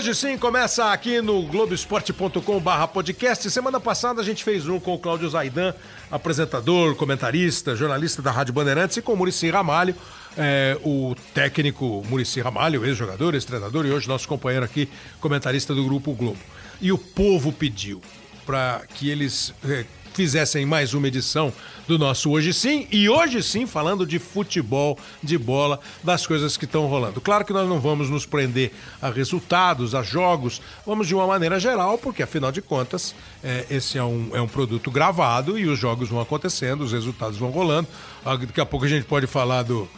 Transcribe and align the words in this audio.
Hoje 0.00 0.14
sim 0.14 0.38
começa 0.38 0.90
aqui 0.92 1.20
no 1.20 1.42
globesport.com/barra 1.42 2.88
podcast. 2.88 3.50
Semana 3.50 3.78
passada 3.78 4.22
a 4.22 4.24
gente 4.24 4.42
fez 4.42 4.66
um 4.66 4.80
com 4.80 4.94
o 4.94 4.98
Cláudio 4.98 5.28
Zaidan, 5.28 5.74
apresentador, 6.10 6.96
comentarista, 6.96 7.76
jornalista 7.76 8.22
da 8.22 8.30
Rádio 8.30 8.54
Bandeirantes, 8.54 8.96
e 8.96 9.02
com 9.02 9.12
o 9.12 9.16
Murici 9.18 9.50
Ramalho, 9.50 9.94
é, 10.38 10.78
o 10.82 11.14
técnico 11.34 12.02
Murici 12.08 12.40
Ramalho, 12.40 12.82
ex-jogador, 12.86 13.34
ex-treinador 13.34 13.84
e 13.84 13.92
hoje 13.92 14.08
nosso 14.08 14.26
companheiro 14.26 14.64
aqui, 14.64 14.88
comentarista 15.20 15.74
do 15.74 15.84
Grupo 15.84 16.14
Globo. 16.14 16.40
E 16.80 16.90
o 16.90 16.96
povo 16.96 17.52
pediu 17.52 18.00
para 18.46 18.80
que 18.94 19.10
eles 19.10 19.52
é, 19.62 19.84
fizessem 20.12 20.66
mais 20.66 20.94
uma 20.94 21.08
edição 21.08 21.52
do 21.86 21.98
nosso 21.98 22.30
Hoje 22.30 22.52
Sim. 22.52 22.86
E 22.90 23.08
hoje 23.08 23.42
sim, 23.42 23.66
falando 23.66 24.06
de 24.06 24.18
futebol, 24.18 24.98
de 25.22 25.36
bola, 25.36 25.80
das 26.02 26.26
coisas 26.26 26.56
que 26.56 26.64
estão 26.64 26.86
rolando. 26.86 27.20
Claro 27.20 27.44
que 27.44 27.52
nós 27.52 27.68
não 27.68 27.80
vamos 27.80 28.08
nos 28.08 28.26
prender 28.26 28.72
a 29.00 29.10
resultados, 29.10 29.94
a 29.94 30.02
jogos, 30.02 30.60
vamos 30.86 31.06
de 31.06 31.14
uma 31.14 31.26
maneira 31.26 31.58
geral, 31.58 31.98
porque 31.98 32.22
afinal 32.22 32.52
de 32.52 32.62
contas, 32.62 33.14
é, 33.42 33.66
esse 33.70 33.98
é 33.98 34.04
um, 34.04 34.30
é 34.32 34.40
um 34.40 34.48
produto 34.48 34.90
gravado 34.90 35.58
e 35.58 35.66
os 35.66 35.78
jogos 35.78 36.08
vão 36.08 36.20
acontecendo, 36.20 36.82
os 36.82 36.92
resultados 36.92 37.38
vão 37.38 37.50
rolando. 37.50 37.88
Ah, 38.24 38.36
daqui 38.36 38.60
a 38.60 38.66
pouco 38.66 38.86
a 38.86 38.88
gente 38.88 39.04
pode 39.04 39.26
falar 39.26 39.62
do, 39.62 39.88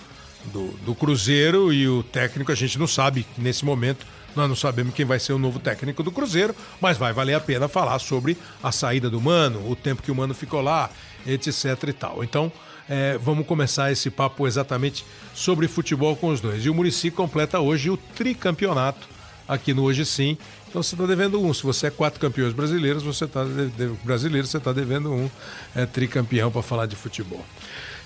do, 0.46 0.68
do 0.84 0.94
Cruzeiro 0.94 1.72
e 1.72 1.88
o 1.88 2.02
técnico, 2.02 2.52
a 2.52 2.54
gente 2.54 2.78
não 2.78 2.86
sabe 2.86 3.26
nesse 3.36 3.64
momento 3.64 4.06
nós 4.34 4.48
não 4.48 4.56
sabemos 4.56 4.94
quem 4.94 5.04
vai 5.04 5.18
ser 5.18 5.32
o 5.32 5.38
novo 5.38 5.58
técnico 5.58 6.02
do 6.02 6.10
Cruzeiro, 6.10 6.54
mas 6.80 6.96
vai 6.96 7.12
valer 7.12 7.34
a 7.34 7.40
pena 7.40 7.68
falar 7.68 7.98
sobre 7.98 8.36
a 8.62 8.72
saída 8.72 9.08
do 9.10 9.20
Mano, 9.20 9.70
o 9.70 9.76
tempo 9.76 10.02
que 10.02 10.10
o 10.10 10.14
Mano 10.14 10.34
ficou 10.34 10.60
lá, 10.60 10.90
etc 11.26 11.64
e 11.88 11.92
tal. 11.92 12.24
Então, 12.24 12.50
é, 12.88 13.18
vamos 13.18 13.46
começar 13.46 13.92
esse 13.92 14.10
papo 14.10 14.46
exatamente 14.46 15.04
sobre 15.34 15.68
futebol 15.68 16.16
com 16.16 16.28
os 16.28 16.40
dois. 16.40 16.64
E 16.64 16.70
o 16.70 16.74
Murici 16.74 17.10
completa 17.10 17.60
hoje 17.60 17.90
o 17.90 17.96
tricampeonato 17.96 19.08
aqui 19.46 19.74
no 19.74 19.82
Hoje 19.82 20.04
Sim. 20.04 20.36
Então 20.68 20.82
você 20.82 20.94
está 20.94 21.06
devendo 21.06 21.40
um. 21.40 21.52
Se 21.52 21.62
você 21.62 21.88
é 21.88 21.90
quatro 21.90 22.18
campeões 22.18 22.54
brasileiros, 22.54 23.02
você 23.02 23.26
está 23.26 23.44
brasileiro, 24.02 24.46
você 24.46 24.56
está 24.56 24.72
devendo 24.72 25.12
um 25.12 25.30
é, 25.74 25.84
tricampeão 25.84 26.50
para 26.50 26.62
falar 26.62 26.86
de 26.86 26.96
futebol. 26.96 27.44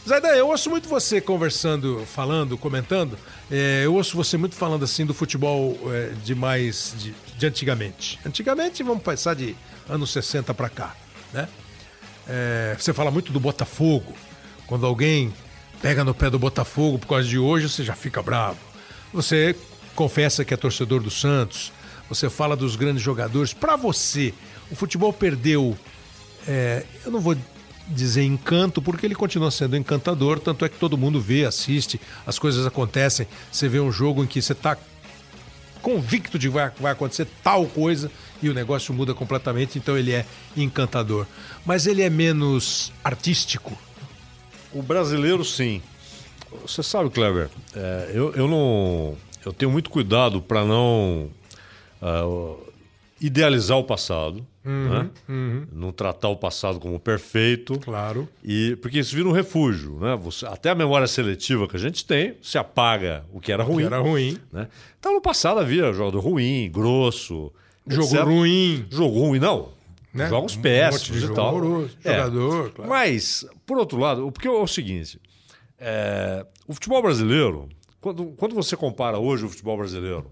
Zaidan, 0.09 0.29
eu 0.29 0.47
ouço 0.47 0.71
muito 0.71 0.89
você 0.89 1.21
conversando, 1.21 2.07
falando, 2.07 2.57
comentando. 2.57 3.19
É, 3.51 3.83
eu 3.85 3.95
ouço 3.95 4.17
você 4.17 4.37
muito 4.37 4.55
falando 4.55 4.85
assim 4.85 5.05
do 5.05 5.13
futebol 5.13 5.77
é, 5.93 6.13
de 6.23 6.33
mais 6.33 6.95
de, 6.97 7.13
de, 7.37 7.47
antigamente. 7.47 8.17
Antigamente, 8.25 8.85
vamos 8.85 9.03
passar 9.03 9.35
de 9.35 9.57
anos 9.89 10.13
60 10.13 10.55
para 10.55 10.69
cá, 10.69 10.95
né? 11.33 11.48
É, 12.29 12.77
você 12.79 12.93
fala 12.93 13.11
muito 13.11 13.33
do 13.33 13.41
Botafogo. 13.41 14.15
Quando 14.69 14.87
alguém 14.87 15.35
pega 15.83 16.05
no 16.05 16.15
pé 16.15 16.31
do 16.31 16.39
Botafogo 16.39 17.01
por 17.01 17.09
causa 17.09 17.27
de 17.27 17.39
hoje, 17.39 17.69
você 17.69 17.83
já 17.83 17.97
fica 17.97 18.23
bravo. 18.23 18.59
Você 19.13 19.57
confessa 19.97 20.45
que 20.45 20.55
é 20.55 20.57
torcedor 20.57 21.03
do 21.03 21.11
Santos. 21.11 21.73
Você 22.09 22.31
fala 22.31 22.55
dos 22.55 22.77
grandes 22.77 23.03
jogadores. 23.03 23.53
Para 23.53 23.75
você, 23.75 24.33
o 24.70 24.77
futebol 24.77 25.13
perdeu. 25.13 25.77
É, 26.47 26.85
eu 27.05 27.11
não 27.11 27.19
vou 27.19 27.37
dizer 27.89 28.25
encanto, 28.25 28.83
porque 28.83 29.06
ele 29.06 29.15
continua 29.15 29.51
sendo 29.51 29.77
encantador, 29.77 30.41
tanto 30.41 30.65
é 30.65 30.69
que 30.69 30.79
todo 30.79 30.98
mundo 30.98 31.20
vê, 31.20 31.45
assiste, 31.45 32.01
as 32.27 32.39
coisas 32.39 32.67
acontecem. 32.67 33.27
Você 33.51 33.69
vê 33.69 33.81
um 33.81 33.92
jogo 33.92 34.25
em 34.25 34.27
que 34.27 34.42
você 34.42 34.53
está 34.53 34.77
convicto 35.83 36.39
de 36.39 36.48
que 36.48 36.55
vai, 36.55 36.70
vai 36.81 36.92
acontecer 36.92 37.29
tal 37.45 37.64
coisa 37.67 38.11
e 38.42 38.48
o 38.48 38.55
negócio 38.55 38.92
muda 38.92 39.14
completamente, 39.14 39.79
então 39.79 39.97
ele 39.97 40.12
é 40.12 40.27
encantador. 40.57 41.27
Mas 41.64 41.87
ele 41.87 42.03
é 42.03 42.11
menos 42.11 42.92
artístico. 43.05 43.79
O 44.73 44.83
brasileiro, 44.83 45.45
sim. 45.45 45.80
Você 46.63 46.83
sabe, 46.83 47.11
Kleber, 47.11 47.48
é, 47.74 48.11
eu, 48.13 48.33
eu 48.35 48.48
não. 48.48 49.17
Eu 49.45 49.53
tenho 49.53 49.70
muito 49.70 49.89
cuidado 49.91 50.42
para 50.42 50.64
não 50.64 51.30
uh, 52.03 52.58
idealizar 53.20 53.79
o 53.79 53.85
passado. 53.85 54.45
Uhum, 54.67 54.89
né? 54.89 55.11
uhum. 55.29 55.67
Não 55.73 55.93
tratar 55.93 56.29
o 56.29 56.37
passado 56.37 56.81
como 56.81 56.99
perfeito. 56.99 57.79
Claro. 57.79 58.29
E, 58.43 58.77
porque 58.83 58.99
isso 58.99 59.15
vira 59.15 59.29
um 59.29 59.33
refúgio. 59.33 59.97
Né? 60.01 60.17
Você, 60.17 60.45
até 60.45 60.71
a 60.71 60.75
memória 60.75 61.07
seletiva 61.07 61.69
que 61.69 61.77
a 61.77 61.79
gente 61.79 62.05
tem, 62.05 62.35
se 62.43 62.59
apaga 62.59 63.25
o 63.33 63.41
que 63.41 63.53
era 63.53 63.63
ruim. 63.63 63.79
Que 63.79 63.87
era 63.87 63.99
ruim. 64.01 64.39
Né? 64.53 64.67
Então, 64.99 65.15
no 65.15 65.21
passado 65.21 65.61
havia 65.61 65.93
jogador 65.93 66.19
ruim, 66.19 66.69
grosso. 66.69 67.53
Jogo 67.87 68.09
etc. 68.09 68.25
ruim. 68.25 68.87
Jogo 68.91 69.21
ruim, 69.21 69.39
não. 69.39 69.69
Né? 70.13 70.29
Jogos 70.29 70.57
péssimos 70.57 71.23
um 71.23 71.33
e 71.33 71.35
tal. 71.35 71.55
Horroroso. 71.55 71.97
É. 72.03 72.17
Jogador, 72.17 72.71
claro. 72.73 72.91
Mas, 72.91 73.47
por 73.65 73.79
outro 73.79 73.98
lado, 73.98 74.33
porque 74.33 74.48
é 74.48 74.51
o 74.51 74.67
seguinte: 74.67 75.21
é, 75.79 76.45
o 76.67 76.75
futebol 76.75 77.03
brasileiro, 77.03 77.69
quando, 78.01 78.25
quando 78.37 78.55
você 78.55 78.77
compara 78.77 79.19
hoje 79.19 79.45
o 79.45 79.48
futebol 79.48 79.77
brasileiro 79.77 80.29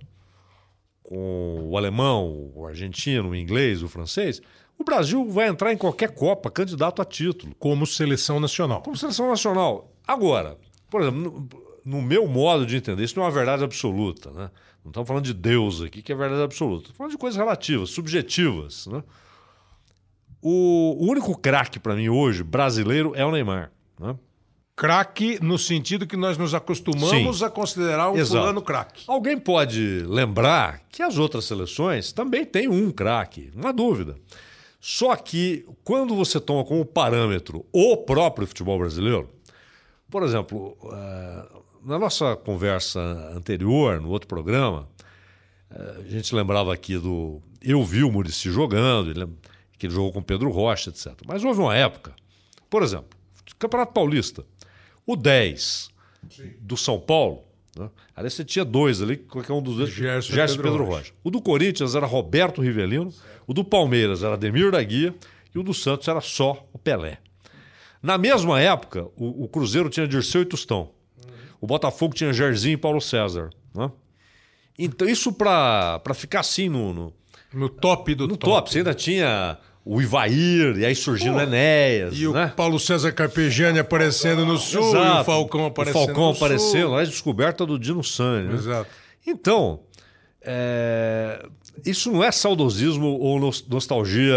com 1.04 1.68
o 1.68 1.76
alemão, 1.76 2.50
o 2.54 2.66
argentino, 2.66 3.30
o 3.30 3.36
inglês, 3.36 3.82
o 3.82 3.88
francês, 3.88 4.40
o 4.76 4.82
Brasil 4.82 5.28
vai 5.30 5.48
entrar 5.48 5.72
em 5.72 5.76
qualquer 5.76 6.12
Copa 6.14 6.50
candidato 6.50 7.00
a 7.00 7.04
título. 7.04 7.54
Como 7.58 7.86
seleção 7.86 8.40
nacional. 8.40 8.82
Como 8.82 8.96
seleção 8.96 9.28
nacional. 9.28 9.92
Agora, 10.06 10.58
por 10.90 11.02
exemplo, 11.02 11.48
no, 11.84 12.02
meu 12.02 12.26
modo 12.26 12.66
de 12.66 12.76
entender, 12.76 13.04
isso 13.04 13.16
não 13.16 13.24
é 13.24 13.26
uma 13.26 13.32
verdade 13.32 13.62
absoluta. 13.62 14.30
Né? 14.30 14.50
Não 14.82 14.90
estamos 14.90 15.06
falando 15.06 15.24
de 15.24 15.34
Deus 15.34 15.82
aqui, 15.82 16.02
que 16.02 16.10
é 16.10 16.16
verdade 16.16 16.42
absoluta. 16.42 16.84
Estamos 16.84 16.96
falando 16.96 17.12
de 17.12 17.18
coisas 17.18 17.38
relativas, 17.38 17.90
subjetivas. 17.90 18.86
Né? 18.86 19.02
O, 20.42 20.96
o 21.00 21.10
único 21.10 21.36
craque 21.38 21.78
para 21.78 21.94
mim 21.94 22.08
hoje, 22.08 22.42
brasileiro, 22.42 23.12
é 23.14 23.24
o 23.24 23.30
Neymar. 23.30 23.70
Né? 24.00 24.16
Craque 24.76 25.38
no 25.40 25.56
sentido 25.56 26.06
que 26.06 26.16
nós 26.16 26.36
nos 26.36 26.52
acostumamos 26.52 27.38
Sim. 27.38 27.44
a 27.44 27.50
considerar 27.50 28.10
o 28.10 28.18
Exato. 28.18 28.40
fulano 28.40 28.60
craque. 28.60 29.04
Alguém 29.06 29.38
pode 29.38 30.00
lembrar 30.06 30.80
que 30.90 31.00
as 31.00 31.16
outras 31.16 31.44
seleções 31.44 32.12
também 32.12 32.44
têm 32.44 32.66
um 32.66 32.90
craque, 32.90 33.52
não 33.54 33.68
há 33.68 33.72
dúvida. 33.72 34.16
Só 34.80 35.14
que 35.16 35.64
quando 35.84 36.14
você 36.16 36.40
toma 36.40 36.64
como 36.64 36.84
parâmetro 36.84 37.64
o 37.72 37.96
próprio 37.98 38.46
futebol 38.46 38.78
brasileiro, 38.78 39.30
por 40.10 40.22
exemplo, 40.24 40.76
eh, 40.92 41.48
na 41.84 41.98
nossa 41.98 42.36
conversa 42.36 43.00
anterior, 43.34 44.00
no 44.00 44.10
outro 44.10 44.28
programa, 44.28 44.88
eh, 45.70 46.02
a 46.04 46.10
gente 46.10 46.34
lembrava 46.34 46.74
aqui 46.74 46.98
do. 46.98 47.40
Eu 47.62 47.82
vi 47.84 48.02
o 48.02 48.10
Murici 48.10 48.50
jogando, 48.50 49.14
que 49.78 49.86
ele 49.86 49.94
jogou 49.94 50.12
com 50.12 50.20
Pedro 50.20 50.50
Rocha, 50.50 50.90
etc. 50.90 51.12
Mas 51.26 51.42
houve 51.44 51.60
uma 51.60 51.74
época, 51.74 52.14
por 52.68 52.82
exemplo, 52.82 53.16
Campeonato 53.58 53.92
Paulista. 53.92 54.44
O 55.06 55.16
10 55.16 55.90
Sim. 56.30 56.52
do 56.60 56.76
São 56.76 56.98
Paulo, 56.98 57.42
né? 57.76 57.90
ali 58.16 58.30
você 58.30 58.44
tinha 58.44 58.64
dois 58.64 59.02
ali, 59.02 59.16
qualquer 59.16 59.52
um 59.52 59.62
dos 59.62 59.76
dois. 59.76 59.90
Gerson, 59.90 60.32
Gerson 60.32 60.56
Pedro, 60.56 60.70
Pedro 60.70 60.84
Rocha. 60.84 60.98
Rocha. 60.98 61.12
O 61.22 61.30
do 61.30 61.40
Corinthians 61.40 61.94
era 61.94 62.06
Roberto 62.06 62.62
Rivelino, 62.62 63.12
o 63.46 63.52
do 63.52 63.64
Palmeiras 63.64 64.22
era 64.22 64.34
Ademir 64.34 64.70
da 64.70 64.82
Guia 64.82 65.14
e 65.54 65.58
o 65.58 65.62
do 65.62 65.74
Santos 65.74 66.08
era 66.08 66.20
só 66.20 66.66
o 66.72 66.78
Pelé. 66.78 67.18
Na 68.02 68.18
mesma 68.18 68.60
época, 68.60 69.06
o, 69.16 69.44
o 69.44 69.48
Cruzeiro 69.48 69.88
tinha 69.88 70.06
Dirceu 70.06 70.42
e 70.42 70.44
Tostão. 70.44 70.90
Uhum. 71.16 71.32
O 71.62 71.66
Botafogo 71.66 72.14
tinha 72.14 72.32
Jairzinho 72.32 72.74
e 72.74 72.76
Paulo 72.76 73.00
César. 73.00 73.48
Né? 73.74 73.90
Então, 74.78 75.08
isso 75.08 75.32
para 75.32 76.00
ficar 76.14 76.40
assim 76.40 76.68
no, 76.68 76.92
no, 76.92 77.14
no 77.52 77.68
top 77.68 78.14
do 78.14 78.28
no 78.28 78.36
top. 78.36 78.52
top. 78.52 78.70
Você 78.70 78.78
ainda 78.78 78.92
tinha 78.92 79.58
o 79.84 80.00
Ivair, 80.00 80.78
e 80.78 80.86
aí 80.86 80.94
surgiu 80.94 81.34
o 81.34 81.40
Enéas. 81.40 82.18
E 82.18 82.26
né? 82.26 82.46
o 82.46 82.50
Paulo 82.56 82.80
César 82.80 83.12
Carpegiani 83.12 83.78
aparecendo 83.78 84.46
no 84.46 84.56
sul, 84.56 84.88
Exato. 84.88 85.18
e 85.18 85.20
o 85.20 85.24
Falcão 85.24 85.66
aparecendo 85.66 86.02
o 86.02 86.06
Falcão 86.06 86.30
apareceu, 86.30 86.90
lá 86.90 87.04
descoberta 87.04 87.66
do 87.66 87.78
Dino 87.78 88.02
Sani. 88.02 88.48
Né? 88.48 88.54
Exato. 88.54 88.90
Então, 89.26 89.80
é... 90.40 91.46
isso 91.84 92.10
não 92.10 92.24
é 92.24 92.32
saudosismo 92.32 93.18
ou 93.18 93.38
nostalgia 93.38 94.34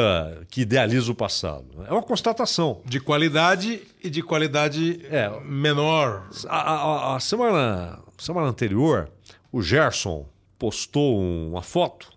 que 0.50 0.62
idealiza 0.62 1.10
o 1.12 1.16
passado. 1.16 1.66
É 1.88 1.94
uma 1.94 2.04
constatação. 2.04 2.82
De 2.84 3.00
qualidade 3.00 3.82
e 4.04 4.10
de 4.10 4.22
qualidade 4.22 5.00
é. 5.10 5.32
menor. 5.46 6.28
A, 6.50 6.58
a, 6.58 7.16
a 7.16 7.20
semana, 7.22 8.00
semana 8.18 8.48
anterior, 8.48 9.10
o 9.50 9.62
Gerson 9.62 10.26
postou 10.60 11.22
uma 11.22 11.62
foto 11.62 12.12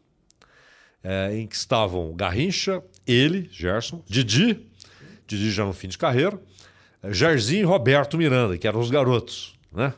é, 1.02 1.36
em 1.36 1.46
que 1.46 1.54
estavam 1.54 2.12
Garrincha 2.14 2.82
ele, 3.06 3.48
Gerson, 3.52 4.02
Didi, 4.06 4.66
Didi 5.26 5.50
já 5.50 5.64
no 5.64 5.72
fim 5.72 5.88
de 5.88 5.98
carreira, 5.98 6.40
Jairzinho 7.10 7.62
e 7.62 7.64
Roberto 7.64 8.18
Miranda, 8.18 8.58
que 8.58 8.66
eram 8.66 8.80
os 8.80 8.90
garotos, 8.90 9.54
né? 9.72 9.94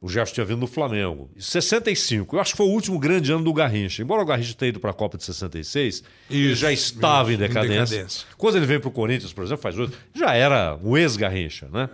O 0.00 0.08
Gerson 0.08 0.34
tinha 0.34 0.46
vindo 0.46 0.60
do 0.60 0.66
Flamengo. 0.66 1.30
65, 1.38 2.36
eu 2.36 2.40
acho 2.40 2.52
que 2.52 2.56
foi 2.58 2.66
o 2.66 2.70
último 2.70 2.98
grande 2.98 3.32
ano 3.32 3.42
do 3.42 3.52
Garrincha. 3.52 4.02
Embora 4.02 4.22
o 4.22 4.26
Garrincha 4.26 4.54
tenha 4.54 4.68
ido 4.68 4.78
para 4.78 4.90
a 4.90 4.94
Copa 4.94 5.16
de 5.16 5.24
66, 5.24 5.94
isso, 5.94 6.04
ele 6.30 6.54
já 6.54 6.70
estava 6.70 7.32
isso, 7.32 7.42
em, 7.42 7.46
decadência. 7.46 7.74
em, 7.74 7.84
decadência. 7.84 8.26
Quando 8.36 8.56
ele 8.56 8.66
veio 8.66 8.80
para 8.80 8.88
o 8.88 8.92
Corinthians, 8.92 9.32
por 9.32 9.42
exemplo, 9.42 9.62
faz 9.62 9.78
oito, 9.78 9.96
já 10.14 10.34
era 10.34 10.78
o 10.82 10.98
ex-Garrincha, 10.98 11.68
né? 11.72 11.88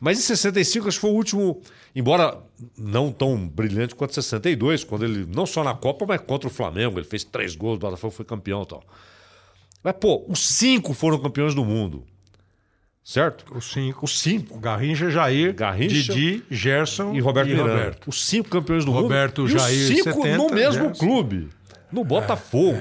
Mas 0.00 0.18
em 0.18 0.22
65, 0.22 0.88
acho 0.88 0.96
que 0.96 1.00
foi 1.00 1.10
o 1.10 1.14
último, 1.14 1.60
embora 1.94 2.36
não 2.76 3.12
tão 3.12 3.48
brilhante 3.48 3.94
quanto 3.94 4.14
62, 4.14 4.82
quando 4.82 5.04
ele, 5.04 5.26
não 5.26 5.44
só 5.44 5.62
na 5.62 5.74
Copa, 5.74 6.04
mas 6.06 6.20
contra 6.20 6.48
o 6.48 6.50
Flamengo, 6.50 6.98
ele 6.98 7.06
fez 7.06 7.22
três 7.22 7.54
gols, 7.54 7.76
o 7.76 7.78
Botafogo 7.80 8.12
foi 8.12 8.24
campeão 8.24 8.62
e 8.62 8.66
tal. 8.66 8.84
Mas, 9.82 9.94
pô, 9.98 10.24
os 10.28 10.40
cinco 10.40 10.94
foram 10.94 11.18
campeões 11.18 11.54
do 11.54 11.64
mundo. 11.64 12.04
Certo? 13.04 13.44
Os 13.56 13.72
cinco. 13.72 14.04
Os 14.04 14.20
cinco. 14.20 14.58
Garrincha, 14.58 15.10
Jair, 15.10 15.52
Garrincha, 15.54 16.12
Didi, 16.14 16.44
Gerson 16.48 17.12
e 17.14 17.20
Roberto. 17.20 17.50
E 17.50 17.54
Roberto. 17.54 18.08
Os 18.08 18.24
cinco 18.24 18.48
campeões 18.48 18.84
do 18.84 18.92
Roberto, 18.92 19.40
mundo. 19.40 19.48
Roberto, 19.50 19.68
Jair, 19.68 19.76
e 19.76 19.82
os 19.82 19.88
cinco 19.88 20.22
70, 20.22 20.36
no 20.36 20.50
mesmo 20.50 20.84
Gerson. 20.84 21.04
clube. 21.04 21.48
no 21.90 22.04
Botafogo, 22.04 22.80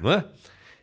não 0.00 0.12
é? 0.12 0.24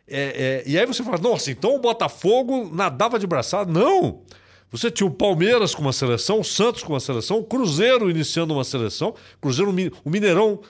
É, 0.08 0.62
é? 0.64 0.70
E 0.70 0.78
aí 0.78 0.86
você 0.86 1.02
fala, 1.02 1.18
nossa, 1.18 1.50
então 1.50 1.74
o 1.74 1.80
Botafogo 1.80 2.70
nadava 2.72 3.18
de 3.18 3.26
braçada. 3.26 3.70
Não! 3.70 4.22
Você 4.70 4.90
tinha 4.90 5.06
o 5.06 5.10
Palmeiras 5.10 5.74
com 5.74 5.82
uma 5.82 5.92
seleção, 5.92 6.40
o 6.40 6.44
Santos 6.44 6.82
com 6.82 6.92
uma 6.92 7.00
seleção, 7.00 7.38
o 7.38 7.44
Cruzeiro 7.44 8.08
iniciando 8.08 8.54
uma 8.54 8.64
seleção, 8.64 9.14
Cruzeiro, 9.40 9.70
o 10.04 10.10
Mineirão 10.10 10.60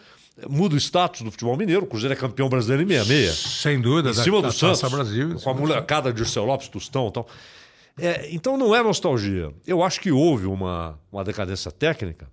muda 0.49 0.75
o 0.75 0.79
status 0.79 1.23
do 1.23 1.31
futebol 1.31 1.57
mineiro. 1.57 1.85
O 1.85 1.87
Cruzeiro 1.87 2.13
é 2.13 2.17
campeão 2.17 2.49
brasileiro 2.49 2.83
em 2.83 2.87
66. 2.87 3.35
Sem 3.63 3.81
dúvida. 3.81 4.11
Em 4.11 4.15
cima 4.15 4.43
da, 4.43 4.49
do 4.49 4.55
Santos. 4.55 4.91
Brasil, 4.91 5.37
com 5.43 5.51
a 5.51 5.55
molecada 5.55 6.13
de 6.13 6.17
Dirceu 6.17 6.45
Lopes, 6.45 6.69
Tostão 6.69 7.09
e 7.09 7.13
tal. 7.13 7.27
É, 7.99 8.29
então 8.31 8.59
não 8.59 8.75
é 8.75 8.83
nostalgia. 8.83 9.53
Eu 9.67 9.83
acho 9.83 10.01
que 10.01 10.13
houve 10.13 10.47
uma, 10.47 10.99
uma 11.11 11.25
decadência 11.25 11.71
técnica, 11.73 12.29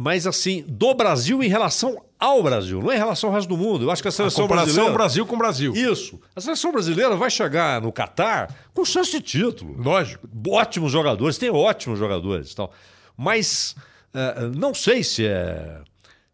mas 0.00 0.26
assim, 0.26 0.64
do 0.66 0.92
Brasil 0.94 1.42
em 1.42 1.48
relação 1.48 2.02
ao 2.18 2.42
Brasil, 2.42 2.80
não 2.80 2.90
é 2.90 2.96
em 2.96 2.98
relação 2.98 3.30
ao 3.30 3.34
resto 3.34 3.48
do 3.48 3.56
mundo. 3.56 3.84
Eu 3.84 3.90
acho 3.90 4.02
que 4.02 4.08
a 4.08 4.10
seleção 4.10 4.44
a 4.44 4.48
comparação 4.48 4.74
brasileira. 4.74 4.98
Brasil 4.98 5.26
com 5.26 5.38
Brasil. 5.38 5.72
Isso. 5.74 6.20
A 6.34 6.40
seleção 6.40 6.72
brasileira 6.72 7.14
vai 7.14 7.30
chegar 7.30 7.80
no 7.80 7.92
Catar 7.92 8.52
com 8.72 8.84
chance 8.84 9.10
de 9.10 9.20
título. 9.20 9.76
Lógico. 9.80 10.26
Ótimos 10.48 10.90
jogadores, 10.90 11.38
tem 11.38 11.50
ótimos 11.50 11.98
jogadores 11.98 12.50
e 12.50 12.56
tal. 12.56 12.72
Mas 13.16 13.76
uh, 14.14 14.48
não 14.56 14.74
sei 14.74 15.04
se 15.04 15.26
é 15.26 15.80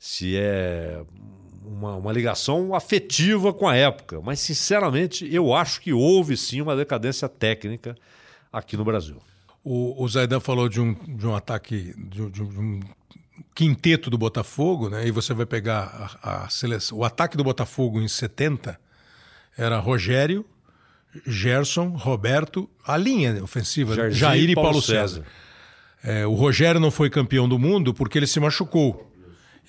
se 0.01 0.35
é 0.35 1.03
uma, 1.63 1.95
uma, 1.97 2.11
ligação 2.11 2.75
afetiva 2.75 3.53
com 3.53 3.69
a 3.69 3.77
época, 3.77 4.19
mas 4.23 4.41
sinceramente 4.41 5.29
eu 5.33 5.55
acho 5.55 5.79
que 5.83 5.93
houve 5.93 6.39
sim 6.39 6.63
uma 6.63 6.75
decadência 6.75 7.29
técnica 7.29 7.95
aqui 8.51 8.79
no 8.79 8.85
Brasil. 8.85 9.19
O, 9.63 10.03
o 10.03 10.09
Zaidan 10.09 10.41
falou 10.41 10.71
de 10.71 10.81
um, 10.81 10.95
de 10.95 11.27
um 11.27 11.35
ataque, 11.35 11.95
de, 11.99 12.31
de 12.31 12.43
um 12.43 12.81
quinteto 13.55 14.09
do 14.09 14.17
Botafogo, 14.17 14.89
né? 14.89 15.07
E 15.07 15.11
você 15.11 15.35
vai 15.35 15.45
pegar 15.45 16.19
a, 16.23 16.45
a 16.45 16.49
seleção, 16.49 16.97
o 16.97 17.05
ataque 17.05 17.37
do 17.37 17.45
Botafogo 17.45 18.01
em 18.01 18.09
70 18.09 18.81
era 19.59 19.79
Rogério, 19.79 20.47
Gerson, 21.27 21.89
Roberto, 21.89 22.71
a 22.87 22.97
linha 22.97 23.45
ofensiva, 23.45 23.95
Jair, 23.95 24.13
Jair 24.13 24.51
e 24.51 24.55
Paulo, 24.55 24.71
Paulo 24.71 24.83
César. 24.83 25.09
César. 25.09 25.27
É, 26.03 26.27
o 26.27 26.33
Rogério 26.33 26.81
não 26.81 26.91
foi 26.91 27.11
campeão 27.11 27.47
do 27.47 27.59
mundo 27.59 27.93
porque 27.93 28.17
ele 28.19 28.27
se 28.27 28.41
machucou. 28.41 29.10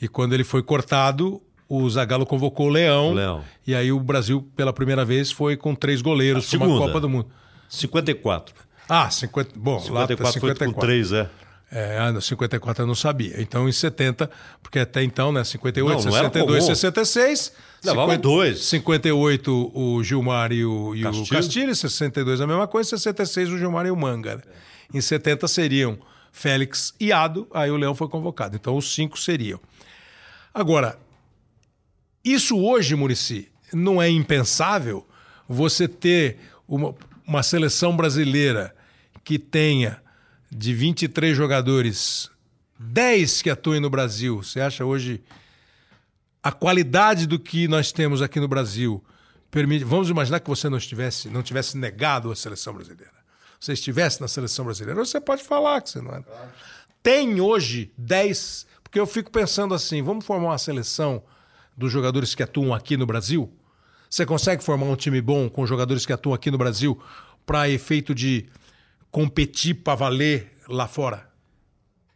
E 0.02 0.08
quando 0.08 0.34
ele 0.34 0.44
foi 0.44 0.64
cortado, 0.64 1.42
o 1.70 1.90
Zagallo 1.90 2.26
convocou 2.26 2.68
o 2.68 2.70
Leão, 2.70 3.14
Leão. 3.14 3.44
E 3.66 3.76
aí 3.76 3.92
o 3.92 4.00
Brasil, 4.00 4.46
pela 4.56 4.74
primeira 4.74 5.06
vez, 5.06 5.32
foi 5.32 5.56
com 5.56 5.76
três 5.76 6.02
goleiros 6.02 6.50
para 6.50 6.66
uma 6.66 6.80
Copa 6.80 7.00
do 7.00 7.10
Mundo. 7.10 7.28
54. 7.70 8.56
Ah, 8.90 9.10
50. 9.10 9.52
Bom, 9.56 9.80
54 9.80 10.24
lá 10.26 10.32
54. 10.32 10.66
foi 10.66 10.74
com 10.74 10.80
três, 10.80 11.14
é. 11.14 11.30
É, 11.72 11.98
ano 12.00 12.22
54 12.22 12.84
eu 12.84 12.88
não 12.88 12.96
sabia. 12.96 13.42
Então 13.42 13.70
em 13.70 13.72
70, 13.72 14.30
porque 14.62 14.80
até 14.80 15.02
então, 15.02 15.32
né, 15.32 15.42
58, 15.42 15.88
não, 15.88 16.04
não 16.04 16.12
62, 16.12 16.66
66, 16.66 17.54
Levava 17.82 18.12
50, 18.12 18.22
dois. 18.22 18.66
58 18.66 19.72
o 19.74 20.04
Gilmar 20.04 20.52
e 20.52 20.66
o, 20.66 20.94
e 20.94 21.04
Castilho. 21.04 21.26
o 21.26 21.30
Castilho, 21.30 21.76
62 21.76 22.42
a 22.42 22.48
mesma 22.48 22.68
coisa, 22.68 22.90
66 22.90 23.50
o 23.52 23.58
Gilmar 23.58 23.86
e 23.86 23.92
o 23.92 23.96
Manga. 23.96 24.36
Né? 24.36 24.42
Em 24.94 25.00
70 25.00 25.48
seriam 25.48 25.98
Félix 26.34 26.94
e 27.00 27.14
Ado, 27.14 27.48
aí 27.54 27.72
o 27.72 27.78
Leão 27.78 27.96
foi 27.96 28.10
convocado. 28.10 28.58
Então 28.58 28.76
os 28.76 28.94
cinco 28.94 29.18
seriam. 29.18 29.60
Agora, 30.54 31.00
isso 32.24 32.58
hoje, 32.60 32.96
Murici, 32.96 33.50
não 33.74 34.02
é 34.02 34.10
impensável 34.10 35.08
você 35.48 35.88
ter 35.88 36.40
uma, 36.68 36.94
uma 37.26 37.42
seleção 37.42 37.96
brasileira 37.96 38.76
que 39.24 39.40
tenha 39.40 40.02
de 40.52 40.74
23 40.74 41.36
jogadores, 41.36 42.30
10 42.78 43.42
que 43.42 43.50
atuem 43.50 43.80
no 43.80 43.90
Brasil. 43.90 44.44
Você 44.44 44.60
acha 44.60 44.84
hoje 44.84 45.22
a 46.44 46.52
qualidade 46.52 47.26
do 47.26 47.40
que 47.40 47.68
nós 47.68 47.92
temos 47.92 48.22
aqui 48.22 48.40
no 48.40 48.48
Brasil 48.48 49.04
permite. 49.50 49.86
Vamos 49.86 50.10
imaginar 50.10 50.40
que 50.40 50.50
você 50.50 50.70
não 50.70 50.78
estivesse, 50.78 51.30
não 51.30 51.42
tivesse 51.42 51.78
negado 51.78 52.32
a 52.32 52.36
seleção 52.36 52.74
brasileira. 52.74 53.14
Você 53.60 53.74
estivesse 53.74 54.20
na 54.20 54.28
seleção 54.28 54.66
brasileira, 54.66 55.06
você 55.06 55.22
pode 55.22 55.44
falar 55.44 55.82
que 55.82 55.92
você 55.92 56.02
não 56.02 56.16
é. 56.16 56.24
Tem 57.04 57.40
hoje 57.40 57.92
10 57.98 58.66
porque 58.92 59.00
eu 59.00 59.08
fico 59.08 59.32
pensando 59.32 59.74
assim: 59.74 60.02
vamos 60.02 60.26
formar 60.26 60.50
uma 60.50 60.58
seleção 60.58 61.24
dos 61.78 61.90
jogadores 61.90 62.36
que 62.36 62.44
atuam 62.44 62.74
aqui 62.74 62.98
no 62.98 63.06
Brasil? 63.06 63.50
Você 64.10 64.26
consegue 64.26 64.62
formar 64.62 64.86
um 64.88 64.98
time 64.98 65.22
bom 65.22 65.50
com 65.50 65.66
jogadores 65.66 66.06
que 66.06 66.12
atuam 66.12 66.36
aqui 66.36 66.52
no 66.52 66.58
Brasil 66.58 67.02
para 67.46 67.70
efeito 67.70 68.14
de 68.14 68.50
competir 69.10 69.76
para 69.76 69.96
valer 69.96 70.52
lá 70.68 70.90
fora? 70.90 71.26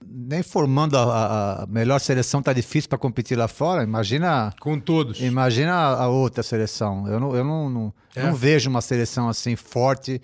Nem 0.06 0.44
formando 0.44 0.98
a, 0.98 1.64
a 1.64 1.66
melhor 1.68 2.00
seleção 2.00 2.42
tá 2.42 2.52
difícil 2.52 2.90
para 2.90 2.98
competir 2.98 3.38
lá 3.38 3.48
fora. 3.48 3.82
Imagina. 3.82 4.54
Com 4.60 4.78
todos. 4.78 5.22
Imagina 5.22 5.74
a 5.74 6.10
outra 6.10 6.44
seleção. 6.44 7.08
Eu 7.08 7.22
não, 7.22 7.34
eu 7.34 7.46
não, 7.46 7.70
não, 7.70 7.94
é. 8.14 8.24
não 8.24 8.36
vejo 8.36 8.70
uma 8.70 8.82
seleção 8.82 9.30
assim 9.30 9.56
forte 9.56 10.22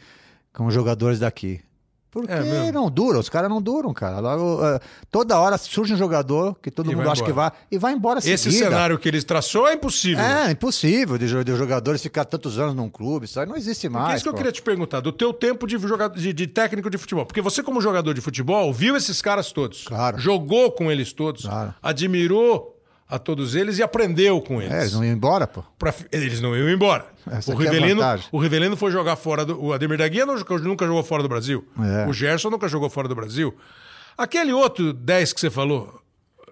com 0.51 0.69
jogadores 0.69 1.19
daqui. 1.19 1.62
Porque 2.11 2.33
é 2.33 2.71
não 2.73 2.91
dura, 2.91 3.19
os 3.19 3.29
caras 3.29 3.49
não 3.49 3.61
duram, 3.61 3.93
cara. 3.93 4.19
Logo, 4.19 4.55
uh, 4.61 4.79
toda 5.09 5.39
hora 5.39 5.57
surge 5.57 5.93
um 5.93 5.97
jogador 5.97 6.57
que 6.61 6.69
todo 6.69 6.91
e 6.91 6.95
mundo 6.95 7.09
acha 7.09 7.21
embora. 7.21 7.25
que 7.25 7.31
vai 7.31 7.51
e 7.71 7.77
vai 7.77 7.93
embora 7.93 8.19
Esse 8.19 8.51
cenário 8.51 8.99
que 8.99 9.07
eles 9.07 9.23
traçou 9.23 9.65
é 9.65 9.73
impossível. 9.75 10.21
É, 10.21 10.51
impossível 10.51 11.17
de, 11.17 11.43
de 11.43 11.55
jogadores 11.55 12.01
ficar 12.01 12.25
tantos 12.25 12.59
anos 12.59 12.75
num 12.75 12.89
clube, 12.89 13.25
isso 13.25 13.39
aí 13.39 13.45
não 13.45 13.55
existe 13.55 13.87
mais. 13.87 14.03
Porque 14.03 14.11
é 14.11 14.15
isso 14.17 14.23
que 14.25 14.29
eu 14.29 14.33
queria 14.33 14.51
te 14.51 14.61
perguntar, 14.61 14.99
do 14.99 15.13
teu 15.13 15.31
tempo 15.31 15.65
de, 15.65 15.77
jogador, 15.79 16.19
de, 16.19 16.33
de, 16.33 16.47
técnico 16.47 16.89
de 16.89 16.97
futebol. 16.97 17.25
Porque 17.25 17.39
você, 17.39 17.63
como 17.63 17.79
jogador 17.79 18.13
de 18.13 18.19
futebol, 18.19 18.73
viu 18.73 18.97
esses 18.97 19.21
caras 19.21 19.53
todos. 19.53 19.85
Claro. 19.85 20.19
Jogou 20.19 20.69
com 20.73 20.91
eles 20.91 21.13
todos. 21.13 21.43
Claro. 21.43 21.73
Admirou 21.81 22.70
a 23.11 23.19
todos 23.19 23.55
eles 23.55 23.77
e 23.77 23.83
aprendeu 23.83 24.39
com 24.39 24.61
eles. 24.61 24.71
É, 24.71 24.81
eles 24.81 24.93
não 24.93 25.03
iam 25.03 25.13
embora, 25.13 25.45
pô. 25.45 25.61
Pra, 25.77 25.93
eles 26.13 26.39
não 26.39 26.55
iam 26.55 26.69
embora. 26.69 27.05
Essa 27.29 27.51
o 27.51 27.55
Rivelino, 27.57 28.01
é 28.01 28.19
o 28.31 28.39
Rivelino 28.39 28.77
foi 28.77 28.89
jogar 28.89 29.17
fora 29.17 29.45
do. 29.45 29.61
O 29.61 29.73
Ademir 29.73 29.97
da 29.97 30.07
Guia 30.07 30.25
nunca 30.25 30.85
jogou 30.85 31.03
fora 31.03 31.21
do 31.21 31.27
Brasil. 31.27 31.67
É. 31.77 32.09
O 32.09 32.13
Gerson 32.13 32.49
nunca 32.49 32.69
jogou 32.69 32.89
fora 32.89 33.09
do 33.09 33.15
Brasil. 33.15 33.53
Aquele 34.17 34.53
outro 34.53 34.93
10 34.93 35.33
que 35.33 35.41
você 35.41 35.49
falou. 35.49 35.99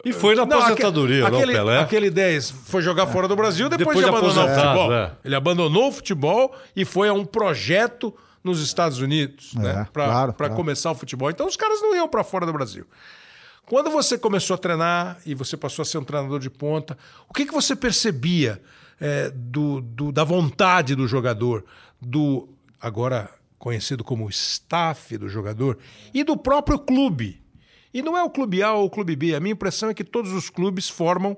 E 0.03 0.11
foi 0.11 0.35
na 0.35 0.45
não, 0.45 0.57
aposentadoria, 0.57 1.27
aquele, 1.27 1.53
não, 1.53 1.59
Pelé? 1.59 1.79
Aquele 1.79 2.09
10 2.09 2.51
foi 2.51 2.81
jogar 2.81 3.07
fora 3.07 3.27
do 3.27 3.35
Brasil 3.35 3.67
depois, 3.67 3.97
depois 3.97 4.05
de 4.05 4.09
abandonar 4.09 4.45
o 4.45 4.55
futebol. 4.55 4.93
É. 4.93 5.11
Ele 5.25 5.35
abandonou 5.35 5.87
o 5.89 5.91
futebol 5.91 6.55
e 6.75 6.85
foi 6.85 7.09
a 7.09 7.13
um 7.13 7.25
projeto 7.25 8.13
nos 8.43 8.61
Estados 8.61 8.99
Unidos, 8.99 9.53
é, 9.57 9.59
né? 9.59 9.87
Para 9.91 10.05
claro, 10.05 10.33
claro. 10.33 10.55
começar 10.55 10.91
o 10.91 10.95
futebol. 10.95 11.29
Então 11.29 11.47
os 11.47 11.57
caras 11.57 11.81
não 11.81 11.95
iam 11.95 12.07
para 12.07 12.23
fora 12.23 12.45
do 12.45 12.53
Brasil. 12.53 12.85
Quando 13.69 13.91
você 13.91 14.17
começou 14.17 14.55
a 14.55 14.57
treinar 14.57 15.19
e 15.27 15.35
você 15.35 15.55
passou 15.55 15.83
a 15.83 15.85
ser 15.85 15.99
um 15.99 16.03
treinador 16.03 16.39
de 16.39 16.49
ponta, 16.49 16.97
o 17.29 17.33
que, 17.33 17.45
que 17.45 17.53
você 17.53 17.75
percebia 17.75 18.59
é, 18.99 19.29
do, 19.29 19.79
do, 19.79 20.11
da 20.11 20.23
vontade 20.23 20.95
do 20.95 21.07
jogador, 21.07 21.63
do 22.01 22.49
agora 22.81 23.29
conhecido 23.59 24.03
como 24.03 24.27
staff 24.29 25.15
do 25.19 25.29
jogador 25.29 25.77
e 26.11 26.23
do 26.23 26.35
próprio 26.35 26.79
clube? 26.79 27.39
E 27.93 28.01
não 28.01 28.17
é 28.17 28.23
o 28.23 28.29
clube 28.31 28.63
A 28.63 28.73
ou 28.73 28.85
o 28.85 28.89
clube 28.89 29.15
B. 29.15 29.35
A 29.35 29.39
minha 29.39 29.53
impressão 29.53 29.89
é 29.89 29.93
que 29.93 30.03
todos 30.03 30.33
os 30.33 30.49
clubes 30.49 30.89
formam 30.89 31.37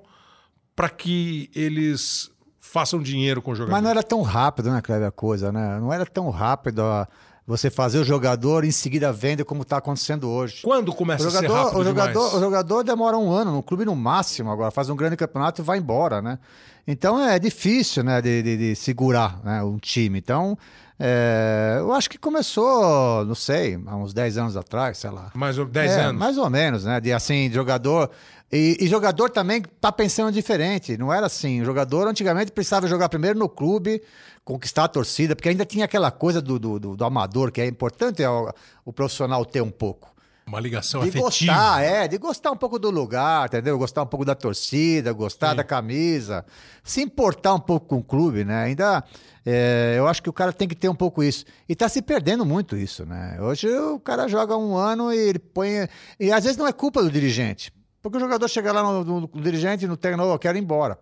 para 0.73 0.87
que 0.87 1.51
eles 1.53 2.31
façam 2.61 3.01
dinheiro 3.01 3.41
com 3.41 3.51
o 3.51 3.55
jogador. 3.55 3.73
Mas 3.73 3.83
não 3.83 3.89
era 3.89 4.03
tão 4.03 4.21
rápido, 4.21 4.71
né, 4.71 4.81
Cleber, 4.81 5.09
a 5.09 5.11
coisa, 5.11 5.51
né? 5.51 5.77
Não 5.81 5.91
era 5.91 6.05
tão 6.05 6.29
rápido 6.29 6.81
a 6.81 7.05
você 7.51 7.69
fazer 7.69 7.99
o 7.99 8.03
jogador 8.03 8.63
em 8.63 8.71
seguida 8.71 9.11
venda 9.11 9.43
como 9.43 9.63
está 9.63 9.77
acontecendo 9.77 10.29
hoje. 10.29 10.61
Quando 10.63 10.93
começa 10.93 11.29
jogador, 11.29 11.57
a 11.57 11.69
ser 11.69 11.75
o 11.77 11.83
jogador, 11.83 12.13
demais? 12.13 12.33
o 12.33 12.39
jogador 12.39 12.83
demora 12.83 13.17
um 13.17 13.29
ano 13.29 13.51
no 13.51 13.61
clube 13.61 13.83
no 13.83 13.95
máximo 13.95 14.49
agora, 14.49 14.71
faz 14.71 14.89
um 14.89 14.95
grande 14.95 15.17
campeonato 15.17 15.61
e 15.61 15.63
vai 15.63 15.77
embora, 15.77 16.21
né? 16.21 16.39
Então 16.87 17.21
é 17.21 17.37
difícil, 17.37 18.03
né, 18.03 18.21
de, 18.21 18.41
de, 18.41 18.57
de 18.57 18.75
segurar 18.75 19.39
né, 19.43 19.61
um 19.61 19.77
time. 19.77 20.17
Então 20.17 20.57
é, 20.97 21.77
eu 21.79 21.91
acho 21.93 22.09
que 22.09 22.17
começou, 22.17 23.25
não 23.25 23.35
sei, 23.35 23.77
há 23.85 23.95
uns 23.95 24.13
10 24.13 24.37
anos 24.37 24.55
atrás, 24.55 24.99
sei 24.99 25.09
lá. 25.09 25.31
Mais 25.33 25.57
ou 25.57 25.65
10 25.65 25.91
é, 25.91 26.01
anos? 26.03 26.19
Mais 26.19 26.37
ou 26.37 26.49
menos, 26.49 26.85
né? 26.85 27.01
De 27.01 27.11
assim, 27.11 27.51
jogador. 27.51 28.09
E, 28.51 28.77
e, 28.81 28.87
jogador 28.87 29.29
também 29.29 29.61
tá 29.79 29.91
pensando 29.91 30.31
diferente. 30.31 30.97
Não 30.97 31.13
era 31.13 31.27
assim. 31.27 31.61
O 31.61 31.65
jogador 31.65 32.05
antigamente 32.07 32.51
precisava 32.51 32.85
jogar 32.85 33.07
primeiro 33.07 33.39
no 33.39 33.47
clube, 33.47 34.03
conquistar 34.43 34.83
a 34.83 34.87
torcida, 34.89 35.35
porque 35.35 35.47
ainda 35.47 35.65
tinha 35.65 35.85
aquela 35.85 36.11
coisa 36.11 36.41
do, 36.41 36.59
do, 36.59 36.77
do, 36.77 36.97
do 36.97 37.05
amador, 37.05 37.51
que 37.51 37.61
é 37.61 37.65
importante 37.65 38.21
o, 38.23 38.53
o, 38.83 38.91
profissional 38.91 39.45
ter 39.45 39.61
um 39.61 39.71
pouco. 39.71 40.11
Uma 40.45 40.59
ligação 40.59 41.01
de 41.01 41.09
afetiva. 41.09 41.23
gostar, 41.23 41.81
é, 41.81 42.07
de 42.09 42.17
gostar 42.17 42.51
um 42.51 42.57
pouco 42.57 42.77
do 42.77 42.89
lugar, 42.89 43.45
entendeu? 43.45 43.77
Gostar 43.77 44.03
um 44.03 44.07
pouco 44.07 44.25
da 44.25 44.35
torcida, 44.35 45.13
gostar 45.13 45.51
Sim. 45.51 45.55
da 45.55 45.63
camisa, 45.63 46.45
se 46.83 47.01
importar 47.01 47.53
um 47.53 47.59
pouco 47.59 47.87
com 47.87 47.99
o 47.99 48.03
clube, 48.03 48.43
né? 48.43 48.63
Ainda, 48.63 49.01
é, 49.45 49.95
eu 49.97 50.07
acho 50.07 50.21
que 50.21 50.29
o 50.29 50.33
cara 50.33 50.51
tem 50.51 50.67
que 50.67 50.75
ter 50.75 50.89
um 50.89 50.95
pouco 50.95 51.23
isso. 51.23 51.45
E 51.69 51.75
tá 51.75 51.87
se 51.87 52.01
perdendo 52.01 52.45
muito 52.45 52.75
isso, 52.75 53.05
né? 53.05 53.37
Hoje 53.39 53.69
o 53.69 53.97
cara 53.97 54.27
joga 54.27 54.57
um 54.57 54.75
ano 54.75 55.13
e 55.13 55.17
ele 55.17 55.39
põe. 55.39 55.87
E 56.19 56.33
às 56.33 56.43
vezes 56.43 56.57
não 56.57 56.67
é 56.67 56.73
culpa 56.73 57.01
do 57.01 57.09
dirigente. 57.09 57.71
Porque 58.01 58.17
o 58.17 58.19
jogador 58.21 58.47
chega 58.47 58.71
lá 58.71 58.81
no, 58.83 59.03
no, 59.03 59.21
no 59.33 59.41
dirigente 59.41 59.87
tem, 59.97 60.15
não, 60.17 60.31
eu 60.31 60.39
quero 60.39 60.57
ir 60.57 60.61
embora. 60.61 60.97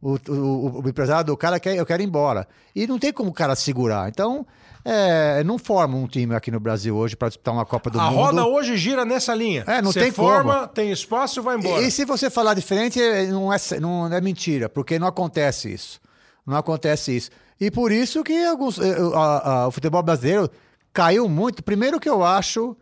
O, 0.00 0.16
o, 0.28 0.82
o 0.84 0.88
empresário 0.88 1.24
do 1.26 1.36
cara 1.36 1.60
quer, 1.60 1.76
eu 1.76 1.86
quero 1.86 2.02
ir 2.02 2.06
embora. 2.06 2.48
E 2.74 2.86
não 2.86 2.98
tem 2.98 3.12
como 3.12 3.30
o 3.30 3.32
cara 3.32 3.54
segurar. 3.54 4.08
Então, 4.08 4.44
é, 4.84 5.44
não 5.44 5.58
forma 5.58 5.96
um 5.96 6.08
time 6.08 6.34
aqui 6.34 6.50
no 6.50 6.58
Brasil 6.58 6.96
hoje 6.96 7.14
para 7.14 7.28
disputar 7.28 7.54
uma 7.54 7.64
Copa 7.64 7.88
do 7.88 8.00
a 8.00 8.04
Mundo. 8.10 8.16
roda 8.16 8.44
hoje 8.46 8.76
gira 8.76 9.04
nessa 9.04 9.32
linha. 9.32 9.62
É, 9.66 9.80
não 9.80 9.92
Você 9.92 10.00
tem 10.00 10.10
forma, 10.10 10.54
como. 10.54 10.68
tem 10.68 10.90
espaço 10.90 11.40
vai 11.40 11.56
embora. 11.56 11.82
E, 11.82 11.86
e 11.86 11.90
se 11.92 12.04
você 12.04 12.28
falar 12.28 12.54
diferente, 12.54 13.00
é- 13.00 13.26
não 13.26 13.52
é, 13.52 13.56
não 13.80 14.12
é 14.12 14.20
mentira, 14.20 14.68
porque 14.68 14.98
não 14.98 15.06
acontece 15.06 15.72
isso. 15.72 16.00
Não 16.44 16.56
acontece 16.56 17.16
isso. 17.16 17.30
E 17.60 17.70
por 17.70 17.92
isso 17.92 18.24
que 18.24 18.44
alguns, 18.44 18.80
eh, 18.80 18.96
a- 19.14 19.50
a- 19.62 19.68
o 19.68 19.70
futebol 19.70 20.02
brasileiro 20.02 20.50
caiu 20.92 21.28
muito. 21.28 21.62
Primeiro 21.62 22.00
que 22.00 22.08
eu 22.08 22.24
acho 22.24 22.76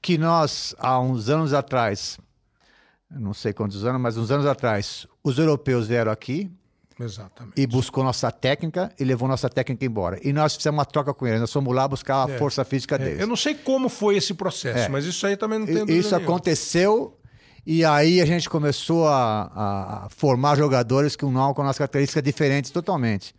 que 0.00 0.16
nós, 0.16 0.74
há 0.78 0.98
uns 0.98 1.28
anos 1.28 1.52
atrás, 1.52 2.16
não 3.18 3.34
sei 3.34 3.52
quantos 3.52 3.84
anos, 3.84 4.00
mas 4.00 4.16
uns 4.16 4.30
anos 4.30 4.46
atrás, 4.46 5.06
os 5.22 5.38
europeus 5.38 5.86
vieram 5.88 6.10
aqui 6.12 6.50
Exatamente. 6.98 7.60
e 7.60 7.66
buscou 7.66 8.04
nossa 8.04 8.30
técnica 8.30 8.92
e 8.98 9.04
levou 9.04 9.26
nossa 9.28 9.48
técnica 9.48 9.84
embora. 9.84 10.18
E 10.22 10.32
nós 10.32 10.54
fizemos 10.56 10.78
uma 10.78 10.84
troca 10.84 11.12
com 11.14 11.26
eles. 11.26 11.40
Nós 11.40 11.52
fomos 11.52 11.74
lá 11.74 11.86
buscar 11.88 12.24
a 12.24 12.38
força 12.38 12.64
física 12.64 12.94
É, 12.96 12.98
deles. 12.98 13.20
eu 13.20 13.26
não 13.26 13.36
sei 13.36 13.54
como 13.54 13.88
foi 13.88 14.16
esse 14.16 14.34
processo, 14.34 14.78
É. 14.86 14.88
mas 14.88 15.04
isso 15.04 15.26
aí 15.26 15.36
também 15.36 15.58
não 15.58 15.66
tem 15.66 15.76
dúvida 15.76 15.92
Isso 15.92 16.10
nenhuma. 16.14 16.28
aconteceu 16.30 17.16
e 17.66 17.84
aí 17.84 18.20
a 18.20 18.26
gente 18.26 18.48
começou 18.50 19.06
a, 19.08 20.04
a- 20.04 20.08
formar 20.10 20.56
jogadores 20.56 21.16
com, 21.16 21.30
não, 21.30 21.54
com 21.54 21.62
as 21.62 21.78
características 21.78 22.22
diferentes 22.22 22.70
totalmente, 22.70 23.34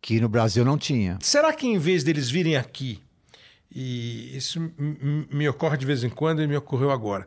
que 0.00 0.20
no 0.20 0.28
Brasil 0.28 0.64
não 0.64 0.76
tinha. 0.78 1.18
Será 1.22 1.52
que 1.52 1.66
em 1.66 1.78
vez 1.78 2.04
deles 2.04 2.28
virem 2.30 2.56
aqui, 2.56 3.02
e 3.74 4.36
isso 4.36 4.60
me 4.78 5.48
ocorre 5.48 5.76
de 5.76 5.84
vez 5.86 6.04
em 6.04 6.08
quando 6.08 6.42
e 6.42 6.46
me 6.46 6.56
ocorreu 6.56 6.90
agora, 6.90 7.26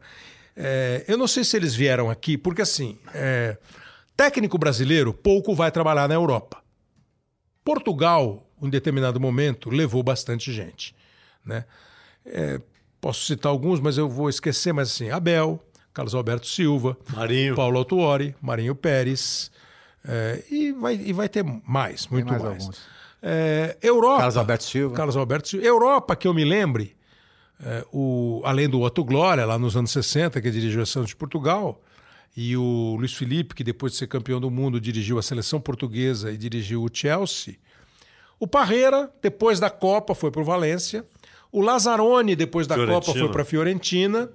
é, 0.61 1.05
eu 1.07 1.17
não 1.17 1.25
sei 1.25 1.45
se 1.45 1.55
eles 1.55 1.73
vieram 1.73 2.09
aqui, 2.09 2.37
porque 2.37 2.61
assim, 2.61 2.99
é, 3.13 3.57
técnico 4.17 4.57
brasileiro 4.57 5.13
pouco 5.13 5.55
vai 5.55 5.71
trabalhar 5.71 6.09
na 6.09 6.15
Europa. 6.15 6.61
Portugal, 7.63 8.45
em 8.61 8.69
determinado 8.69 9.21
momento, 9.21 9.69
levou 9.69 10.03
bastante 10.03 10.51
gente. 10.51 10.93
Né? 11.45 11.63
É, 12.25 12.59
posso 12.99 13.25
citar 13.25 13.49
alguns, 13.49 13.79
mas 13.79 13.97
eu 13.97 14.09
vou 14.09 14.29
esquecer, 14.29 14.73
mas 14.73 14.89
assim, 14.89 15.09
Abel, 15.09 15.63
Carlos 15.93 16.13
Alberto 16.13 16.45
Silva, 16.45 16.97
Marinho. 17.15 17.55
Paulo 17.55 17.77
Autuori, 17.77 18.35
Marinho 18.41 18.75
Pérez, 18.75 19.49
é, 20.05 20.43
e, 20.51 20.73
vai, 20.73 20.95
e 20.95 21.13
vai 21.13 21.29
ter 21.29 21.43
mais, 21.43 22.05
muito 22.07 22.27
mais 22.27 22.43
mais. 22.43 22.63
alguns. 22.63 22.81
É, 23.21 23.77
Europa. 23.81 24.17
Carlos 24.17 24.37
Alberto 24.37 24.63
Silva. 24.65 24.95
Carlos 24.95 25.15
Alberto 25.15 25.47
Silva. 25.47 25.65
Europa, 25.65 26.17
que 26.17 26.27
eu 26.27 26.33
me 26.33 26.43
lembre, 26.43 26.97
é, 27.63 27.85
o, 27.91 28.41
além 28.45 28.69
do 28.69 28.81
Otto 28.81 29.03
Glória, 29.03 29.45
lá 29.45 29.59
nos 29.59 29.75
anos 29.75 29.91
60, 29.91 30.41
que 30.41 30.49
dirigiu 30.49 30.81
a 30.81 30.85
Santos 30.85 31.09
de 31.09 31.15
Portugal, 31.15 31.81
e 32.35 32.55
o 32.55 32.95
Luiz 32.97 33.13
Felipe, 33.13 33.53
que 33.53 33.63
depois 33.63 33.93
de 33.93 33.97
ser 33.97 34.07
campeão 34.07 34.39
do 34.39 34.49
mundo, 34.49 34.79
dirigiu 34.79 35.17
a 35.17 35.21
seleção 35.21 35.59
portuguesa 35.59 36.31
e 36.31 36.37
dirigiu 36.37 36.83
o 36.83 36.89
Chelsea. 36.91 37.55
O 38.39 38.47
Parreira, 38.47 39.11
depois 39.21 39.59
da 39.59 39.69
Copa, 39.69 40.15
foi 40.15 40.31
para 40.31 40.41
o 40.41 40.45
Valência. 40.45 41.05
O 41.51 41.61
Lazzaroni, 41.61 42.35
depois 42.35 42.67
da 42.67 42.75
Fiorentina. 42.75 43.01
Copa, 43.01 43.19
foi 43.19 43.29
para 43.29 43.41
a 43.41 43.45
Fiorentina. 43.45 44.29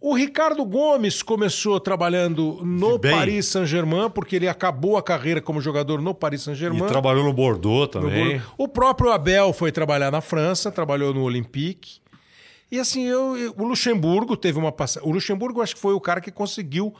O 0.00 0.14
Ricardo 0.14 0.64
Gomes 0.64 1.22
começou 1.22 1.78
trabalhando 1.78 2.60
no. 2.64 2.98
Paris 2.98 3.44
Saint-Germain, 3.46 4.08
porque 4.08 4.36
ele 4.36 4.48
acabou 4.48 4.96
a 4.96 5.02
carreira 5.02 5.42
como 5.42 5.60
jogador 5.60 6.00
no 6.00 6.14
Paris 6.14 6.40
E 6.40 6.44
Saint-Germain. 6.44 6.86
trabalhou 6.88 7.22
no 7.22 7.32
Bordeaux 7.34 7.86
também. 7.90 8.40
O 8.56 8.66
próprio 8.66 9.12
Abel 9.12 9.52
foi 9.52 9.70
trabalhar 9.70 10.10
na 10.10 10.22
França, 10.22 10.70
trabalhou 10.72 11.12
no 11.12 11.22
Olympique. 11.22 12.00
E 12.72 12.78
assim, 12.78 13.02
eu, 13.04 13.36
eu- 13.36 13.54
o 13.58 13.64
Luxemburgo 13.64 14.36
teve 14.36 14.58
uma 14.58 14.72
passagem. 14.72 15.06
O 15.06 15.12
Luxemburgo 15.12 15.60
acho 15.60 15.74
que 15.74 15.80
foi 15.80 15.92
o 15.92 16.00
cara 16.00 16.20
que 16.20 16.30
conseguiu 16.30 16.94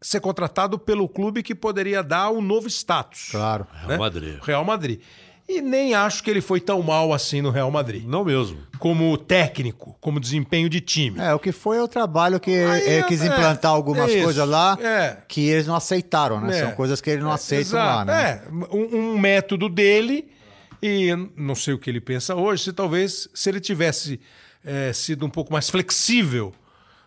ser 0.00 0.20
contratado 0.20 0.78
pelo 0.78 1.08
clube 1.08 1.42
que 1.42 1.54
poderia 1.54 2.02
dar 2.02 2.30
um 2.30 2.40
novo 2.40 2.66
status. 2.68 3.28
Claro. 3.30 3.66
Real 3.72 3.88
né? 3.88 3.96
Madrid. 3.98 4.38
Real 4.42 4.64
Madrid. 4.64 5.00
E 5.48 5.60
nem 5.60 5.92
acho 5.94 6.22
que 6.22 6.30
ele 6.30 6.40
foi 6.40 6.60
tão 6.60 6.80
mal 6.82 7.12
assim 7.12 7.42
no 7.42 7.50
Real 7.50 7.70
Madrid. 7.70 8.04
Não 8.06 8.24
mesmo. 8.24 8.58
Como 8.78 9.16
técnico, 9.18 9.96
como 10.00 10.18
desempenho 10.18 10.68
de 10.68 10.80
time. 10.80 11.18
É, 11.20 11.34
o 11.34 11.38
que 11.38 11.52
foi 11.52 11.76
é 11.76 11.82
o 11.82 11.88
trabalho 11.88 12.40
que 12.40 12.50
Aí 12.50 12.80
ele 12.82 12.90
é- 13.00 13.02
quis 13.02 13.20
é, 13.22 13.26
implantar 13.26 13.70
algumas 13.72 14.10
é 14.10 14.22
coisas 14.22 14.48
lá 14.48 14.78
É. 14.80 15.18
que 15.28 15.40
eles 15.48 15.66
não 15.66 15.74
aceitaram, 15.74 16.40
né? 16.40 16.56
É. 16.56 16.60
São 16.64 16.72
coisas 16.72 17.00
que 17.00 17.10
eles 17.10 17.22
não 17.22 17.32
aceitam 17.32 17.78
lá, 17.78 18.04
né? 18.04 18.42
É, 18.44 18.48
um, 18.74 19.12
um 19.14 19.18
método 19.18 19.68
dele, 19.68 20.28
e 20.82 21.10
não 21.36 21.54
sei 21.54 21.74
o 21.74 21.78
que 21.78 21.90
ele 21.90 22.00
pensa 22.00 22.34
hoje, 22.34 22.64
se 22.64 22.72
talvez, 22.72 23.28
se 23.34 23.48
ele 23.50 23.60
tivesse 23.60 24.20
é, 24.64 24.92
sido 24.92 25.26
um 25.26 25.30
pouco 25.30 25.52
mais 25.52 25.68
flexível 25.68 26.52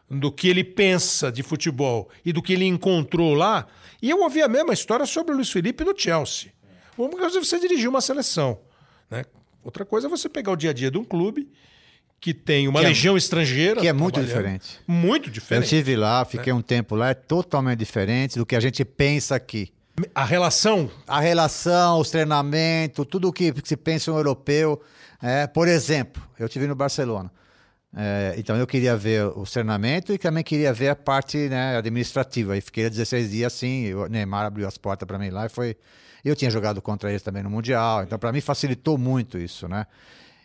do 0.09 0.31
que 0.31 0.47
ele 0.49 0.63
pensa 0.63 1.31
de 1.31 1.41
futebol 1.41 2.09
e 2.23 2.31
do 2.31 2.41
que 2.41 2.53
ele 2.53 2.65
encontrou 2.65 3.33
lá. 3.33 3.65
E 4.01 4.09
eu 4.09 4.21
ouvi 4.21 4.41
a 4.41 4.47
mesma 4.47 4.73
história 4.73 5.05
sobre 5.05 5.31
o 5.33 5.35
Luiz 5.35 5.49
Felipe 5.49 5.83
no 5.83 5.97
Chelsea. 5.97 6.51
Uma 6.97 7.09
coisa 7.09 7.37
é 7.37 7.43
você 7.43 7.59
dirigir 7.59 7.89
uma 7.89 8.01
seleção. 8.01 8.59
Né? 9.09 9.23
Outra 9.63 9.85
coisa 9.85 10.07
é 10.07 10.09
você 10.09 10.29
pegar 10.29 10.51
o 10.51 10.55
dia 10.55 10.69
a 10.69 10.73
dia 10.73 10.89
de 10.91 10.97
um 10.97 11.03
clube 11.03 11.49
que 12.19 12.33
tem 12.33 12.67
uma 12.67 12.79
Que 12.79 12.85
é- 12.85 12.89
legião 12.89 13.17
estrangeira. 13.17 13.81
que 13.81 13.87
é 13.87 13.93
muito 13.93 14.21
diferente. 14.21 14.79
Muito 14.87 15.29
Eu 15.29 15.33
diferente. 15.33 15.63
estive 15.65 15.95
lá, 15.95 16.23
fiquei 16.25 16.51
um 16.53 16.61
tempo 16.61 16.95
lá, 16.95 17.09
é 17.09 17.13
totalmente 17.13 17.79
diferente 17.79 18.37
do 18.37 18.45
que 18.45 18.55
a 18.55 18.59
gente 18.59 18.83
pensa 18.85 19.35
aqui. 19.35 19.71
A 20.13 20.25
relação 20.25 20.89
A 21.07 21.19
relação, 21.21 21.99
os 21.99 22.09
treinamentos, 22.09 23.05
tudo 23.09 23.29
o 23.29 23.33
que 23.33 23.53
se 23.63 23.77
pensa 23.77 24.09
em 24.09 24.13
um 24.13 24.17
europeu. 24.17 24.81
É, 25.21 25.47
por 25.47 25.67
exemplo, 25.67 26.21
eu 26.37 26.47
estive 26.47 26.67
no 26.67 26.75
Barcelona. 26.75 27.31
É, 27.97 28.35
então 28.37 28.57
eu 28.57 28.67
queria 28.67 28.97
ver 28.97 29.25
o 29.27 29.43
treinamento 29.43 30.11
e 30.11 30.17
também 30.17 30.43
queria 30.43 30.73
ver 30.73 30.89
a 30.89 30.95
parte 30.95 31.37
né, 31.47 31.77
administrativa. 31.77 32.57
E 32.57 32.61
fiquei 32.61 32.89
16 32.89 33.31
dias 33.31 33.53
assim. 33.53 33.93
O 33.93 34.07
Neymar 34.07 34.45
abriu 34.45 34.67
as 34.67 34.77
portas 34.77 35.07
para 35.07 35.17
mim 35.17 35.29
lá 35.29 35.45
e 35.45 35.49
foi. 35.49 35.77
Eu 36.25 36.35
tinha 36.35 36.49
jogado 36.49 36.81
contra 36.81 37.09
eles 37.09 37.21
também 37.21 37.43
no 37.43 37.49
Mundial, 37.49 38.03
então 38.03 38.17
para 38.19 38.31
mim 38.31 38.41
facilitou 38.41 38.97
muito 38.97 39.37
isso, 39.37 39.67
né? 39.67 39.85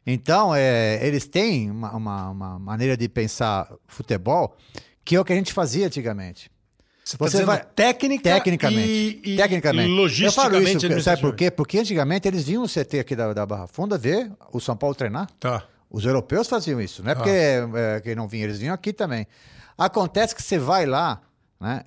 Então, 0.06 0.54
é, 0.54 0.98
eles 1.06 1.26
têm 1.26 1.70
uma, 1.70 1.94
uma- 1.96 2.30
uma 2.30 2.58
maneira 2.58 2.96
de 2.96 3.08
pensar 3.08 3.70
futebol 3.86 4.56
que 5.04 5.16
é 5.16 5.20
o 5.20 5.24
que 5.24 5.32
a 5.32 5.36
gente 5.36 5.52
fazia 5.52 5.86
antigamente. 5.86 6.50
Você, 7.04 7.16
tá 7.16 7.24
Você 7.28 7.44
vai- 7.44 7.64
técnica 7.64 8.22
Tecnicamente. 8.34 8.88
e, 9.24 9.32
e 9.34 9.36
tecnicamente. 9.36 9.88
logisticamente. 9.88 10.74
Eu 10.76 10.80
falo 10.82 10.94
isso, 10.98 11.02
sabe 11.04 11.20
por 11.22 11.34
quê? 11.34 11.50
Porque 11.50 11.78
antigamente 11.78 12.28
eles 12.28 12.44
vinham 12.44 12.62
no 12.62 12.68
CT 12.68 13.00
aqui 13.00 13.16
da, 13.16 13.32
da 13.32 13.44
Barra 13.44 13.66
Funda 13.66 13.98
ver 13.98 14.30
o 14.52 14.60
São 14.60 14.76
Paulo 14.76 14.94
treinar. 14.94 15.28
Tá. 15.40 15.64
Os 15.90 16.04
europeus 16.04 16.46
faziam 16.46 16.80
isso, 16.80 17.02
não 17.02 17.10
é 17.10 17.14
porque 17.14 17.30
é, 17.30 18.00
que 18.00 18.14
não 18.14 18.28
vinha, 18.28 18.44
eles 18.44 18.58
vinham 18.58 18.74
aqui 18.74 18.92
também. 18.92 19.26
Acontece 19.76 20.34
que 20.34 20.42
você 20.42 20.58
vai 20.58 20.86
lá, 20.86 21.20
né? 21.60 21.84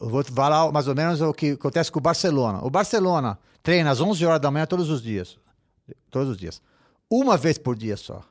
Eu 0.00 0.08
vou 0.08 0.24
falar 0.24 0.72
mais 0.72 0.88
ou 0.88 0.94
menos 0.94 1.20
o 1.20 1.34
que 1.34 1.50
acontece 1.50 1.92
com 1.92 1.98
o 1.98 2.02
Barcelona. 2.02 2.64
O 2.64 2.70
Barcelona 2.70 3.38
treina 3.62 3.90
às 3.90 4.00
11 4.00 4.24
horas 4.24 4.40
da 4.40 4.50
manhã 4.50 4.64
todos 4.64 4.88
os 4.88 5.02
dias. 5.02 5.38
Todos 6.10 6.30
os 6.30 6.36
dias. 6.38 6.62
Uma 7.10 7.36
vez 7.36 7.58
por 7.58 7.76
dia 7.76 7.96
só. 7.96 8.22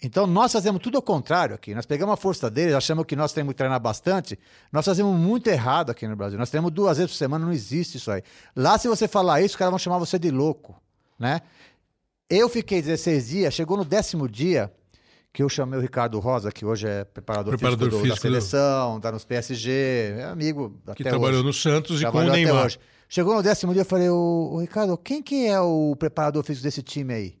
Então 0.00 0.26
nós 0.26 0.52
fazemos 0.52 0.80
tudo 0.82 0.96
ao 0.96 1.02
contrário 1.02 1.54
aqui. 1.54 1.74
Nós 1.74 1.86
pegamos 1.86 2.12
a 2.12 2.16
força 2.16 2.50
deles, 2.50 2.74
achamos 2.74 3.04
que 3.06 3.16
nós 3.16 3.32
temos 3.32 3.52
que 3.52 3.58
treinar 3.58 3.80
bastante. 3.80 4.38
Nós 4.70 4.84
fazemos 4.84 5.16
muito 5.16 5.48
errado 5.48 5.90
aqui 5.90 6.06
no 6.06 6.16
Brasil. 6.16 6.38
Nós 6.38 6.50
treinamos 6.50 6.72
duas 6.72 6.98
vezes 6.98 7.12
por 7.12 7.16
semana, 7.16 7.44
não 7.44 7.52
existe 7.52 7.96
isso 7.96 8.10
aí. 8.10 8.22
Lá, 8.54 8.78
se 8.78 8.88
você 8.88 9.08
falar 9.08 9.40
isso, 9.40 9.54
os 9.54 9.56
caras 9.56 9.70
vão 9.70 9.78
chamar 9.78 9.98
você 9.98 10.18
de 10.18 10.30
louco, 10.30 10.80
né? 11.18 11.40
Eu 12.28 12.48
fiquei 12.48 12.80
16 12.82 13.28
dias, 13.28 13.54
chegou 13.54 13.76
no 13.76 13.84
décimo 13.84 14.28
dia 14.28 14.72
que 15.32 15.42
eu 15.42 15.48
chamei 15.48 15.78
o 15.78 15.82
Ricardo 15.82 16.18
Rosa, 16.18 16.52
que 16.52 16.64
hoje 16.64 16.86
é 16.86 17.04
preparador, 17.04 17.52
Preparador 17.56 17.88
físico, 17.88 17.96
do- 17.96 18.02
físico 18.02 18.16
da 18.16 18.20
seleção, 18.20 19.00
tá 19.00 19.10
nos 19.10 19.24
PSG, 19.24 20.14
é 20.18 20.24
amigo 20.24 20.78
Que 20.84 21.02
até 21.02 21.10
trabalhou 21.10 21.36
hoje. 21.38 21.46
no 21.46 21.52
Santos 21.52 22.00
e 22.00 22.04
com 22.04 22.08
o 22.08 22.12
Trabalhou 22.12 22.34
Neymar. 22.36 22.66
hoje. 22.66 22.78
Chegou 23.08 23.34
no 23.34 23.42
décimo 23.42 23.72
dia, 23.72 23.82
eu 23.82 23.86
falei, 23.86 24.08
ô, 24.10 24.58
Ricardo, 24.60 24.96
quem 24.98 25.22
que 25.22 25.46
é 25.46 25.60
o 25.60 25.94
preparador 25.96 26.42
físico 26.44 26.64
desse 26.64 26.82
time 26.82 27.12
aí? 27.14 27.38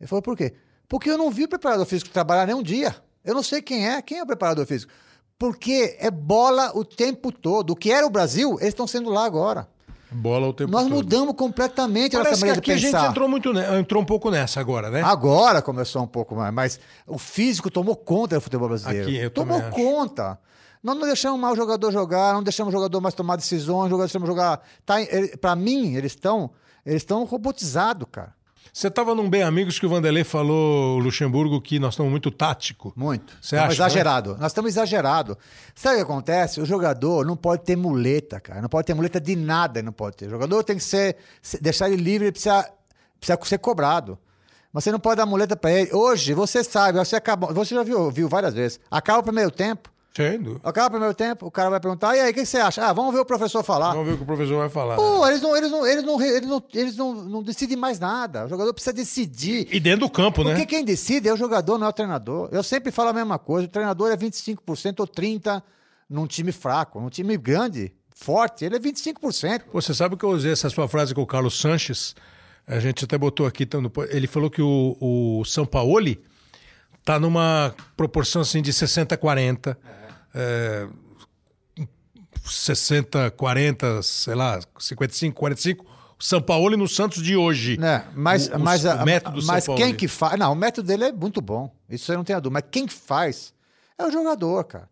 Ele 0.00 0.06
falou, 0.08 0.22
por 0.22 0.36
quê? 0.36 0.54
Porque 0.88 1.08
eu 1.10 1.16
não 1.18 1.30
vi 1.30 1.44
o 1.44 1.48
preparador 1.48 1.86
físico 1.86 2.10
trabalhar 2.10 2.46
nem 2.46 2.54
um 2.54 2.62
dia. 2.62 2.94
Eu 3.24 3.34
não 3.34 3.42
sei 3.42 3.62
quem 3.62 3.88
é. 3.88 4.02
Quem 4.02 4.18
é 4.18 4.22
o 4.22 4.26
preparador 4.26 4.66
físico? 4.66 4.92
Porque 5.38 5.96
é 5.98 6.10
bola 6.10 6.70
o 6.76 6.84
tempo 6.84 7.32
todo. 7.32 7.70
O 7.70 7.76
que 7.76 7.90
era 7.90 8.06
o 8.06 8.10
Brasil, 8.10 8.52
eles 8.60 8.68
estão 8.68 8.86
sendo 8.86 9.08
lá 9.10 9.24
agora. 9.24 9.68
Bola 10.14 10.48
o 10.48 10.52
tempo 10.52 10.70
Nós 10.70 10.84
todo. 10.84 10.94
mudamos 10.94 11.34
completamente 11.34 12.14
a 12.16 12.18
nossa 12.20 12.30
Parece 12.30 12.40
que 12.42 12.46
maneira 12.46 12.58
aqui 12.60 12.72
a 12.72 12.74
de 12.74 12.80
gente 12.80 12.92
pensar. 12.92 13.10
entrou 13.10 13.28
muito 13.28 13.50
entrou 13.78 14.02
um 14.02 14.06
pouco 14.06 14.30
nessa 14.30 14.60
agora, 14.60 14.90
né? 14.90 15.02
Agora 15.02 15.62
começou 15.62 16.02
um 16.02 16.06
pouco 16.06 16.34
mais, 16.34 16.52
mas 16.52 16.80
o 17.06 17.18
físico 17.18 17.70
tomou 17.70 17.96
conta 17.96 18.36
do 18.36 18.40
futebol 18.40 18.68
brasileiro. 18.68 19.08
Aqui, 19.08 19.16
eu 19.16 19.30
tomou 19.30 19.60
também 19.60 19.68
acho. 19.68 19.76
conta. 19.94 20.38
Nós 20.82 20.96
não 20.96 21.06
deixamos 21.06 21.38
mais 21.40 21.54
o 21.54 21.56
jogador 21.56 21.92
jogar, 21.92 22.34
não 22.34 22.42
deixamos 22.42 22.74
o 22.74 22.76
jogador 22.76 23.00
mais 23.00 23.14
tomar 23.14 23.36
decisões, 23.36 23.90
não 23.90 23.98
deixamos 23.98 24.26
jogar. 24.28 24.60
Tá, 24.84 24.96
para 25.40 25.54
mim, 25.56 25.94
eles 25.94 26.12
estão 26.12 26.50
eles 26.84 27.02
estão 27.02 27.24
robotizados, 27.24 28.06
cara. 28.10 28.34
Você 28.72 28.88
estava 28.88 29.14
num 29.14 29.28
Bem 29.28 29.42
Amigos 29.42 29.78
que 29.78 29.84
o 29.84 29.88
Vanderlei 29.88 30.24
falou, 30.24 30.98
Luxemburgo, 30.98 31.60
que 31.60 31.78
nós 31.78 31.92
estamos 31.94 32.10
muito 32.10 32.30
tático. 32.30 32.92
Muito. 32.96 33.36
Você 33.40 33.56
acha, 33.56 33.72
exagerado. 33.74 34.36
Nós 34.38 34.50
estamos 34.52 34.70
exagerado. 34.70 35.36
Sabe 35.74 35.96
o 35.96 35.98
que 35.98 36.02
acontece? 36.04 36.60
O 36.60 36.64
jogador 36.64 37.24
não 37.26 37.36
pode 37.36 37.64
ter 37.64 37.76
muleta, 37.76 38.40
cara. 38.40 38.62
Não 38.62 38.68
pode 38.70 38.86
ter 38.86 38.94
muleta 38.94 39.20
de 39.20 39.36
nada, 39.36 39.78
ele 39.78 39.86
não 39.86 39.92
pode 39.92 40.16
ter. 40.16 40.26
O 40.26 40.30
jogador 40.30 40.62
tem 40.64 40.76
que 40.76 40.84
ser 40.84 41.16
se- 41.42 41.60
deixar 41.60 41.90
ele 41.90 42.02
livre, 42.02 42.26
ele 42.26 42.32
precisa, 42.32 42.66
precisa 43.20 43.38
ser 43.44 43.58
cobrado. 43.58 44.18
Mas 44.72 44.84
você 44.84 44.90
não 44.92 44.98
pode 45.00 45.16
dar 45.18 45.26
muleta 45.26 45.54
para 45.54 45.70
ele. 45.70 45.92
Hoje, 45.92 46.32
você 46.32 46.64
sabe, 46.64 46.98
você 46.98 47.14
acaba, 47.16 47.52
você 47.52 47.74
já 47.74 47.82
viu, 47.82 48.10
viu 48.10 48.26
várias 48.26 48.54
vezes. 48.54 48.80
Acaba 48.90 49.18
o 49.18 49.22
primeiro 49.22 49.50
tempo, 49.50 49.91
Sendo. 50.14 50.60
Acaba 50.62 50.88
o 50.88 50.90
primeiro 50.90 51.14
tempo, 51.14 51.46
o 51.46 51.50
cara 51.50 51.70
vai 51.70 51.80
perguntar, 51.80 52.14
e 52.14 52.20
aí, 52.20 52.30
o 52.30 52.34
que 52.34 52.44
você 52.44 52.58
acha? 52.58 52.84
Ah, 52.84 52.92
vamos 52.92 53.14
ver 53.14 53.20
o 53.20 53.24
professor 53.24 53.64
falar. 53.64 53.92
Vamos 53.92 54.06
ver 54.06 54.12
o 54.12 54.16
que 54.18 54.22
o 54.22 54.26
professor 54.26 54.58
vai 54.58 54.68
falar. 54.68 54.96
Pô, 54.96 55.26
eles 55.26 55.40
não, 55.40 55.56
eles 55.56 55.70
não, 55.70 55.86
eles 55.86 56.04
não, 56.04 56.20
eles 56.22 56.48
não, 56.48 56.64
eles 56.74 56.96
não, 56.96 57.14
não 57.14 57.42
decidem 57.42 57.76
mais 57.76 57.98
nada. 57.98 58.44
O 58.44 58.48
jogador 58.48 58.74
precisa 58.74 58.92
decidir. 58.92 59.66
E 59.72 59.80
dentro 59.80 60.00
do 60.00 60.10
campo, 60.10 60.44
né? 60.44 60.50
Porque 60.50 60.66
quem 60.66 60.84
decide 60.84 61.28
é 61.28 61.32
o 61.32 61.36
jogador, 61.36 61.78
não 61.78 61.86
é 61.86 61.90
o 61.90 61.92
treinador. 61.92 62.48
Eu 62.52 62.62
sempre 62.62 62.92
falo 62.92 63.08
a 63.08 63.12
mesma 63.14 63.38
coisa. 63.38 63.66
O 63.66 63.70
treinador 63.70 64.10
é 64.10 64.16
25% 64.16 65.00
ou 65.00 65.06
30% 65.06 65.62
num 66.10 66.26
time 66.26 66.52
fraco. 66.52 67.00
Num 67.00 67.08
time 67.08 67.36
grande, 67.38 67.92
forte, 68.14 68.64
ele 68.64 68.76
é 68.76 68.78
25%. 68.78 69.62
Você 69.72 69.94
sabe 69.94 70.16
que 70.16 70.24
eu 70.24 70.30
usei 70.30 70.52
essa 70.52 70.68
sua 70.68 70.86
frase 70.86 71.14
com 71.14 71.22
o 71.22 71.26
Carlos 71.26 71.58
Sanches? 71.58 72.14
A 72.66 72.78
gente 72.78 73.04
até 73.04 73.18
botou 73.18 73.46
aqui. 73.46 73.64
então, 73.64 73.82
Ele 74.10 74.26
falou 74.26 74.50
que 74.50 74.62
o, 74.62 74.96
o 75.00 75.44
São 75.44 75.66
Paulo 75.66 76.16
tá 77.04 77.18
numa 77.18 77.74
proporção 77.96 78.42
assim 78.42 78.62
de 78.62 78.72
60-40. 78.72 79.76
É, 79.76 80.01
60, 82.44 83.30
40, 83.32 84.02
sei 84.02 84.34
lá, 84.34 84.60
55, 84.78 85.38
45. 85.38 85.84
O 86.18 86.24
São 86.24 86.40
Paulo 86.40 86.74
e 86.74 86.76
no 86.76 86.88
Santos 86.88 87.22
de 87.22 87.36
hoje. 87.36 87.78
É, 87.82 88.04
mas 88.14 88.48
o, 88.48 88.58
mas, 88.58 88.84
o 88.84 89.04
método 89.04 89.44
mas 89.44 89.64
São 89.64 89.74
quem 89.74 89.86
Paulo. 89.86 89.98
que 89.98 90.08
faz. 90.08 90.38
Não, 90.38 90.52
o 90.52 90.54
método 90.54 90.86
dele 90.86 91.04
é 91.04 91.12
muito 91.12 91.40
bom. 91.40 91.74
Isso 91.88 92.10
aí 92.12 92.16
não 92.16 92.24
tem 92.24 92.36
a 92.36 92.40
dúvida. 92.40 92.60
Mas 92.62 92.70
quem 92.70 92.86
faz 92.86 93.52
é 93.98 94.04
o 94.04 94.10
jogador, 94.10 94.64
cara. 94.64 94.88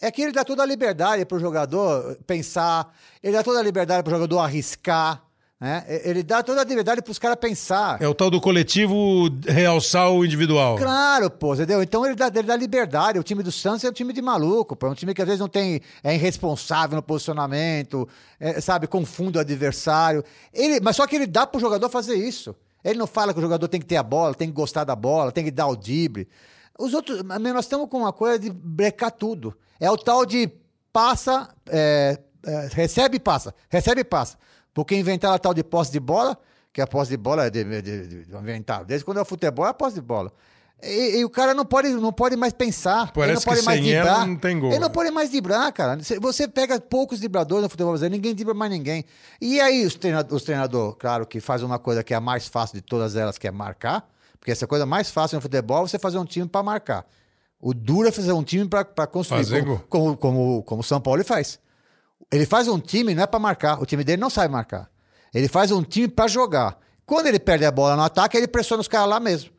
É 0.00 0.10
que 0.10 0.20
ele 0.20 0.32
dá 0.32 0.44
toda 0.44 0.62
a 0.62 0.66
liberdade 0.66 1.24
para 1.24 1.36
o 1.36 1.40
jogador 1.40 2.18
pensar, 2.26 2.92
ele 3.22 3.34
dá 3.34 3.42
toda 3.44 3.60
a 3.60 3.62
liberdade 3.62 4.02
para 4.02 4.10
o 4.12 4.16
jogador 4.16 4.40
arriscar. 4.40 5.22
Né? 5.62 5.84
Ele 5.86 6.24
dá 6.24 6.42
toda 6.42 6.60
a 6.60 6.64
liberdade 6.64 7.00
para 7.00 7.12
os 7.12 7.20
caras 7.20 7.36
pensar. 7.36 8.02
É 8.02 8.08
o 8.08 8.14
tal 8.16 8.28
do 8.28 8.40
coletivo 8.40 9.30
realçar 9.46 10.10
o 10.10 10.24
individual. 10.24 10.76
Claro, 10.76 11.30
pô, 11.30 11.54
entendeu? 11.54 11.80
Então 11.80 12.04
ele 12.04 12.16
dá, 12.16 12.26
ele 12.26 12.42
dá 12.42 12.56
liberdade. 12.56 13.16
O 13.16 13.22
time 13.22 13.44
do 13.44 13.52
Santos 13.52 13.84
é 13.84 13.88
um 13.88 13.92
time 13.92 14.12
de 14.12 14.20
maluco, 14.20 14.74
pô. 14.74 14.88
É 14.88 14.90
um 14.90 14.94
time 14.94 15.14
que 15.14 15.22
às 15.22 15.28
vezes 15.28 15.38
não 15.38 15.46
tem. 15.46 15.80
é 16.02 16.16
irresponsável 16.16 16.96
no 16.96 17.02
posicionamento, 17.02 18.08
é, 18.40 18.60
sabe, 18.60 18.88
confunde 18.88 19.38
o 19.38 19.40
adversário. 19.40 20.24
Ele, 20.52 20.80
mas 20.80 20.96
só 20.96 21.06
que 21.06 21.14
ele 21.14 21.28
dá 21.28 21.46
pro 21.46 21.60
jogador 21.60 21.88
fazer 21.88 22.16
isso. 22.16 22.56
Ele 22.84 22.98
não 22.98 23.06
fala 23.06 23.32
que 23.32 23.38
o 23.38 23.42
jogador 23.42 23.68
tem 23.68 23.78
que 23.78 23.86
ter 23.86 23.98
a 23.98 24.02
bola, 24.02 24.34
tem 24.34 24.48
que 24.48 24.54
gostar 24.54 24.82
da 24.82 24.96
bola, 24.96 25.30
tem 25.30 25.44
que 25.44 25.52
dar 25.52 25.68
o 25.68 25.76
drible. 25.76 26.28
Os 26.76 26.92
outros. 26.92 27.22
Nós 27.22 27.64
estamos 27.64 27.88
com 27.88 27.98
uma 27.98 28.12
coisa 28.12 28.36
de 28.36 28.50
brecar 28.50 29.12
tudo. 29.12 29.56
É 29.78 29.88
o 29.88 29.96
tal 29.96 30.26
de 30.26 30.50
passa, 30.92 31.48
é, 31.68 32.18
é, 32.44 32.68
recebe 32.72 33.18
e 33.18 33.20
passa, 33.20 33.54
recebe 33.70 34.00
e 34.00 34.04
passa. 34.04 34.36
Porque 34.74 34.96
inventaram 34.96 35.34
a 35.34 35.38
tal 35.38 35.52
de 35.54 35.62
posse 35.62 35.92
de 35.92 36.00
bola, 36.00 36.38
que 36.72 36.80
a 36.80 36.86
posse 36.86 37.10
de 37.10 37.16
bola 37.16 37.46
é 37.46 37.50
de, 37.50 37.64
de, 37.82 38.24
de, 38.24 38.36
inventaram. 38.36 38.84
Desde 38.84 39.04
quando 39.04 39.18
é 39.18 39.22
o 39.22 39.24
futebol, 39.24 39.66
é 39.66 39.70
a 39.70 39.74
posse 39.74 39.96
de 39.96 40.00
bola. 40.00 40.32
E, 40.82 41.18
e 41.18 41.24
o 41.24 41.30
cara 41.30 41.54
não 41.54 41.64
pode, 41.64 41.88
não 41.90 42.12
pode 42.12 42.34
mais 42.34 42.52
pensar. 42.52 43.12
Parece 43.12 43.30
ele 43.30 43.34
não 43.36 43.42
pode 43.42 43.60
que 43.60 43.66
mais 43.66 43.80
sem 43.80 43.92
ela 43.92 44.04
driblar. 44.04 44.26
não 44.26 44.36
tem 44.36 44.58
gol. 44.58 44.70
Ele 44.70 44.80
não 44.80 44.90
pode 44.90 45.10
mais 45.12 45.30
driblar, 45.30 45.72
cara. 45.72 45.98
Você- 46.20 46.48
pega 46.48 46.80
poucos 46.80 47.20
dribladores 47.20 47.62
no 47.62 47.68
futebol 47.68 47.92
brasileiro, 47.92 48.16
ninguém 48.16 48.34
dribla 48.34 48.52
mais 48.52 48.70
ninguém. 48.72 49.04
E 49.40 49.60
aí 49.60 49.86
os 49.86 49.94
treinadores, 49.94 50.44
treinador, 50.44 50.96
claro, 50.96 51.24
que 51.24 51.38
faz 51.38 51.62
uma 51.62 51.78
coisa 51.78 52.02
que 52.02 52.12
é 52.12 52.16
a 52.16 52.20
mais 52.20 52.48
fácil 52.48 52.74
de 52.74 52.82
todas 52.82 53.14
elas, 53.14 53.38
que 53.38 53.46
é 53.46 53.50
marcar. 53.52 54.08
Porque 54.40 54.50
essa 54.50 54.66
coisa 54.66 54.84
mais 54.84 55.08
fácil 55.08 55.36
no 55.36 55.40
futebol 55.42 55.84
é 55.84 55.88
você 55.88 56.00
fazer 56.00 56.18
um 56.18 56.24
time 56.24 56.48
para 56.48 56.64
marcar. 56.64 57.06
O 57.60 57.72
duro 57.72 58.08
é 58.08 58.10
fazer 58.10 58.32
um 58.32 58.42
time 58.42 58.66
para 58.66 59.06
construir, 59.06 59.42
como, 59.64 59.78
como, 59.88 60.16
como, 60.16 60.62
como 60.64 60.80
o 60.80 60.84
São 60.84 61.00
Paulo 61.00 61.24
faz. 61.24 61.60
Ele 62.32 62.46
faz 62.46 62.66
um 62.66 62.78
time 62.80 63.14
não 63.14 63.22
é 63.22 63.26
para 63.26 63.38
marcar. 63.38 63.80
O 63.82 63.86
time 63.86 64.02
dele 64.02 64.20
não 64.20 64.30
sabe 64.30 64.50
marcar. 64.52 64.88
Ele 65.34 65.48
faz 65.48 65.70
um 65.70 65.82
time 65.82 66.08
para 66.08 66.26
jogar. 66.28 66.78
Quando 67.04 67.26
ele 67.26 67.38
perde 67.38 67.64
a 67.64 67.70
bola 67.70 67.94
no 67.96 68.02
ataque, 68.02 68.36
ele 68.36 68.48
pressiona 68.48 68.80
os 68.80 68.88
caras 68.88 69.08
lá 69.08 69.20
mesmo. 69.20 69.50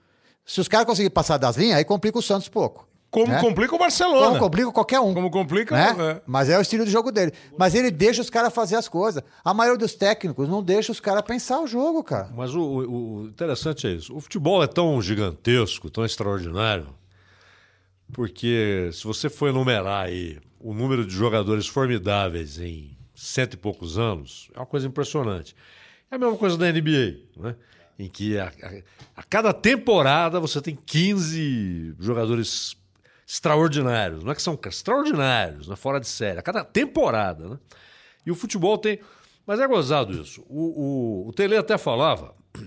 Se 0.46 0.60
os 0.60 0.68
caras 0.68 0.86
conseguirem 0.86 1.12
passar 1.14 1.38
das 1.38 1.56
linhas, 1.56 1.78
aí 1.78 1.86
complica 1.86 2.18
o 2.18 2.22
Santos 2.22 2.50
pouco. 2.50 2.88
Como 3.12 3.28
né? 3.28 3.40
complica 3.40 3.76
o 3.76 3.78
Barcelona. 3.78 4.26
Como 4.28 4.40
complica 4.40 4.72
qualquer 4.72 5.00
um. 5.00 5.14
Como 5.14 5.30
complica, 5.30 5.76
né? 5.76 5.96
é. 6.18 6.22
Mas 6.26 6.50
é 6.50 6.58
o 6.58 6.62
estilo 6.62 6.84
de 6.84 6.90
jogo 6.92 7.12
dele. 7.12 7.32
Mas 7.56 7.76
ele 7.76 7.92
deixa 7.92 8.22
os 8.22 8.30
caras 8.30 8.52
fazer 8.52 8.76
as 8.76 8.88
coisas. 8.88 9.22
A 9.46 9.54
maioria 9.54 9.78
dos 9.78 9.94
técnicos 9.94 10.50
não 10.50 10.64
deixa 10.64 10.92
os 10.92 11.00
caras 11.00 11.22
pensar 11.22 11.60
o 11.60 11.68
jogo, 11.68 12.04
cara. 12.04 12.30
Mas 12.36 12.56
o, 12.56 12.60
o- 12.62 13.16
o 13.22 13.28
interessante 13.28 13.86
é 13.86 13.92
isso. 13.92 14.16
O 14.16 14.20
futebol 14.20 14.64
é 14.64 14.68
tão 14.68 15.00
gigantesco, 15.00 15.92
tão 15.92 16.04
extraordinário, 16.04 16.88
porque 18.12 18.90
se 18.94 19.04
você 19.04 19.30
for 19.30 19.48
enumerar 19.50 20.06
aí 20.06 20.40
o 20.64 20.74
número 20.74 21.06
de 21.06 21.14
jogadores 21.14 21.68
formidáveis 21.68 22.58
em 22.58 22.98
cento 23.14 23.54
e 23.56 23.58
poucos 23.58 23.98
anos, 23.98 24.50
é 24.56 24.60
uma 24.60 24.66
coisa 24.66 24.88
impressionante. 24.88 25.56
É 26.10 26.16
a 26.16 26.18
mesma 26.18 26.38
coisa 26.38 26.58
da 26.58 26.72
NBA, 26.72 27.20
né? 27.38 27.56
em 28.00 28.08
que 28.10 28.38
a, 28.40 28.48
a- 28.48 28.82
a 29.18 29.24
cada 29.24 29.54
temporada 29.54 30.40
você 30.40 30.62
tem 30.62 30.76
15 30.76 31.96
jogadores 32.00 32.76
extraordinários. 33.28 34.24
Não 34.24 34.32
é 34.32 34.36
que 34.36 34.42
são 34.42 34.58
extraordinários, 34.66 35.68
não 35.68 35.74
é 35.74 35.78
fora 35.78 36.00
de 36.00 36.08
série. 36.08 36.40
A 36.40 36.42
cada 36.42 36.64
temporada. 36.64 37.50
Né? 37.50 37.60
E 38.26 38.32
o 38.32 38.36
futebol 38.36 38.78
tem. 38.78 39.00
Mas 39.46 39.60
é 39.60 39.68
gozado 39.68 40.14
isso. 40.22 40.42
O, 40.48 41.26
o, 41.26 41.28
o 41.30 41.34
Tele 41.34 41.56
até 41.58 41.78
falava, 41.78 42.34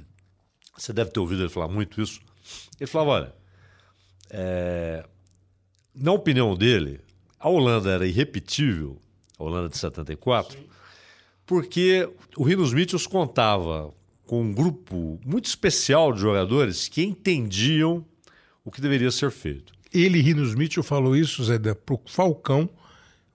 você 0.77 0.93
deve 0.93 1.11
ter 1.11 1.19
ouvido 1.21 1.43
ele 1.43 1.49
falar 1.49 1.69
muito 1.69 2.01
isso. 2.01 2.21
Ele 2.79 2.87
falava: 2.87 3.11
olha, 3.11 3.35
é, 4.31 5.05
na 5.95 6.13
opinião 6.13 6.55
dele, 6.57 7.01
a 7.47 7.49
Holanda 7.49 7.91
era 7.91 8.07
irrepetível, 8.07 8.99
a 9.39 9.45
Holanda 9.45 9.69
de 9.69 9.79
74, 9.79 10.59
porque 11.47 12.09
o 12.37 12.43
Rinos 12.43 12.73
Mitchells 12.75 13.09
contava 13.09 13.93
com 14.27 14.43
um 14.43 14.53
grupo 14.53 15.21
muito 15.25 15.45
especial 15.45 16.13
de 16.13 16.21
jogadores 16.21 16.89
que 16.89 17.03
entendiam 17.05 18.05
o 18.65 18.71
que 18.71 18.81
deveria 18.81 19.11
ser 19.13 19.31
feito. 19.31 19.73
Ele, 19.95 20.21
Rinos 20.21 20.55
Mitchell, 20.55 20.83
falou 20.83 21.15
isso, 21.15 21.45
Zé, 21.45 21.55
Falcão, 22.07 22.69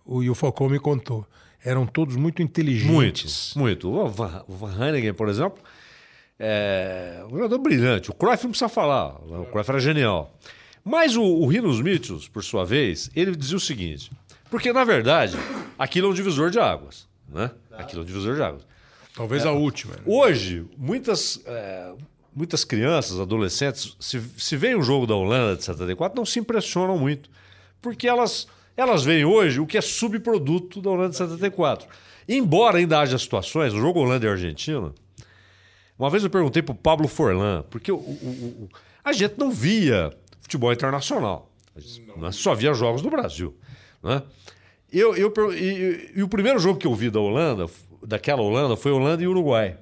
o- 0.05 0.21
e 0.21 0.29
o 0.29 0.35
Falcão 0.35 0.67
me 0.67 0.79
contou. 0.79 1.25
Eram 1.63 1.85
todos 1.85 2.15
muito 2.17 2.41
inteligentes. 2.41 3.53
Muito, 3.55 3.87
muito. 3.87 3.89
O 3.89 4.09
Van, 4.09 4.43
o 4.47 4.53
Van 4.53 4.73
Hannigan, 4.73 5.13
por 5.13 5.29
exemplo, 5.29 5.59
é 6.37 7.23
um 7.27 7.35
jogador 7.37 7.59
brilhante. 7.59 8.09
O 8.11 8.13
Cruyff 8.13 8.43
não 8.43 8.51
precisa 8.51 8.67
falar, 8.67 9.15
o 9.21 9.45
Cruyff 9.45 9.69
era 9.69 9.79
genial. 9.79 10.37
Mas 10.83 11.15
o, 11.15 11.21
o 11.23 11.47
Rinos 11.47 11.79
Mitchells, 11.81 12.29
por 12.29 12.43
sua 12.43 12.65
vez, 12.65 13.09
ele 13.15 13.35
dizia 13.35 13.57
o 13.57 13.59
seguinte, 13.59 14.11
porque, 14.49 14.73
na 14.73 14.83
verdade, 14.83 15.37
aquilo 15.77 16.07
é 16.07 16.09
um 16.09 16.13
divisor 16.13 16.49
de 16.49 16.59
águas. 16.59 17.07
Né? 17.29 17.51
Aquilo 17.71 18.01
é 18.01 18.03
um 18.03 18.07
divisor 18.07 18.35
de 18.35 18.41
águas. 18.41 18.65
Talvez 19.15 19.45
a 19.45 19.51
última. 19.51 19.93
né? 19.95 20.01
Hoje, 20.05 20.65
muitas, 20.77 21.39
é, 21.45 21.93
muitas 22.35 22.63
crianças, 22.63 23.19
adolescentes, 23.19 23.95
se, 23.99 24.21
se 24.37 24.57
veem 24.57 24.75
o 24.75 24.81
jogo 24.81 25.05
da 25.05 25.15
Holanda 25.15 25.55
de 25.55 25.63
74, 25.63 26.17
não 26.17 26.25
se 26.25 26.39
impressionam 26.39 26.97
muito. 26.97 27.29
Porque 27.81 28.07
elas, 28.07 28.47
elas 28.75 29.03
veem 29.03 29.23
hoje 29.25 29.59
o 29.59 29.67
que 29.67 29.77
é 29.77 29.81
subproduto 29.81 30.81
da 30.81 30.89
Holanda 30.89 31.09
de 31.09 31.17
74. 31.17 31.87
Embora 32.27 32.77
ainda 32.77 32.99
haja 32.99 33.17
situações, 33.17 33.73
o 33.73 33.79
jogo 33.79 33.99
Holanda 33.99 34.25
e 34.25 34.29
Argentina, 34.29 34.93
uma 35.97 36.09
vez 36.09 36.23
eu 36.23 36.29
perguntei 36.29 36.61
para 36.61 36.71
o 36.73 36.75
Pablo 36.75 37.07
Forlan, 37.07 37.63
porque 37.69 37.91
o- 37.91 37.95
o- 37.97 37.99
o- 38.63 38.69
a 39.03 39.11
gente 39.13 39.35
não 39.37 39.51
via 39.51 40.13
futebol 40.51 40.73
internacional, 40.73 41.49
gente 41.77 42.03
né, 42.17 42.31
só 42.31 42.53
via 42.53 42.73
jogos 42.73 43.01
do 43.01 43.09
Brasil. 43.09 43.55
Né? 44.03 44.21
Eu, 44.91 45.15
eu, 45.15 45.31
e, 45.53 46.11
e 46.15 46.23
o 46.23 46.27
primeiro 46.27 46.59
jogo 46.59 46.77
que 46.77 46.85
eu 46.85 46.93
vi 46.93 47.09
da 47.09 47.21
Holanda, 47.21 47.67
daquela 48.05 48.41
Holanda, 48.41 48.75
foi 48.75 48.91
Holanda 48.91 49.23
e 49.23 49.27
Uruguai. 49.27 49.77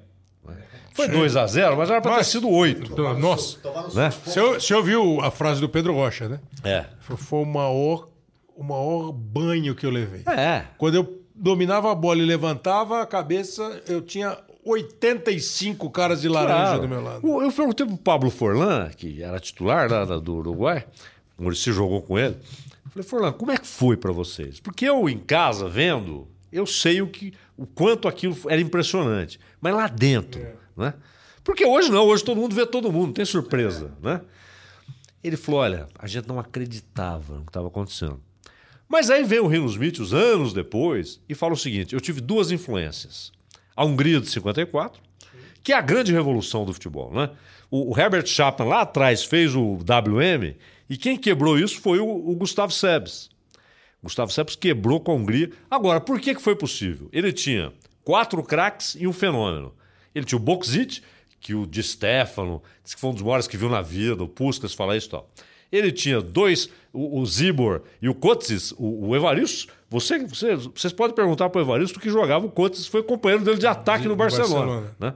Foi 0.92 1.08
2 1.08 1.36
a 1.36 1.46
0 1.46 1.76
mas 1.76 1.88
era 1.88 2.00
para 2.00 2.16
ter 2.18 2.24
sido 2.24 2.48
8. 2.48 2.92
Então, 2.92 3.18
Nossa, 3.18 3.58
Né? 3.94 4.10
você, 4.10 4.40
você 4.40 4.74
ouviu 4.74 5.20
a 5.20 5.30
frase 5.30 5.60
do 5.60 5.68
Pedro 5.68 5.94
Rocha, 5.94 6.28
né? 6.28 6.40
É. 6.64 6.84
Foi, 7.00 7.16
foi 7.16 7.42
o 7.42 7.46
maior, 7.46 8.08
o 8.56 8.62
maior 8.62 9.12
banho 9.12 9.74
que 9.74 9.86
eu 9.86 9.90
levei. 9.90 10.22
É. 10.26 10.64
Quando 10.76 10.96
eu 10.96 11.22
dominava 11.34 11.90
a 11.90 11.94
bola 11.94 12.18
e 12.18 12.24
levantava 12.24 13.00
a 13.00 13.06
cabeça, 13.06 13.82
eu 13.88 14.02
tinha 14.02 14.36
85 14.64 15.90
caras 15.90 16.20
de 16.20 16.28
laranja 16.28 16.62
Claro. 16.64 16.82
do 16.82 16.88
meu 16.88 17.02
lado. 17.02 17.26
O- 17.26 17.42
Eu 17.42 17.52
perguntei 17.52 17.86
pro 17.86 17.96
Pablo 17.96 18.30
Forlan, 18.30 18.88
que 18.90 19.22
era 19.22 19.38
titular 19.40 19.90
lá 19.90 20.04
do 20.18 20.36
Uruguai, 20.36 20.86
o 21.38 21.44
Muricy 21.44 21.72
jogou 21.72 22.02
com 22.02 22.18
ele. 22.18 22.36
Falei, 22.90 23.06
Forlan, 23.08 23.32
como 23.32 23.52
é 23.52 23.56
que 23.56 23.66
foi 23.66 23.96
para 23.96 24.12
vocês? 24.12 24.58
Porque 24.60 24.84
eu 24.84 25.08
em 25.08 25.18
casa 25.18 25.68
vendo, 25.68 26.26
eu 26.52 26.66
sei 26.66 27.00
o 27.00 27.06
que, 27.06 27.32
o 27.56 27.64
quanto 27.66 28.08
aquilo 28.08 28.36
era 28.48 28.60
impressionante, 28.60 29.38
mas 29.60 29.74
lá 29.74 29.86
dentro, 29.86 30.40
né? 30.76 30.94
Porque 31.44 31.64
hoje 31.64 31.90
não, 31.90 32.04
hoje 32.06 32.22
todo 32.24 32.40
mundo 32.40 32.54
vê 32.54 32.66
todo 32.66 32.92
mundo, 32.92 33.06
não 33.06 33.12
tem 33.12 33.24
surpresa, 33.24 33.92
né? 34.02 34.20
Ele 35.22 35.36
falou, 35.36 35.60
olha, 35.60 35.86
a 35.98 36.06
gente 36.06 36.26
não 36.28 36.38
acreditava 36.38 37.34
no 37.34 37.42
que 37.44 37.50
estava 37.50 37.68
acontecendo. 37.68 38.20
Mas 38.88 39.08
aí 39.10 39.22
vem 39.22 39.38
o 39.38 39.46
Rinos 39.46 39.76
Mitchells 39.76 40.14
anos 40.14 40.52
depois 40.52 41.20
e 41.28 41.34
fala 41.34 41.52
o 41.52 41.56
seguinte: 41.56 41.94
eu 41.94 42.00
tive 42.00 42.20
duas 42.20 42.50
influências. 42.50 43.30
A 43.80 43.84
Hungria 43.86 44.20
de 44.20 44.28
54, 44.28 45.00
que 45.64 45.72
é 45.72 45.74
a 45.74 45.80
grande 45.80 46.12
revolução 46.12 46.66
do 46.66 46.72
futebol. 46.74 47.10
Né? 47.14 47.30
O, 47.70 47.98
Herbert 47.98 48.26
Chapman 48.26 48.68
lá 48.68 48.82
atrás 48.82 49.24
fez 49.24 49.54
o 49.56 49.76
WM 49.76 50.54
e 50.86 50.98
quem 50.98 51.16
quebrou 51.16 51.58
isso 51.58 51.80
foi 51.80 51.98
o, 51.98 52.06
o 52.06 52.36
Gustavo 52.36 52.70
Sebes. 52.72 53.30
Gustavo 54.02 54.30
Sebes 54.30 54.54
quebrou 54.54 55.00
com 55.00 55.12
a 55.12 55.14
Hungria. 55.14 55.50
Agora, 55.70 55.98
por 55.98 56.20
que, 56.20 56.34
que 56.34 56.42
foi 56.42 56.54
possível? 56.54 57.08
Ele 57.10 57.32
tinha 57.32 57.72
quatro 58.04 58.42
craques 58.42 58.96
e 59.00 59.06
um 59.06 59.14
fenômeno. 59.14 59.72
Ele 60.14 60.26
tinha 60.26 60.36
o 60.36 60.42
Boksic, 60.42 61.00
que 61.40 61.54
o 61.54 61.66
Di 61.66 61.82
Stefano, 61.82 62.62
que 62.84 63.00
foi 63.00 63.08
um 63.08 63.14
dos 63.14 63.22
maiores 63.22 63.48
que 63.48 63.56
viu 63.56 63.70
na 63.70 63.80
vida, 63.80 64.22
o 64.22 64.28
Puskas 64.28 64.74
fala 64.74 64.94
isso 64.94 65.06
e 65.06 65.10
tal. 65.12 65.30
Ele 65.72 65.90
tinha 65.90 66.20
dois, 66.20 66.68
o, 66.92 67.18
o 67.18 67.24
Zibor 67.24 67.80
e 68.02 68.10
o 68.10 68.14
Cotzes, 68.14 68.72
o, 68.72 69.08
o 69.08 69.16
Evaristo. 69.16 69.72
Você, 69.90 70.24
você, 70.24 70.54
vocês 70.54 70.92
podem 70.92 71.14
perguntar 71.16 71.50
para 71.50 71.58
o 71.58 71.64
Evaristo 71.64 71.98
que 71.98 72.08
jogava 72.08 72.46
o 72.46 72.50
Cotzes, 72.50 72.86
foi 72.86 73.02
companheiro 73.02 73.44
dele 73.44 73.58
de 73.58 73.66
ataque 73.66 74.06
no 74.06 74.14
Barcelona. 74.14 74.54
Barcelona. 74.54 74.96
Né? 75.00 75.14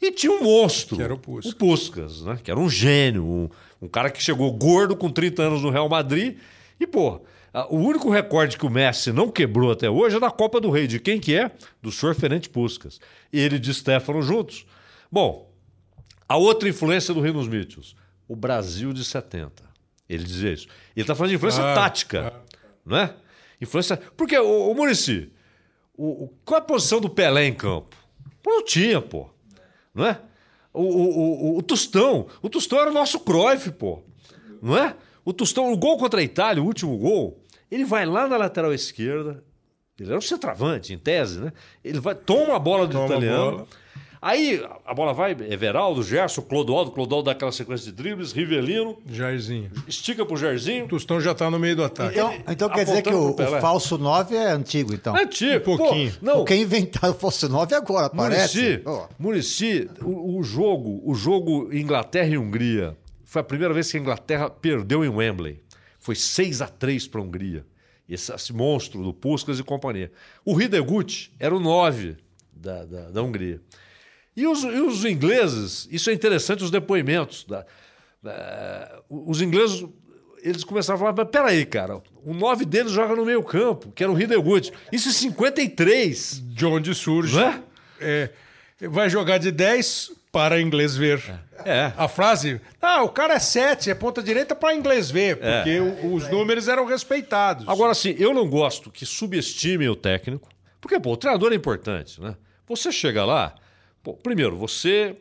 E 0.00 0.10
tinha 0.12 0.32
um 0.32 0.42
monstro, 0.42 0.96
Que 0.96 1.02
era 1.02 1.12
o 1.12 1.18
Puskas. 1.18 1.52
o 1.52 1.56
Puskas, 1.56 2.22
né? 2.22 2.38
que 2.42 2.50
era 2.50 2.58
um 2.58 2.70
gênio, 2.70 3.22
um, 3.24 3.48
um 3.82 3.88
cara 3.88 4.10
que 4.10 4.22
chegou 4.22 4.50
gordo 4.52 4.96
com 4.96 5.10
30 5.10 5.42
anos 5.42 5.62
no 5.62 5.70
Real 5.70 5.88
Madrid. 5.88 6.38
E, 6.80 6.86
pô, 6.86 7.20
o 7.68 7.76
único 7.76 8.08
recorde 8.08 8.56
que 8.56 8.64
o 8.64 8.70
Messi 8.70 9.12
não 9.12 9.30
quebrou 9.30 9.72
até 9.72 9.90
hoje 9.90 10.16
é 10.16 10.20
da 10.20 10.30
Copa 10.30 10.60
do 10.60 10.70
Rei. 10.70 10.86
De 10.86 10.98
quem 11.00 11.18
que 11.20 11.34
é? 11.34 11.50
Do 11.82 11.90
senhor 11.92 12.14
Ferenc 12.14 12.48
Puskas. 12.48 13.00
Ele 13.32 13.56
e 13.56 13.58
de 13.58 13.74
Stefano 13.74 14.22
juntos. 14.22 14.64
Bom, 15.10 15.50
a 16.28 16.36
outra 16.36 16.68
influência 16.68 17.12
do 17.12 17.20
Rinos 17.20 17.48
Mitchells, 17.48 17.94
o 18.26 18.36
Brasil 18.36 18.92
de 18.92 19.04
70. 19.04 19.64
Ele 20.08 20.24
dizia 20.24 20.52
isso. 20.52 20.66
Ele 20.96 21.02
está 21.02 21.14
falando 21.14 21.30
de 21.30 21.36
influência 21.36 21.62
Ah, 21.62 21.74
tática, 21.74 22.32
não 22.86 22.96
é? 22.98 23.14
Influência. 23.60 23.96
Porque, 24.16 24.38
o, 24.38 24.70
o 24.70 24.74
Murici, 24.74 25.30
qual 26.44 26.58
é 26.60 26.62
a 26.62 26.64
posição 26.64 27.00
do 27.00 27.10
Pelé 27.10 27.46
em 27.46 27.54
campo? 27.54 27.96
Pô, 28.42 28.50
não 28.50 28.64
tinha, 28.64 29.00
pô. 29.00 29.28
Não 29.94 30.06
é? 30.06 30.20
O, 30.72 30.82
o, 30.82 31.54
o, 31.54 31.58
o 31.58 31.62
Tostão. 31.62 32.26
O 32.40 32.48
Tostão 32.48 32.78
era 32.78 32.90
o 32.90 32.94
nosso 32.94 33.18
Cruyff, 33.20 33.72
pô. 33.72 34.02
Não 34.62 34.76
é? 34.76 34.94
O 35.24 35.32
Tostão, 35.32 35.72
o 35.72 35.76
gol 35.76 35.98
contra 35.98 36.20
a 36.20 36.22
Itália, 36.22 36.62
o 36.62 36.66
último 36.66 36.96
gol, 36.96 37.42
ele 37.70 37.84
vai 37.84 38.06
lá 38.06 38.28
na 38.28 38.36
lateral 38.36 38.72
esquerda. 38.72 39.42
Ele 39.98 40.08
era 40.08 40.18
um 40.18 40.22
centroavante, 40.22 40.92
em 40.92 40.98
tese, 40.98 41.40
né? 41.40 41.52
Ele 41.84 41.98
vai, 41.98 42.14
toma 42.14 42.54
a 42.54 42.58
bola 42.58 42.86
do 42.86 42.92
Toma 42.92 43.06
italiano. 43.06 43.50
bola. 43.50 43.68
Aí 44.20 44.64
a 44.84 44.92
bola 44.92 45.12
vai, 45.14 45.30
Everaldo, 45.32 46.02
Gerson, 46.02 46.42
Clodoaldo, 46.42 46.90
Clodoaldo 46.90 47.26
dá 47.26 47.32
aquela 47.32 47.52
sequência 47.52 47.86
de 47.86 47.92
dribles, 47.92 48.32
Rivelino, 48.32 48.98
Jairzinho. 49.06 49.70
estica 49.86 50.26
pro 50.26 50.36
Jairzinho. 50.36 50.86
O 50.86 50.88
Tostão 50.88 51.20
já 51.20 51.34
tá 51.34 51.48
no 51.50 51.58
meio 51.58 51.76
do 51.76 51.84
ataque. 51.84 52.14
Então, 52.18 52.32
Ele- 52.32 52.44
então 52.48 52.68
quer 52.68 52.84
dizer 52.84 53.02
que 53.02 53.10
o, 53.12 53.30
o 53.30 53.60
falso 53.60 53.96
9 53.96 54.34
é 54.34 54.50
antigo, 54.50 54.92
então. 54.92 55.16
É 55.16 55.24
tipo, 55.26 55.74
Um 55.74 55.76
pouquinho. 55.76 56.10
Pô, 56.12 56.18
não, 56.20 56.36
Porque 56.38 56.56
inventaram 56.56 57.10
o 57.14 57.16
falso 57.16 57.48
9 57.48 57.74
agora, 57.74 58.10
parece. 58.10 58.58
Murici, 58.58 58.78
Pô. 58.78 59.08
Murici, 59.18 59.90
o, 60.02 60.38
o 60.38 60.42
jogo, 60.42 61.00
o 61.04 61.14
jogo 61.14 61.68
Inglaterra 61.72 62.28
e 62.28 62.38
Hungria, 62.38 62.96
foi 63.24 63.40
a 63.40 63.44
primeira 63.44 63.72
vez 63.72 63.90
que 63.90 63.96
a 63.98 64.00
Inglaterra 64.00 64.50
perdeu 64.50 65.04
em 65.04 65.08
Wembley. 65.08 65.60
Foi 65.98 66.14
6 66.16 66.60
a 66.62 66.66
3 66.66 67.06
para 67.06 67.20
a 67.20 67.24
Hungria. 67.24 67.64
Esse, 68.08 68.32
esse 68.34 68.52
monstro 68.54 69.02
do 69.02 69.12
Puskas 69.12 69.58
e 69.58 69.62
companhia. 69.62 70.10
O 70.44 70.60
Hideguchi 70.60 71.30
era 71.38 71.54
o 71.54 71.60
9 71.60 72.16
da, 72.52 72.84
da, 72.84 73.10
da 73.10 73.22
Hungria. 73.22 73.60
E 74.40 74.46
os, 74.46 74.62
e 74.62 74.80
os 74.80 75.04
ingleses, 75.04 75.88
isso 75.90 76.08
é 76.10 76.12
interessante, 76.12 76.62
os 76.62 76.70
depoimentos. 76.70 77.44
Da, 77.44 77.64
da- 78.22 79.00
os 79.08 79.40
ingleses, 79.42 79.84
eles 80.42 80.62
começaram 80.64 80.96
a 80.96 80.98
falar, 81.00 81.14
mas 81.16 81.28
peraí, 81.30 81.66
cara, 81.66 82.00
o 82.24 82.32
9 82.32 82.64
deles 82.64 82.92
joga 82.92 83.16
no 83.16 83.24
meio 83.24 83.42
campo, 83.42 83.90
que 83.90 84.02
era 84.02 84.12
o 84.12 84.20
Hideguchi. 84.20 84.72
Isso 84.92 85.08
em 85.08 85.12
53, 85.12 86.42
De 86.54 86.64
onde 86.66 86.94
surge. 86.94 87.38
é? 87.40 87.60
É, 88.00 88.30
vai 88.88 89.10
jogar 89.10 89.38
de 89.38 89.50
10 89.50 90.12
para 90.30 90.60
inglês 90.60 90.94
ver. 90.96 91.20
É. 91.64 91.92
A 91.96 92.06
frase, 92.06 92.60
ah, 92.80 93.02
o 93.02 93.08
cara 93.08 93.34
é 93.34 93.38
7, 93.40 93.90
é 93.90 93.94
ponta 93.94 94.22
direita 94.22 94.54
para 94.54 94.74
inglês 94.74 95.10
ver, 95.10 95.38
É. 95.42 95.56
porque 95.56 95.80
o- 95.80 96.14
os 96.14 96.28
números 96.30 96.68
eram 96.68 96.84
respeitados. 96.84 97.66
Agora, 97.68 97.90
assim, 97.92 98.14
eu 98.18 98.32
não 98.32 98.48
gosto 98.48 98.90
que 98.90 99.04
subestimem 99.04 99.88
o 99.88 99.96
técnico, 99.96 100.48
porque, 100.80 101.00
pô, 101.00 101.12
o 101.12 101.16
treinador 101.16 101.52
é 101.52 101.56
importante, 101.56 102.20
né? 102.20 102.36
Você 102.68 102.92
chega 102.92 103.24
lá, 103.24 103.54
pô, 104.08 104.14
primeiro, 104.14 104.56
você 104.56 105.16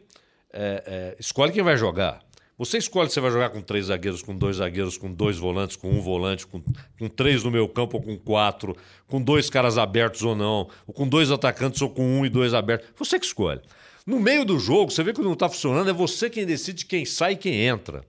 é, 0.54 0.84
é, 0.88 1.16
escolhe 1.20 1.52
quem 1.52 1.62
vai 1.62 1.76
jogar. 1.76 2.22
Você 2.58 2.78
escolhe 2.78 3.10
se 3.10 3.16
você 3.16 3.20
vai 3.20 3.32
jogar 3.32 3.50
com 3.50 3.62
três 3.62 3.88
zagueiros, 3.88 4.22
com 4.22 4.36
dois 4.36 4.56
zagueiros, 4.58 4.98
com 4.98 5.12
dois 5.12 5.38
volantes, 5.38 5.76
com 5.76 5.92
um 5.92 6.02
volante, 6.02 6.48
com, 6.48 6.64
com 6.98 7.10
três 7.10 7.44
no 7.44 7.52
meio 7.52 7.68
campo 7.68 7.98
ou 7.98 8.04
com 8.04 8.18
quatro, 8.18 8.76
com 9.06 9.22
dois 9.22 9.50
caras 9.50 9.78
abertos 9.78 10.24
ou 10.24 10.36
não, 10.36 10.70
ou 10.88 10.94
com 10.94 11.06
dois 11.08 11.30
atacantes 11.32 11.82
ou 11.82 11.90
com 11.90 12.02
um 12.02 12.26
e 12.26 12.30
dois 12.30 12.54
abertos. 12.54 12.88
Você 12.98 13.20
que 13.20 13.26
escolhe. 13.26 13.60
No 14.06 14.22
meio 14.22 14.46
do 14.46 14.58
jogo, 14.58 14.90
você 14.90 15.04
vê 15.04 15.12
que 15.12 15.22
não 15.22 15.34
está 15.34 15.50
funcionando, 15.50 15.90
é 15.90 15.94
você 15.94 16.30
quem 16.30 16.46
decide 16.46 16.86
quem 16.86 17.04
sai 17.04 17.34
e 17.34 17.38
quem 17.38 17.66
entra. 17.66 18.02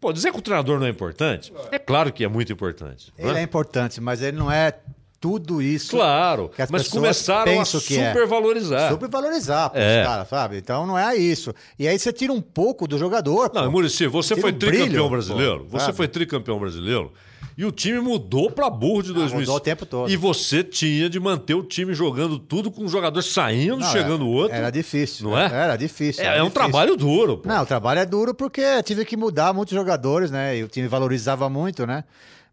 Pô, 0.00 0.12
dizer 0.12 0.32
que 0.32 0.38
o 0.38 0.42
treinador 0.42 0.78
não 0.78 0.86
é 0.86 0.90
importante? 0.90 1.52
É 1.72 1.78
claro 1.78 2.12
que 2.12 2.24
é 2.24 2.28
muito 2.28 2.52
importante. 2.52 3.12
Ele 3.18 3.32
né? 3.32 3.40
é 3.40 3.42
importante, 3.42 4.00
mas 4.00 4.22
ele 4.22 4.36
não 4.36 4.50
é 4.50 4.78
tudo 5.20 5.60
isso. 5.60 5.96
Claro, 5.96 6.48
que 6.48 6.62
as 6.62 6.70
mas 6.70 6.88
começaram 6.88 7.60
a 7.60 7.64
que 7.64 7.96
é. 7.98 8.08
supervalorizar. 8.08 8.90
Supervalorizar, 8.90 9.70
pô, 9.70 9.78
É. 9.78 10.00
os 10.00 10.06
caras, 10.08 10.28
sabe? 10.28 10.56
Então 10.56 10.86
não 10.86 10.98
é 10.98 11.14
isso. 11.14 11.54
E 11.78 11.86
aí 11.86 11.98
você 11.98 12.10
tira 12.12 12.32
um 12.32 12.40
pouco 12.40 12.88
do 12.88 12.96
jogador. 12.98 13.50
Não, 13.54 13.64
pô. 13.64 13.70
Murici, 13.72 14.06
você 14.06 14.34
Tira 14.34 14.40
foi 14.40 14.52
um 14.52 14.58
tricampeão 14.58 14.86
brilho, 14.88 15.08
brasileiro. 15.10 15.58
pô, 15.70 15.78
você 15.78 15.84
sabe? 15.86 15.96
foi 15.96 16.08
tricampeão 16.08 16.58
brasileiro. 16.58 17.12
E 17.58 17.64
o 17.66 17.70
time 17.70 18.00
mudou 18.00 18.50
pra 18.50 18.70
burro 18.70 19.02
de 19.02 19.12
2005. 19.12 19.40
mudou 19.40 19.56
o 19.56 19.60
tempo 19.60 19.84
todo. 19.84 20.10
E 20.10 20.16
você 20.16 20.64
tinha 20.64 21.10
de 21.10 21.20
manter 21.20 21.52
o 21.52 21.62
time 21.62 21.92
jogando 21.92 22.38
tudo 22.38 22.70
com 22.70 22.82
um 22.84 22.88
jogador 22.88 23.20
saindo, 23.20 23.76
Não, 23.76 23.92
chegando 23.92 24.24
era, 24.24 24.24
outro. 24.24 24.56
Era 24.56 24.70
difícil. 24.70 25.28
Não 25.28 25.38
é? 25.38 25.44
Era 25.44 25.76
difícil. 25.76 26.22
É, 26.24 26.28
era 26.28 26.36
é 26.36 26.42
um 26.42 26.46
difícil. 26.46 26.54
trabalho 26.62 26.96
duro. 26.96 27.36
Pô. 27.38 27.48
Não, 27.48 27.62
o 27.62 27.66
trabalho 27.66 28.00
é 28.00 28.06
duro 28.06 28.32
porque 28.34 28.62
tive 28.84 29.04
que 29.04 29.16
mudar 29.16 29.52
muitos 29.52 29.74
jogadores, 29.74 30.30
né? 30.30 30.56
E 30.56 30.64
o 30.64 30.68
time 30.68 30.88
valorizava 30.88 31.50
muito, 31.50 31.86
né? 31.86 32.04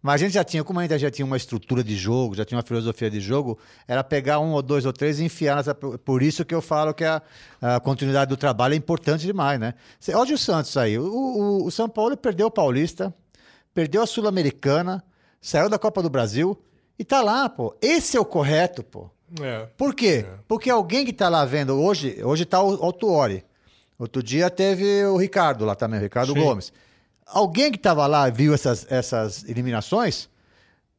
Mas 0.01 0.15
a 0.15 0.17
gente 0.25 0.33
já 0.33 0.43
tinha, 0.43 0.63
como 0.63 0.79
a 0.79 0.83
gente 0.83 0.97
já 0.99 1.09
tinha 1.09 1.25
uma 1.25 1.37
estrutura 1.37 1.83
de 1.83 1.95
jogo, 1.95 2.35
já 2.35 2.45
tinha 2.45 2.57
uma 2.57 2.63
filosofia 2.63 3.09
de 3.09 3.19
jogo, 3.19 3.57
era 3.87 4.03
pegar 4.03 4.39
um 4.39 4.51
ou 4.51 4.61
dois 4.61 4.85
ou 4.85 4.93
três 4.93 5.19
e 5.19 5.25
enfiar 5.25 5.55
nessa. 5.55 5.73
Por 5.73 6.21
isso 6.21 6.45
que 6.45 6.53
eu 6.53 6.61
falo 6.61 6.93
que 6.93 7.03
a, 7.03 7.21
a 7.61 7.79
continuidade 7.79 8.29
do 8.29 8.37
trabalho 8.37 8.73
é 8.73 8.77
importante 8.77 9.25
demais, 9.25 9.59
né? 9.59 9.73
Olha 10.13 10.35
o 10.35 10.37
Santos 10.37 10.77
aí. 10.77 10.97
O, 10.97 11.03
o, 11.03 11.65
o 11.65 11.71
São 11.71 11.89
Paulo 11.89 12.15
perdeu 12.15 12.47
o 12.47 12.51
Paulista, 12.51 13.13
perdeu 13.73 14.01
a 14.01 14.07
Sul-Americana, 14.07 15.03
saiu 15.41 15.69
da 15.69 15.79
Copa 15.79 16.01
do 16.01 16.09
Brasil 16.09 16.57
e 16.97 17.03
tá 17.03 17.21
lá, 17.21 17.49
pô. 17.49 17.75
Esse 17.81 18.17
é 18.17 18.19
o 18.19 18.25
correto, 18.25 18.83
pô. 18.83 19.09
É. 19.41 19.67
Por 19.75 19.93
quê? 19.93 20.25
Porque 20.47 20.69
alguém 20.69 21.03
que 21.03 21.11
está 21.11 21.27
lá 21.27 21.43
vendo 21.43 21.73
hoje, 21.73 22.21
hoje 22.23 22.43
está 22.43 22.61
o, 22.61 22.73
o 22.73 22.93
Tuori. 22.93 23.43
Outro 23.99 24.21
dia 24.21 24.49
teve 24.49 25.03
o 25.05 25.17
Ricardo 25.17 25.65
lá 25.65 25.75
também, 25.75 25.99
o 25.99 26.03
Ricardo 26.03 26.33
Sim. 26.33 26.39
Gomes. 26.39 26.71
Alguém 27.27 27.71
que 27.71 27.77
estava 27.77 28.07
lá 28.07 28.29
viu 28.29 28.53
essas, 28.53 28.85
essas 28.89 29.43
eliminações, 29.45 30.29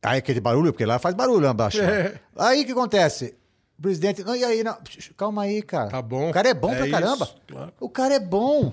aí 0.02 0.18
aquele 0.18 0.40
barulho, 0.40 0.72
porque 0.72 0.84
lá 0.86 0.98
faz 0.98 1.14
barulho, 1.14 1.48
abaixo. 1.48 1.80
É. 1.80 2.20
Aí 2.36 2.62
o 2.62 2.66
que 2.66 2.72
acontece? 2.72 3.34
O 3.78 3.82
presidente, 3.82 4.22
não, 4.24 4.34
e 4.36 4.44
aí, 4.44 4.62
não, 4.64 4.76
calma 5.16 5.42
aí, 5.42 5.62
cara. 5.62 5.88
Tá 5.88 6.02
bom. 6.02 6.30
O 6.30 6.32
cara 6.32 6.48
é 6.48 6.54
bom 6.54 6.72
É 6.72 6.76
pra 6.76 6.86
isso, 6.86 6.92
caramba. 6.92 7.28
claro. 7.46 7.72
O 7.80 7.88
cara 7.88 8.14
é 8.14 8.20
bom. 8.20 8.72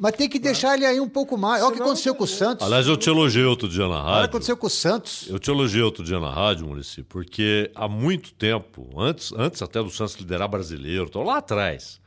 Mas 0.00 0.12
tem 0.12 0.28
que 0.28 0.38
deixar 0.38 0.74
ele 0.76 0.86
aí 0.86 1.00
um 1.00 1.08
pouco 1.08 1.36
mais. 1.36 1.60
Olha 1.62 1.72
o 1.72 1.74
que 1.76 1.82
aconteceu 1.82 2.14
com 2.14 2.22
o 2.22 2.26
Santos. 2.26 2.64
Aliás, 2.64 2.86
eu 2.86 2.96
te 2.96 3.10
elogiei 3.10 3.44
outro 3.44 3.68
dia 3.68 3.88
na 3.88 3.96
Olha 3.96 3.98
o 3.98 4.04
que 4.04 4.10
rádio. 4.12 4.24
aconteceu 4.30 4.56
com 4.56 4.66
o 4.68 4.70
Santos. 4.70 5.26
Eu 5.28 5.38
te 5.40 5.50
elogiei 5.50 5.82
outro 5.82 6.04
dia 6.04 6.20
na 6.20 6.30
rádio, 6.30 6.66
Murici, 6.68 7.02
porque 7.02 7.70
há 7.74 7.88
muito 7.88 8.32
tempo, 8.32 8.88
antes, 8.96 9.32
antes 9.36 9.60
até 9.60 9.82
do 9.82 9.90
Santos 9.90 10.14
liderar 10.14 10.46
brasileiro, 10.48 11.10
tô 11.10 11.22
lá 11.24 11.38
atrás, 11.38 12.00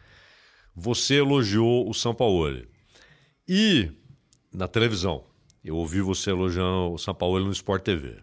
você 0.73 1.15
elogiou 1.15 1.89
o 1.89 1.93
São 1.93 2.15
Paulo. 2.15 2.63
E 3.47 3.91
na 4.54 4.68
televisão, 4.68 5.24
eu 5.64 5.76
ouvi 5.76 6.02
você 6.02 6.32
elogiando 6.32 6.94
o 6.94 6.98
São 6.98 7.14
Paulo 7.14 7.40
no 7.40 7.52
Sport 7.52 7.84
TV. 7.84 8.18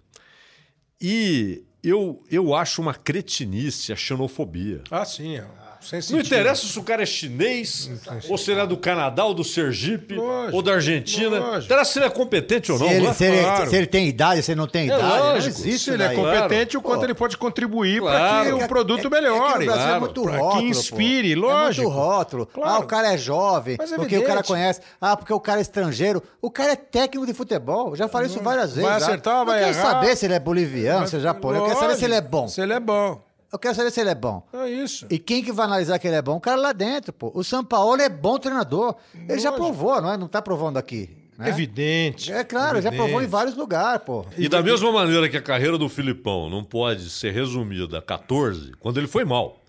E 1.00 1.64
eu, 1.82 2.22
eu 2.30 2.54
acho 2.54 2.82
uma 2.82 2.94
cretinice 2.94 3.92
a 3.92 3.96
xenofobia. 3.96 4.82
Ah, 4.90 5.04
sim. 5.04 5.40
É. 5.80 5.84
Sem 5.86 5.98
Não 5.98 6.02
sentido. 6.02 6.26
interessa 6.26 6.66
se 6.66 6.78
o 6.78 6.82
cara 6.82 7.02
é 7.02 7.06
chinês, 7.06 7.90
ou 8.28 8.36
se 8.36 8.50
ele 8.50 8.60
é 8.60 8.66
do 8.66 8.76
Canadá, 8.76 9.24
ou 9.24 9.32
do 9.34 9.44
Sergipe, 9.44 10.14
Lógico, 10.14 10.56
ou 10.56 10.62
da 10.62 10.72
Argentina. 10.74 11.38
lógico. 11.38 11.64
Interessa 11.66 11.92
se 11.92 11.98
ele 11.98 12.06
é 12.06 12.10
competente 12.10 12.72
ou 12.72 12.78
Se 12.78 12.84
não, 12.84 12.90
ele, 12.90 13.04
não 13.04 13.10
é? 13.10 13.14
se, 13.14 13.24
ele, 13.24 13.40
Claro. 13.42 13.70
se 13.70 13.76
ele 13.76 13.86
tem 13.86 14.08
idade, 14.08 14.42
se 14.42 14.50
ele 14.52 14.60
não 14.60 14.66
tem 14.66 14.86
idade, 14.86 15.02
lógico. 15.02 15.28
não 15.30 15.36
existe 15.36 15.78
Se 15.84 15.90
ele 15.90 16.02
é 16.02 16.14
competente, 16.14 16.72
Claro. 16.72 16.78
o 16.78 16.82
quanto 16.82 16.98
Pô. 17.00 17.04
ele 17.06 17.14
pode 17.14 17.36
contribuir 17.36 18.02
para 18.02 18.18
Claro. 18.18 18.44
que 18.56 18.62
É- 18.62 18.64
o 18.64 18.68
produto 18.68 18.98
é- 18.98 19.00
é 19.00 19.02
que 19.04 19.08
melhore. 19.10 19.64
Brasil 19.66 19.72
claro. 19.82 19.96
é 19.96 20.00
muito 20.00 20.22
Pra 20.22 20.32
que 20.32 20.38
rótulo, 20.38 20.62
pô. 20.62 20.68
inspire, 20.68 21.32
É 21.32 21.36
lógico. 21.36 21.82
muito 21.88 21.96
rótulo. 22.00 22.46
Claro. 22.46 22.70
Ah, 22.70 22.78
o 22.80 22.86
cara 22.86 23.12
é 23.14 23.18
jovem, 23.18 23.76
Mas 23.78 23.92
é 23.92 23.96
porque 23.96 24.16
o 24.16 24.20
cara 24.22 24.32
evidente. 24.40 24.48
conhece. 24.48 24.80
Ah, 25.00 25.16
porque 25.16 25.32
o 25.32 25.40
cara 25.40 25.58
é 25.60 25.62
estrangeiro. 25.62 26.22
O 26.42 26.50
cara 26.50 26.72
é 26.72 26.76
técnico 26.76 27.26
de 27.26 27.34
futebol. 27.34 27.94
Já 27.94 28.08
falei 28.08 28.28
isso 28.28 28.40
várias 28.42 28.70
vezes. 28.74 28.82
Vai 28.88 28.96
acertar, 29.00 29.40
Eu 29.40 29.46
vai 29.46 29.60
quero 29.64 29.76
errar. 29.76 29.90
saber 29.92 30.16
se 30.16 30.26
ele 30.26 30.34
é 30.34 30.40
boliviano, 30.40 31.06
se 31.06 31.16
é 31.16 31.20
japonês. 31.20 31.60
Eu 31.62 31.68
quero 31.68 31.78
saber 31.80 31.96
se 31.96 32.04
ele 32.04 32.14
é 32.14 32.20
bom. 32.20 32.48
Se 32.48 32.60
ele 32.60 32.72
é 32.72 32.80
bom. 32.80 33.20
Eu 33.52 33.58
quero 33.58 33.74
saber 33.74 33.90
se 33.90 34.00
ele 34.00 34.10
é 34.10 34.14
bom. 34.14 34.46
É 34.52 34.68
isso. 34.68 35.06
E 35.10 35.18
quem 35.18 35.42
que 35.42 35.50
vai 35.52 35.64
analisar 35.66 35.98
que 35.98 36.06
ele 36.06 36.16
é 36.16 36.22
bom? 36.22 36.36
O 36.36 36.40
cara 36.40 36.60
lá 36.60 36.72
dentro, 36.72 37.12
pô. 37.12 37.30
O 37.34 37.42
São 37.42 37.64
Paulo 37.64 38.00
é 38.00 38.08
bom 38.08 38.38
treinador. 38.38 38.94
Ele 39.14 39.38
já 39.38 39.50
Lógico. 39.50 39.56
provou, 39.72 40.02
não 40.02 40.12
é? 40.12 40.16
Não 40.18 40.28
tá 40.28 40.42
provando 40.42 40.76
aqui. 40.76 41.08
né? 41.38 41.48
Evidente. 41.48 42.30
É 42.32 42.44
claro, 42.44 42.80
já 42.82 42.92
provou 42.92 43.22
em 43.22 43.26
vários 43.26 43.56
lugares, 43.56 44.02
pô. 44.04 44.26
E 44.36 44.48
da 44.48 44.60
mesma 44.62 44.92
maneira 44.92 45.28
que 45.28 45.36
a 45.36 45.42
carreira 45.42 45.78
do 45.78 45.88
Filipão 45.88 46.50
não 46.50 46.62
pode 46.62 47.08
ser 47.08 47.32
resumida 47.32 47.98
a 47.98 48.02
14, 48.02 48.72
quando 48.80 48.98
ele 48.98 49.06
foi 49.06 49.24
mal. 49.24 49.62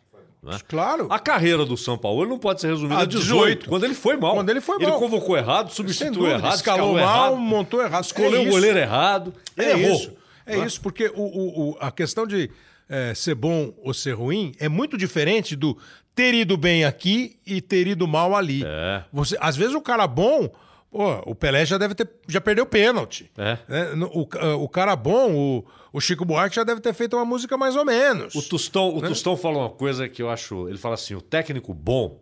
né? 0.44 0.58
Claro. 0.68 1.08
A 1.10 1.18
carreira 1.20 1.66
do 1.66 1.78
São 1.78 1.98
Paulo 1.98 2.26
não 2.26 2.38
pode 2.38 2.60
ser 2.60 2.68
resumida 2.68 2.96
A 3.00 3.04
a 3.04 3.06
18, 3.06 3.24
18, 3.60 3.70
quando 3.70 3.86
ele 3.86 3.94
foi 3.94 4.18
mal. 4.18 4.34
Quando 4.36 4.50
ele 4.50 4.60
foi 4.62 4.76
Ele 4.78 4.88
mal. 4.88 5.00
convocou 5.00 5.38
errado, 5.38 5.72
substituiu 5.72 6.12
dúvida, 6.14 6.36
errado, 6.36 6.56
escalou 6.56 6.98
escalou 6.98 7.06
mal, 7.16 7.28
errado, 7.32 7.38
montou 7.42 7.82
errado. 7.82 8.04
escolheu 8.04 8.42
é 8.42 8.48
o 8.48 8.50
goleiro 8.52 8.78
errado. 8.80 9.34
É 9.56 9.72
Ele 9.72 9.84
errou. 9.84 9.96
isso. 9.96 10.14
É 10.46 10.58
isso, 10.66 10.82
porque 10.82 11.08
o, 11.16 11.22
o- 11.22 11.70
o- 11.72 11.78
a 11.80 11.92
questão 11.92 12.26
de 12.26 12.50
é, 12.90 13.14
ser 13.14 13.36
bom 13.36 13.74
ou 13.84 13.94
ser 13.94 14.14
ruim 14.14 14.52
é 14.60 14.68
muito 14.68 14.98
diferente 14.98 15.56
do 15.56 15.78
ter 16.16 16.34
ido 16.34 16.58
bem 16.58 16.84
aqui 16.84 17.38
e 17.46 17.62
ter 17.62 17.88
ido 17.88 18.08
mal 18.08 18.36
ali. 18.36 18.64
É. 18.66 19.04
Você, 19.14 19.38
às 19.40 19.56
vezes 19.56 19.74
o 19.76 19.82
cara 19.82 20.06
bom 20.08 20.50
Pô, 20.92 21.22
o 21.28 21.36
Pelé 21.36 21.66
já 21.66 21.78
deve 21.78 21.94
ter. 21.94 22.10
já 22.28 22.42
perdeu 22.42 22.66
pênalti. 22.66 23.30
É. 23.38 23.58
Né? 23.68 24.10
O, 24.12 24.28
o 24.64 24.68
cara 24.68 24.96
bom, 24.96 25.36
o, 25.36 25.66
o 25.94 26.02
Chico 26.02 26.26
Buarque 26.26 26.56
já 26.56 26.64
deve 26.64 26.82
ter 26.82 26.94
feito 26.94 27.16
uma 27.16 27.26
música 27.26 27.56
mais 27.58 27.76
ou 27.76 27.86
menos. 27.86 28.34
O 28.34 28.42
Tostão, 28.42 28.94
Né? 28.94 28.98
o 28.98 29.02
Tostão 29.10 29.38
fala 29.38 29.60
uma 29.60 29.70
coisa 29.70 30.10
que 30.10 30.22
eu 30.22 30.30
acho. 30.30 30.68
Ele 30.68 30.80
fala 30.80 30.96
assim: 30.96 31.14
o 31.14 31.22
técnico 31.22 31.74
bom 31.76 32.20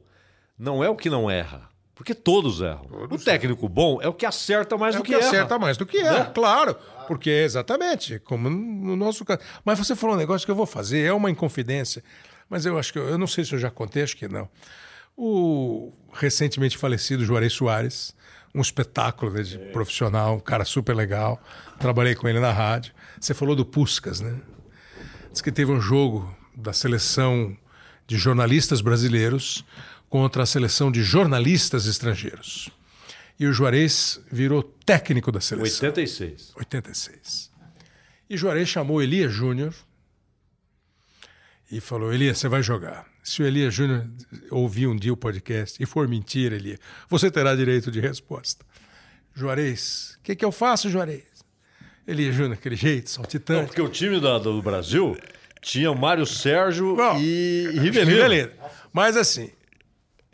não 0.60 0.84
é 0.84 0.90
o 0.90 0.98
que 0.98 1.10
não 1.10 1.32
erra. 1.32 1.70
Porque 1.98 2.14
todos 2.14 2.62
erram. 2.62 2.86
o 3.10 3.18
técnico 3.18 3.68
bom 3.68 4.00
é 4.02 4.08
o 4.08 4.14
que 4.14 4.26
acerta 4.26 4.78
mais 4.78 4.94
É 4.96 5.00
do 5.00 5.04
que, 5.04 5.10
que 5.12 5.18
erra. 5.18 5.28
acerta 5.28 5.58
mais 5.58 5.78
do 5.78 5.86
que 5.86 5.98
é, 5.98 6.26
claro. 6.26 6.76
Porque, 7.08 7.30
exatamente, 7.30 8.20
como 8.20 8.50
no 8.50 8.96
nosso 8.96 9.26
caso. 9.26 9.40
Mas 9.66 9.80
você 9.80 9.96
falou 9.96 10.16
um 10.16 10.20
negócio 10.20 10.46
que 10.46 10.52
eu 10.52 10.56
vou 10.56 10.68
fazer, 10.68 11.00
é 11.06 11.12
uma 11.14 11.32
inconfidência. 11.32 12.04
Mas 12.48 12.66
eu 12.66 12.78
acho 12.78 12.94
que. 12.94 13.00
Eu, 13.00 13.10
eu 13.10 13.18
não 13.18 13.26
sei 13.26 13.44
se 13.44 13.54
eu 13.54 13.60
já 13.60 13.72
contei, 13.72 14.04
acho 14.04 14.16
que 14.16 14.28
não. 14.28 14.48
O 15.18 15.92
recentemente 16.14 16.78
falecido 16.78 17.26
Juarez 17.26 17.54
Soares, 17.54 18.16
um 18.54 18.62
espetáculo 18.62 19.32
né, 19.32 19.42
de 19.42 19.58
profissional, 19.72 20.36
um 20.36 20.40
cara 20.40 20.66
super 20.66 20.96
legal. 20.96 21.42
Trabalhei 21.80 22.14
com 22.14 22.28
ele 22.28 22.40
na 22.40 22.52
rádio. 22.52 22.94
Você 23.20 23.34
falou 23.34 23.56
do 23.56 23.66
Puscas, 23.66 24.22
né? 24.22 24.36
Diz 25.32 25.42
que 25.42 25.52
teve 25.52 25.72
um 25.72 25.82
jogo 25.82 26.32
da 26.56 26.74
seleção 26.74 27.58
de 28.06 28.18
jornalistas 28.18 28.82
brasileiros 28.82 29.66
contra 30.10 30.44
a 30.44 30.46
seleção 30.46 30.92
de 30.92 31.04
jornalistas 31.04 31.86
estrangeiros. 31.86 32.70
E 33.40 33.46
o 33.46 33.54
Juarez 33.54 34.20
virou 34.32 34.64
técnico 34.64 35.32
da 35.32 35.40
seleção. 35.42 35.88
86. 35.90 36.54
86. 36.56 37.52
E 38.30 38.36
Juarez 38.38 38.68
chamou 38.68 39.02
Elias 39.02 39.32
Júnior 39.32 39.74
e 41.72 41.80
falou: 41.80 42.14
Elias, 42.14 42.38
você 42.38 42.48
vai 42.48 42.64
jogar. 42.64 43.06
Se 43.24 43.44
o 43.44 43.46
Elias 43.46 43.74
Júnior 43.74 44.08
ouvir 44.50 44.88
um 44.88 44.96
dia 44.96 45.12
o 45.12 45.18
podcast 45.18 45.82
e 45.82 45.86
for 45.86 46.08
mentira, 46.08 46.56
Elias, 46.56 46.80
você 47.10 47.30
terá 47.30 47.56
direito 47.56 47.92
de 47.92 48.00
resposta. 48.00 48.66
Juarez, 49.36 50.16
o 50.20 50.24
que, 50.24 50.36
que 50.36 50.46
eu 50.46 50.52
faço, 50.52 50.90
Juarez? 50.90 51.26
Elias 52.08 52.34
Júnior, 52.34 52.54
aquele 52.54 52.76
jeito, 52.78 53.06
Não, 53.08 53.14
saltitante. 53.16 53.68
porque 53.68 53.82
o 53.82 53.90
time 53.90 54.20
da- 54.20 54.40
do 54.40 54.62
Brasil 54.62 55.16
tinha 55.62 55.94
Mário 55.94 56.26
Sérgio 56.26 56.96
Bom, 56.96 57.20
e. 57.20 57.68
Rivelino. 57.80 58.50
Mas 58.94 59.18
assim, 59.18 59.52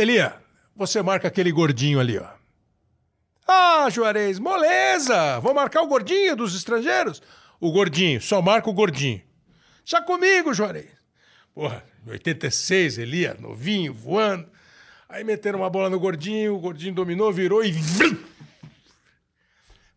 Elia, 0.03 0.35
você 0.75 1.01
marca 1.01 1.29
aquele 1.29 1.49
gordinho 1.49 1.97
ali, 1.97 2.17
ó. 2.17 2.27
Ah, 3.47 3.89
Juarez, 3.89 4.37
moleza! 4.37 5.39
Vou 5.39 5.53
marcar 5.53 5.81
o 5.81 5.87
gordinho 5.87 6.35
dos 6.35 6.53
estrangeiros? 6.55 7.21
O 7.57 7.71
gordinho, 7.71 8.21
só 8.21 8.41
marca 8.41 8.69
o 8.69 8.73
gordinho. 8.73 9.21
Já 9.85 10.01
comigo, 10.01 10.53
Juarez. 10.53 10.91
Porra, 11.55 11.85
em 12.05 12.11
86, 12.11 12.97
Elia, 12.97 13.37
novinho, 13.39 13.93
voando. 13.93 14.45
Aí 15.07 15.23
meteram 15.23 15.59
uma 15.59 15.69
bola 15.69 15.89
no 15.89 15.99
gordinho, 15.99 16.55
o 16.55 16.59
gordinho 16.59 16.93
dominou, 16.93 17.31
virou 17.31 17.63
e. 17.63 17.71
vrum! 17.71 18.17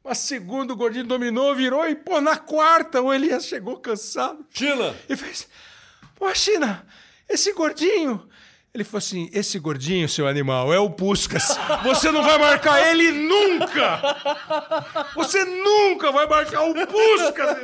Mas 0.05 0.19
segundo 0.19 0.73
o 0.73 0.77
gordinho 0.77 1.07
dominou, 1.07 1.53
virou 1.57 1.89
e, 1.89 1.97
pô, 1.97 2.21
na 2.21 2.37
quarta 2.37 3.03
o 3.03 3.13
Elias 3.13 3.45
chegou 3.45 3.79
cansado 3.79 4.47
China! 4.51 4.95
e 5.09 5.17
fez: 5.17 5.49
Pô, 6.15 6.33
China, 6.33 6.87
esse 7.29 7.53
gordinho. 7.55 8.29
Ele 8.77 8.85
falou 8.85 8.99
assim: 8.99 9.31
esse 9.33 9.59
gordinho, 9.59 10.07
seu 10.09 10.29
animal, 10.29 10.73
é 10.73 10.79
o 10.79 10.91
Puscas. 10.91 11.59
Você 11.83 12.11
não 12.11 12.23
vai 12.23 12.37
marcar 12.39 12.87
ele 12.91 13.11
nunca! 13.11 14.01
Você 15.15 15.43
nunca 15.45 16.13
vai 16.13 16.27
marcar 16.29 16.63
o 16.63 16.75
Puscas! 16.87 17.57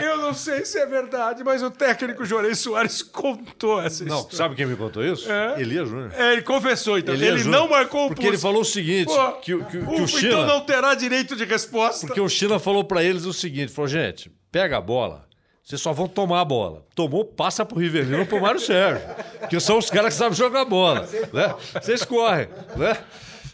Eu 0.00 0.18
não 0.18 0.32
sei 0.32 0.64
se 0.64 0.78
é 0.78 0.86
verdade, 0.86 1.42
mas 1.42 1.60
o 1.62 1.70
técnico 1.70 2.24
Jorei 2.24 2.54
Soares 2.54 3.02
contou 3.02 3.82
essa 3.82 4.04
Não, 4.04 4.16
história. 4.18 4.36
sabe 4.38 4.54
quem 4.54 4.66
me 4.66 4.76
contou 4.76 5.04
isso? 5.04 5.30
É? 5.30 5.60
Elias 5.60 5.88
Júnior. 5.88 6.12
É, 6.16 6.32
ele 6.34 6.42
confessou, 6.42 6.96
então. 6.98 7.12
Elias 7.14 7.30
ele 7.34 7.42
Júnior. 7.42 7.60
não 7.62 7.68
marcou 7.68 8.06
o 8.06 8.08
Porque 8.08 8.26
ele 8.26 8.38
falou 8.38 8.62
o 8.62 8.64
seguinte: 8.64 9.06
Pô, 9.06 9.32
que, 9.34 9.54
o- 9.54 9.64
que, 9.64 9.70
que 9.72 9.76
o- 9.78 10.02
o 10.04 10.06
China. 10.08 10.28
Então 10.28 10.46
não 10.46 10.60
terá 10.60 10.94
direito 10.94 11.34
de 11.34 11.44
resposta. 11.44 12.06
Porque 12.06 12.20
o 12.20 12.28
China 12.28 12.58
falou 12.60 12.84
pra 12.84 13.02
eles 13.02 13.24
o 13.24 13.32
seguinte: 13.32 13.72
falou, 13.72 13.88
gente, 13.88 14.30
pega 14.52 14.76
a 14.78 14.80
bola, 14.80 15.26
vocês 15.64 15.80
só 15.80 15.92
vão 15.92 16.06
tomar 16.06 16.42
a 16.42 16.44
bola. 16.44 16.84
Tomou, 16.94 17.24
passa 17.24 17.64
pro 17.64 17.78
Rivelino 17.78 18.18
ou 18.20 18.26
pro 18.26 18.40
Mário 18.40 18.60
Sérgio. 18.60 19.02
Que 19.48 19.58
são 19.58 19.78
os 19.78 19.88
caras 19.88 20.12
que 20.12 20.18
sabem 20.18 20.34
jogar 20.36 20.64
bola. 20.66 21.08
Né? 21.32 21.54
Vocês 21.82 22.04
correm. 22.04 22.48
Né? 22.76 22.96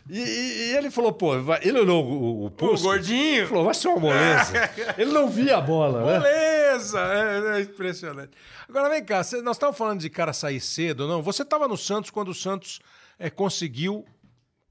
E, 0.09 0.19
e- 0.19 0.71
e 0.73 0.77
ele 0.77 0.91
falou, 0.91 1.13
pô, 1.13 1.35
ele 1.63 1.79
olhou 1.79 2.05
o, 2.05 2.13
o, 2.13 2.43
o 2.47 2.47
O 2.47 2.79
gordinho. 2.81 3.47
falou, 3.47 3.65
vai 3.65 3.75
ser 3.75 3.87
uma 3.89 4.01
moleza. 4.01 4.53
Ele 4.99 5.13
não 5.13 5.29
via 5.29 5.59
a 5.59 5.61
bola, 5.61 6.05
né? 6.05 6.19
Beleza! 6.19 6.99
É, 6.99 7.59
é 7.59 7.61
impressionante. 7.63 8.31
Agora 8.69 8.89
vem 8.89 9.05
cá, 9.05 9.23
cê- 9.23 9.41
nós 9.41 9.55
estávamos 9.57 9.79
falando 9.79 10.01
de 10.01 10.11
cara 10.11 10.33
sair 10.33 10.61
cedo, 10.61 11.07
não? 11.07 11.23
Você 11.23 11.43
estava 11.43 11.69
no 11.69 11.77
Santos 11.77 12.11
quando 12.11 12.31
o 12.31 12.35
Santos 12.35 12.81
é, 13.21 13.31
conseguiu 13.31 14.05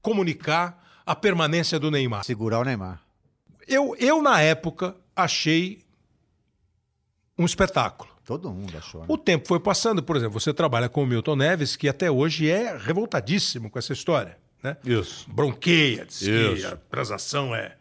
comunicar 0.02 0.82
a 1.06 1.14
permanência 1.16 1.78
do 1.78 1.90
Neymar. 1.90 2.22
Segurar 2.24 2.60
o 2.60 2.64
Neymar. 2.64 3.00
Eu, 3.66 3.94
eu 3.98 4.20
na 4.20 4.40
época, 4.42 4.94
achei 5.16 5.80
um 7.40 7.46
espetáculo. 7.46 8.10
Todo 8.24 8.50
mundo 8.50 8.76
achou. 8.76 9.00
Né? 9.00 9.06
O 9.08 9.18
tempo 9.18 9.48
foi 9.48 9.58
passando, 9.58 10.02
por 10.02 10.14
exemplo, 10.16 10.38
você 10.38 10.52
trabalha 10.54 10.88
com 10.88 11.02
o 11.02 11.06
Milton 11.06 11.36
Neves, 11.36 11.74
que 11.74 11.88
até 11.88 12.10
hoje 12.10 12.48
é 12.48 12.76
revoltadíssimo 12.76 13.68
com 13.70 13.78
essa 13.78 13.92
história, 13.92 14.36
né? 14.62 14.76
Isso. 14.84 15.28
Bronqueia, 15.30 16.04
diz 16.06 16.18
que 16.20 16.30
Isso. 16.30 16.68
a 16.68 16.76
transação 16.76 17.54
é 17.54 17.76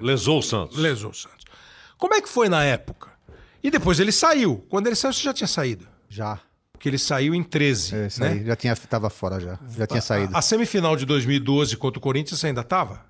Lesou 0.00 0.38
o 0.40 0.42
Santos. 0.42 0.76
lesou 0.78 1.10
o 1.10 1.14
Santos. 1.14 1.44
Como 1.96 2.14
é 2.14 2.20
que 2.20 2.28
foi 2.28 2.48
na 2.48 2.64
época? 2.64 3.10
E 3.62 3.70
depois 3.70 4.00
ele 4.00 4.10
saiu. 4.12 4.66
Quando 4.68 4.88
ele 4.88 4.96
saiu, 4.96 5.12
você 5.12 5.22
já 5.22 5.32
tinha 5.32 5.46
saído. 5.46 5.86
Já. 6.08 6.40
Porque 6.72 6.88
ele 6.88 6.98
saiu 6.98 7.32
em 7.34 7.42
13, 7.44 7.94
É, 7.94 8.06
isso 8.08 8.20
né? 8.20 8.28
aí. 8.30 8.44
Já 8.44 8.56
tinha, 8.56 8.74
tava 8.74 9.08
fora 9.08 9.38
já. 9.38 9.58
Já 9.76 9.86
tinha 9.86 10.00
saído. 10.02 10.34
A, 10.34 10.40
a 10.40 10.42
semifinal 10.42 10.96
de 10.96 11.06
2012 11.06 11.76
contra 11.76 11.98
o 11.98 12.02
Corinthians 12.02 12.40
você 12.40 12.48
ainda 12.48 12.64
tava? 12.64 13.04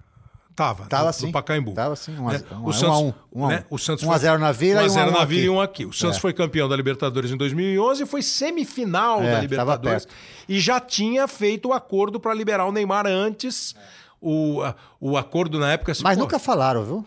Tava. 0.55 0.85
Tava 0.87 1.07
no, 1.07 1.13
sim. 1.15 1.27
No 1.27 1.33
Pacaembu. 1.33 1.73
Tava 1.73 1.97
sim. 1.97 2.17
Um 2.19 2.29
a, 2.29 2.33
né? 2.33 2.43
um, 2.53 2.65
O 2.65 2.69
um 2.69 2.73
Santos, 2.73 2.95
a 2.95 2.99
um. 2.99 3.15
Um 3.33 3.45
a 3.45 3.47
um. 3.47 3.51
né? 3.51 3.65
O 3.71 3.79
Santos 3.79 4.05
Um 4.05 4.09
a 4.11 4.13
foi- 4.13 4.21
zero 4.21 4.39
na 4.39 4.53
Vila 4.53 4.81
um 4.81 4.83
a 4.83 4.87
e 4.87 4.89
um 4.89 4.91
a 4.91 4.95
zero 4.95 5.09
um 5.11 5.13
na 5.15 5.19
aqui. 5.19 5.27
Vila 5.27 5.45
e 5.45 5.49
um 5.49 5.61
aqui. 5.61 5.87
O 5.87 5.93
Santos 5.93 6.19
É. 6.19 6.21
foi 6.21 6.33
campeão 6.33 6.69
da 6.69 6.77
Libertadores 6.77 7.31
em 7.31 7.37
2011 7.37 8.03
e 8.03 8.07
foi 8.07 8.21
semifinal 8.23 9.19
É, 9.21 9.25
da 9.25 9.29
tava 9.31 9.41
Libertadores. 9.43 10.05
perto. 10.07 10.15
E 10.49 10.61
já 10.61 10.79
tinha 10.79 11.27
feito 11.27 11.71
o 11.71 11.73
acordo 11.73 12.21
para 12.21 12.35
liberar 12.35 12.67
o 12.67 12.73
Neymar 12.73 13.07
antes. 13.07 13.75
O, 14.21 14.61
a- 14.63 14.75
o 15.01 15.17
acordo 15.17 15.59
na 15.59 15.73
época... 15.73 15.93
assim, 15.93 16.03
Mas 16.05 16.17
pô, 16.17 16.23
nunca 16.25 16.39
falaram, 16.39 16.85
viu? 16.85 17.07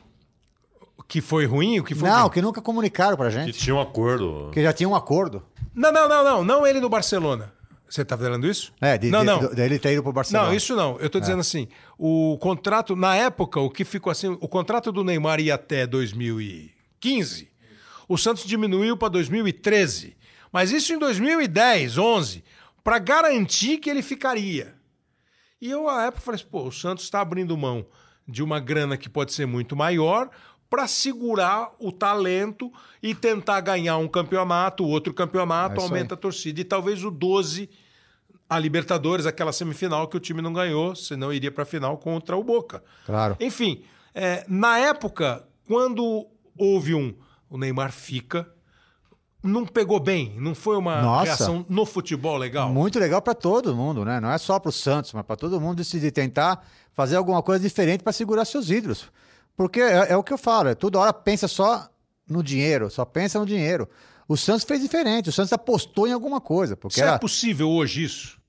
Que 1.08 1.22
foi 1.22 1.46
ruim? 1.46 1.80
O 1.80 1.84
que 1.84 1.94
foi 1.94 2.10
Não, 2.10 2.22
ruim? 2.24 2.32
que 2.32 2.42
nunca 2.42 2.62
comunicaram 2.62 3.16
pra 3.16 3.28
Que 3.28 3.34
gente. 3.36 3.60
tinha 3.60 3.76
um 3.76 3.80
acordo. 3.80 4.50
Que 4.52 4.62
já 4.64 4.74
tinha 4.74 4.90
um 4.90 4.96
acordo. 4.96 5.44
Não, 5.74 5.92
não, 5.92 6.10
não, 6.10 6.24
não. 6.24 6.44
Não 6.44 6.66
ele 6.68 6.80
no 6.80 6.90
Barcelona. 6.90 7.54
Você 7.88 8.04
tá 8.04 8.18
falando 8.18 8.48
isso? 8.48 8.74
É, 8.82 8.98
de, 8.98 9.10
não, 9.10 9.20
de- 9.20 9.26
não. 9.26 9.54
dele 9.54 9.78
ter 9.80 9.94
ido 9.94 10.04
pro 10.04 10.12
Barcelona. 10.12 10.50
Não, 10.50 10.56
isso 10.56 10.76
não. 10.76 10.98
Eu 11.00 11.10
tô 11.10 11.20
dizendo 11.20 11.40
assim, 11.40 11.68
o 11.98 12.38
contrato, 12.40 12.96
na 12.96 13.16
época, 13.16 13.60
o 13.60 13.70
que 13.70 13.86
ficou 13.86 14.12
assim, 14.12 14.28
o 14.42 14.48
contrato 14.48 14.92
do 14.92 15.04
Neymar 15.04 15.40
ia 15.40 15.56
até 15.56 15.86
2015, 15.88 17.50
o 18.08 18.18
Santos 18.18 18.46
diminuiu 18.46 18.98
para 18.98 19.10
2013. 19.10 20.16
Mas 20.52 20.72
isso 20.72 20.94
em 20.94 20.98
2010, 20.98 21.98
11, 21.98 22.44
para 22.84 22.98
garantir 23.00 23.78
que 23.78 23.90
ele 23.90 24.02
ficaria. 24.02 24.76
E 25.62 25.70
eu, 25.70 25.90
à 25.90 26.06
época, 26.06 26.22
falei 26.22 26.40
assim, 26.40 26.50
pô, 26.50 26.64
o 26.64 26.72
Santos 26.72 27.04
está 27.04 27.22
abrindo 27.22 27.58
mão 27.58 27.86
de 28.28 28.42
uma 28.44 28.60
grana 28.60 28.98
que 28.98 29.10
pode 29.10 29.34
ser 29.34 29.46
muito 29.46 29.76
maior 29.76 30.30
para 30.70 30.88
segurar 30.88 31.72
o 31.80 31.92
talento 31.92 32.72
e 33.02 33.14
tentar 33.14 33.62
ganhar 33.62 33.98
um 33.98 34.08
campeonato, 34.08 34.86
outro 34.86 35.14
campeonato, 35.14 35.80
É 35.80 35.84
aumenta 35.84 36.16
a 36.16 36.18
torcida. 36.18 36.62
E 36.62 36.64
talvez 36.64 37.04
o 37.04 37.12
12, 37.12 37.70
a 38.50 38.60
Libertadores, 38.60 39.26
aquela 39.26 39.54
semifinal 39.54 40.08
que 40.08 40.18
o 40.18 40.20
time 40.20 40.42
não 40.42 40.54
ganhou, 40.54 40.96
senão 40.96 41.32
iria 41.32 41.52
para 41.52 41.64
a 41.64 41.66
final 41.66 41.98
contra 41.98 42.36
o 42.36 42.44
Boca. 42.44 42.84
Claro. 43.06 43.38
Enfim, 43.40 43.84
é, 44.14 44.46
na 44.48 44.78
época, 44.78 45.48
quando 45.68 46.28
houve 46.58 46.94
um, 46.94 47.14
o 47.50 47.58
Neymar 47.58 47.92
fica, 47.92 48.50
não 49.44 49.66
pegou 49.66 50.00
bem, 50.00 50.36
não 50.40 50.56
foi 50.56 50.76
uma 50.76 51.02
Nossa. 51.02 51.26
reação 51.26 51.66
no 51.70 51.86
futebol 51.86 52.38
legal. 52.38 52.70
Muito 52.70 53.00
legal 53.00 53.22
pra 53.22 53.34
todo 53.36 53.76
mundo, 53.76 54.04
né? 54.04 54.20
Não 54.20 54.32
é 54.32 54.38
só 54.38 54.60
pro 54.60 54.72
Santos, 54.72 55.14
mas 55.14 55.26
pra 55.26 55.36
todo 55.36 55.62
mundo 55.62 55.78
decidir 55.78 56.12
tentar 56.12 56.66
fazer 56.94 57.16
alguma 57.16 57.44
coisa 57.44 57.62
diferente 57.62 58.04
pra 58.04 58.12
segurar 58.12 58.46
seus 58.46 58.70
ídolos. 58.70 59.12
Porque 59.56 59.80
é, 59.82 60.12
é 60.12 60.18
o 60.18 60.24
que 60.24 60.34
eu 60.34 60.38
falo, 60.38 60.70
é, 60.70 60.76
toda 60.76 61.00
hora 61.00 61.14
pensa 61.14 61.48
só 61.48 61.90
no 62.28 62.44
dinheiro, 62.44 62.90
só 62.90 63.06
pensa 63.06 63.40
no 63.40 63.46
dinheiro. 63.46 63.88
O 64.28 64.36
Santos 64.36 64.64
fez 64.64 64.82
diferente, 64.82 65.30
o 65.30 65.32
Santos 65.32 65.54
apostou 65.54 66.08
em 66.08 66.12
alguma 66.14 66.42
coisa. 66.42 66.76
Porque 66.76 66.96
Será 66.96 67.12
era- 67.12 67.20
possível 67.20 67.70
hoje 67.70 68.04
isso? 68.04 68.40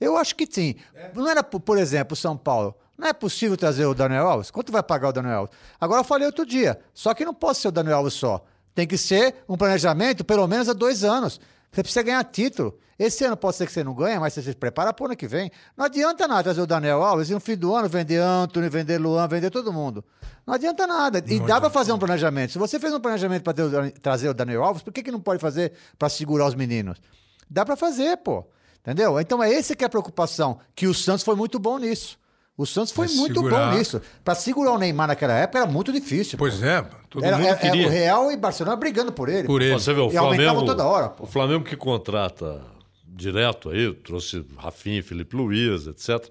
Eu 0.00 0.16
acho 0.16 0.34
que 0.34 0.46
sim. 0.50 0.74
Não 1.14 1.28
era, 1.28 1.42
por 1.42 1.60
por 1.60 1.78
exemplo, 1.78 2.14
o 2.14 2.16
São 2.16 2.36
Paulo. 2.36 2.74
Não 2.96 3.06
é 3.08 3.12
possível 3.12 3.56
trazer 3.56 3.84
o 3.86 3.94
Daniel 3.94 4.26
Alves? 4.28 4.50
Quanto 4.50 4.72
vai 4.72 4.82
pagar 4.82 5.08
o 5.08 5.12
Daniel 5.12 5.38
Alves? 5.40 5.56
Agora 5.80 6.00
eu 6.00 6.04
falei 6.04 6.26
outro 6.26 6.44
dia. 6.44 6.78
Só 6.92 7.14
que 7.14 7.24
não 7.24 7.32
pode 7.34 7.58
ser 7.58 7.68
o 7.68 7.72
Daniel 7.72 7.98
Alves 7.98 8.14
só. 8.14 8.44
Tem 8.74 8.86
que 8.86 8.98
ser 8.98 9.36
um 9.48 9.56
planejamento 9.56 10.24
pelo 10.24 10.46
menos 10.46 10.68
há 10.68 10.72
dois 10.72 11.04
anos. 11.04 11.40
Você 11.72 11.82
precisa 11.82 12.02
ganhar 12.02 12.24
título. 12.24 12.78
Esse 12.98 13.24
ano 13.24 13.36
pode 13.36 13.56
ser 13.56 13.66
que 13.66 13.72
você 13.72 13.82
não 13.82 13.94
ganhe, 13.94 14.18
mas 14.18 14.34
você 14.34 14.42
se 14.42 14.54
prepara 14.54 14.92
para 14.92 15.02
o 15.02 15.06
ano 15.06 15.16
que 15.16 15.26
vem. 15.26 15.50
Não 15.76 15.86
adianta 15.86 16.28
nada 16.28 16.42
trazer 16.42 16.60
o 16.60 16.66
Daniel 16.66 17.02
Alves 17.02 17.30
e 17.30 17.32
no 17.32 17.40
fim 17.40 17.56
do 17.56 17.74
ano 17.74 17.88
vender 17.88 18.18
Anthony, 18.18 18.68
vender 18.68 18.98
Luan, 18.98 19.26
vender 19.26 19.48
todo 19.48 19.72
mundo. 19.72 20.04
Não 20.46 20.54
adianta 20.54 20.86
nada. 20.86 21.22
E 21.26 21.40
dá 21.40 21.60
para 21.60 21.70
fazer 21.70 21.92
um 21.92 21.98
planejamento. 21.98 22.52
Se 22.52 22.58
você 22.58 22.78
fez 22.78 22.92
um 22.92 23.00
planejamento 23.00 23.42
para 23.42 23.54
trazer 24.02 24.28
o 24.28 24.34
Daniel 24.34 24.64
Alves, 24.64 24.82
por 24.82 24.92
que, 24.92 25.02
que 25.02 25.10
não 25.10 25.20
pode 25.20 25.40
fazer 25.40 25.72
para 25.98 26.08
segurar 26.08 26.46
os 26.46 26.54
meninos? 26.54 27.00
Dá 27.48 27.64
para 27.64 27.76
fazer, 27.76 28.18
pô. 28.18 28.44
Entendeu? 28.80 29.18
Então 29.20 29.42
é 29.42 29.50
esse 29.50 29.74
que 29.74 29.84
é 29.84 29.86
a 29.86 29.90
preocupação, 29.90 30.58
que 30.74 30.86
o 30.86 30.92
Santos 30.92 31.24
foi 31.24 31.36
muito 31.36 31.58
bom 31.58 31.78
nisso. 31.78 32.18
O 32.60 32.66
Santos 32.66 32.92
foi 32.92 33.06
Mas 33.06 33.16
muito 33.16 33.34
segurar- 33.36 33.70
bom 33.70 33.78
nisso. 33.78 34.02
Pra 34.22 34.34
segurar 34.34 34.72
o 34.72 34.78
Neymar 34.78 35.08
naquela 35.08 35.32
época 35.32 35.60
era 35.60 35.66
muito 35.66 35.90
difícil. 35.92 36.36
pô. 36.36 36.44
Pois 36.44 36.62
é, 36.62 36.82
todo 37.08 37.24
era, 37.24 37.36
mundo 37.38 37.46
era- 37.46 37.58
era 37.58 37.70
queria. 37.70 37.86
o 37.86 37.90
Real 37.90 38.30
e 38.30 38.36
Barcelona 38.36 38.76
brigando 38.76 39.12
por 39.12 39.28
ele. 39.30 39.46
Por 39.46 39.60
pô. 39.60 39.64
ele. 39.66 39.72
Você 39.72 39.94
vê, 39.94 40.00
o 40.00 40.08
E 40.08 40.12
Flamengo, 40.12 40.64
toda 40.66 40.84
hora, 40.84 41.08
pô. 41.08 41.24
o 41.24 41.26
Flamengo 41.26 41.64
que 41.64 41.74
contrata 41.74 42.60
direto 43.06 43.70
aí, 43.70 43.92
trouxe 43.94 44.44
Rafinha, 44.58 45.02
Felipe 45.02 45.34
Luiz, 45.36 45.86
etc. 45.86 46.28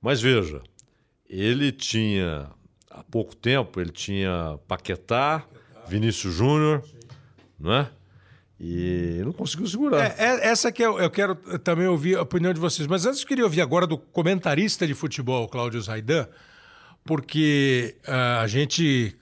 Mas 0.00 0.20
veja, 0.20 0.62
ele 1.28 1.72
tinha, 1.72 2.46
há 2.90 3.02
pouco 3.02 3.34
tempo, 3.34 3.80
ele 3.80 3.90
tinha 3.90 4.58
Paquetá, 4.68 5.42
Vinícius 5.88 6.34
Júnior, 6.34 6.84
não 7.58 7.72
é? 7.72 7.90
E 8.60 9.20
não 9.24 9.32
conseguiu 9.32 9.66
segurar. 9.68 10.04
É, 10.04 10.14
é- 10.18 10.48
essa 10.48 10.72
que 10.72 10.82
eu, 10.82 10.98
eu 10.98 11.10
quero 11.10 11.36
também 11.60 11.86
ouvir 11.86 12.16
a 12.16 12.22
opinião 12.22 12.52
de 12.52 12.58
vocês. 12.58 12.88
Mas 12.88 13.06
antes 13.06 13.20
eu 13.20 13.26
queria 13.26 13.44
ouvir 13.44 13.60
agora 13.60 13.86
do 13.86 13.96
comentarista 13.96 14.86
de 14.86 14.94
futebol, 14.94 15.48
Cláudio 15.48 15.80
Zaidan, 15.80 16.26
porque 17.04 17.96
ah, 18.06 18.40
a 18.40 18.46
gente 18.48 19.16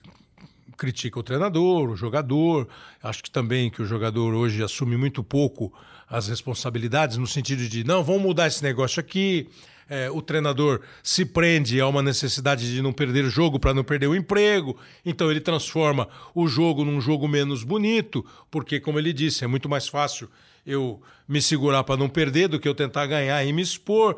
critica 0.75 1.19
o 1.19 1.23
treinador, 1.23 1.89
o 1.89 1.95
jogador. 1.95 2.67
Acho 3.01 3.23
que 3.23 3.31
também 3.31 3.69
que 3.69 3.81
o 3.81 3.85
jogador 3.85 4.33
hoje 4.33 4.63
assume 4.63 4.97
muito 4.97 5.23
pouco 5.23 5.71
as 6.09 6.27
responsabilidades, 6.27 7.17
no 7.17 7.27
sentido 7.27 7.67
de 7.67 7.83
não, 7.83 8.03
vamos 8.03 8.21
mudar 8.21 8.47
esse 8.47 8.63
negócio 8.63 8.99
aqui. 8.99 9.49
É, 9.89 10.11
o 10.11 10.21
treinador 10.21 10.81
se 11.01 11.23
prende 11.23 11.79
a 11.79 11.87
uma 11.87 12.01
necessidade 12.01 12.69
de 12.69 12.81
não 12.81 12.91
perder 12.91 13.23
o 13.23 13.29
jogo 13.29 13.57
para 13.57 13.73
não 13.73 13.83
perder 13.83 14.07
o 14.07 14.15
emprego, 14.15 14.77
então 15.05 15.31
ele 15.31 15.39
transforma 15.39 16.09
o 16.35 16.47
jogo 16.47 16.83
num 16.83 16.99
jogo 16.99 17.27
menos 17.27 17.63
bonito, 17.63 18.25
porque, 18.51 18.79
como 18.81 18.99
ele 18.99 19.13
disse, 19.13 19.45
é 19.45 19.47
muito 19.47 19.69
mais 19.69 19.87
fácil 19.87 20.29
eu 20.65 21.01
me 21.27 21.41
segurar 21.41 21.83
para 21.85 21.95
não 21.95 22.09
perder 22.09 22.49
do 22.49 22.59
que 22.59 22.67
eu 22.67 22.75
tentar 22.75 23.05
ganhar 23.05 23.43
e 23.45 23.53
me 23.53 23.61
expor. 23.61 24.17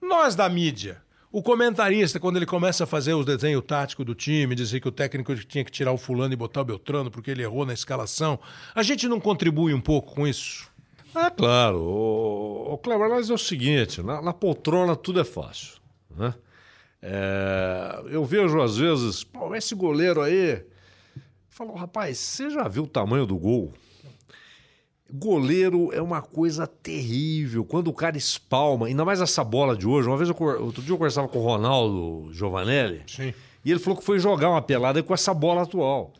Nós 0.00 0.34
da 0.34 0.48
mídia, 0.48 1.02
o 1.30 1.42
comentarista, 1.42 2.18
quando 2.18 2.36
ele 2.36 2.46
começa 2.46 2.84
a 2.84 2.86
fazer 2.86 3.12
os 3.12 3.26
desenhos 3.26 3.62
táticos 3.66 4.06
do 4.06 4.14
time, 4.14 4.54
dizer 4.54 4.80
que 4.80 4.88
o 4.88 4.92
técnico 4.92 5.34
tinha 5.36 5.62
que 5.62 5.70
tirar 5.70 5.92
o 5.92 5.98
fulano 5.98 6.32
e 6.32 6.36
botar 6.36 6.62
o 6.62 6.64
Beltrano 6.64 7.10
porque 7.10 7.30
ele 7.30 7.42
errou 7.42 7.66
na 7.66 7.74
escalação, 7.74 8.38
a 8.74 8.82
gente 8.82 9.06
não 9.06 9.20
contribui 9.20 9.74
um 9.74 9.80
pouco 9.80 10.14
com 10.14 10.26
isso? 10.26 10.70
É 11.14 11.30
claro. 11.30 11.78
O, 11.80 12.74
o 12.74 12.78
Kleber, 12.78 13.08
mas 13.10 13.30
é 13.30 13.34
o 13.34 13.38
seguinte: 13.38 14.02
na, 14.02 14.20
na 14.20 14.32
poltrona 14.32 14.94
tudo 14.94 15.20
é 15.20 15.24
fácil. 15.24 15.78
Né? 16.16 16.34
É, 17.00 18.02
eu 18.10 18.24
vejo 18.24 18.60
às 18.60 18.76
vezes, 18.76 19.24
pô, 19.24 19.54
esse 19.54 19.74
goleiro 19.74 20.20
aí. 20.20 20.64
Falo, 21.48 21.74
rapaz, 21.74 22.18
você 22.18 22.50
já 22.50 22.68
viu 22.68 22.84
o 22.84 22.88
tamanho 22.88 23.26
do 23.26 23.36
gol? 23.36 23.72
Goleiro 25.10 25.90
é 25.92 26.00
uma 26.00 26.20
coisa 26.20 26.66
terrível. 26.66 27.64
Quando 27.64 27.88
o 27.88 27.92
cara 27.92 28.16
espalma, 28.16 28.86
ainda 28.86 29.04
mais 29.04 29.20
essa 29.20 29.42
bola 29.42 29.76
de 29.76 29.86
hoje. 29.86 30.06
Uma 30.06 30.16
vez, 30.16 30.28
eu, 30.28 30.36
outro 30.64 30.82
dia 30.82 30.92
eu 30.92 30.98
conversava 30.98 31.26
com 31.26 31.38
o 31.38 31.42
Ronaldo 31.42 32.32
Giovanelli. 32.32 33.02
Sim. 33.06 33.34
E 33.64 33.70
ele 33.70 33.80
falou 33.80 33.98
que 33.98 34.04
foi 34.04 34.18
jogar 34.18 34.50
uma 34.50 34.62
pelada 34.62 35.02
com 35.02 35.14
essa 35.14 35.34
bola 35.34 35.62
atual. 35.62 36.12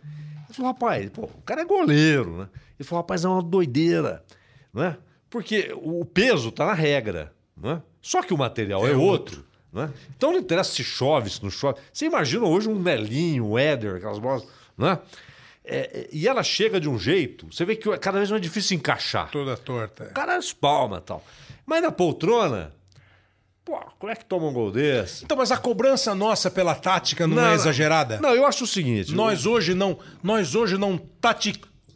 Ele 0.46 0.54
falou, 0.54 0.72
rapaz, 0.72 1.10
pô, 1.10 1.22
o 1.22 1.42
cara 1.42 1.60
é 1.60 1.64
goleiro, 1.64 2.38
né? 2.38 2.48
Ele 2.78 2.88
falou, 2.88 3.02
rapaz, 3.02 3.24
é 3.24 3.28
uma 3.28 3.42
doideira, 3.42 4.24
não 4.72 4.84
é? 4.84 4.96
Porque 5.30 5.72
o 5.74 6.04
peso 6.04 6.50
tá 6.50 6.66
na 6.66 6.74
regra, 6.74 7.32
não 7.56 7.72
é? 7.72 7.82
Só 8.00 8.22
que 8.22 8.32
o 8.32 8.38
material 8.38 8.86
é, 8.86 8.92
É 8.92 8.96
outro, 8.96 9.44
não 9.72 9.84
é? 9.84 9.90
Então 10.16 10.32
não 10.32 10.38
interessa 10.38 10.72
se 10.72 10.82
chove, 10.82 11.30
se 11.30 11.42
não 11.42 11.50
chove. 11.50 11.78
Você 11.92 12.06
imagina 12.06 12.44
hoje 12.44 12.68
um 12.68 12.78
Nelinho, 12.78 13.46
um 13.46 13.58
Éder, 13.58 13.96
aquelas 13.96 14.18
bolas, 14.18 14.46
não 14.76 14.88
é? 14.88 14.98
É, 15.70 15.78
é, 15.78 16.08
e 16.10 16.26
ela 16.26 16.42
chega 16.42 16.80
de 16.80 16.88
um 16.88 16.98
jeito, 16.98 17.46
você 17.52 17.62
vê 17.62 17.76
que 17.76 17.90
é 17.90 17.98
cada 17.98 18.16
vez 18.16 18.30
mais 18.30 18.40
difícil 18.40 18.74
encaixar. 18.76 19.30
Toda 19.30 19.54
torta. 19.54 20.04
O 20.04 20.14
cara 20.14 20.38
espalma 20.38 20.96
e 20.96 21.02
tal. 21.02 21.22
Mas 21.66 21.82
na 21.82 21.92
poltrona, 21.92 22.72
pô, 23.62 23.78
como 23.98 24.10
é 24.10 24.16
que 24.16 24.24
toma 24.24 24.46
um 24.46 24.52
gol 24.54 24.72
desse? 24.72 25.24
Então, 25.24 25.36
mas 25.36 25.52
a 25.52 25.58
cobrança 25.58 26.14
nossa 26.14 26.50
pela 26.50 26.74
tática 26.74 27.26
não, 27.26 27.46
é 27.46 27.54
exagerada? 27.54 28.18
Não, 28.18 28.34
eu 28.34 28.46
acho 28.46 28.64
o 28.64 28.66
seguinte. 28.66 29.14
Nós 29.14 29.44
hoje 29.44 29.74
não, 29.74 29.98
nós 30.22 30.54
hoje 30.54 30.78
não 30.78 30.96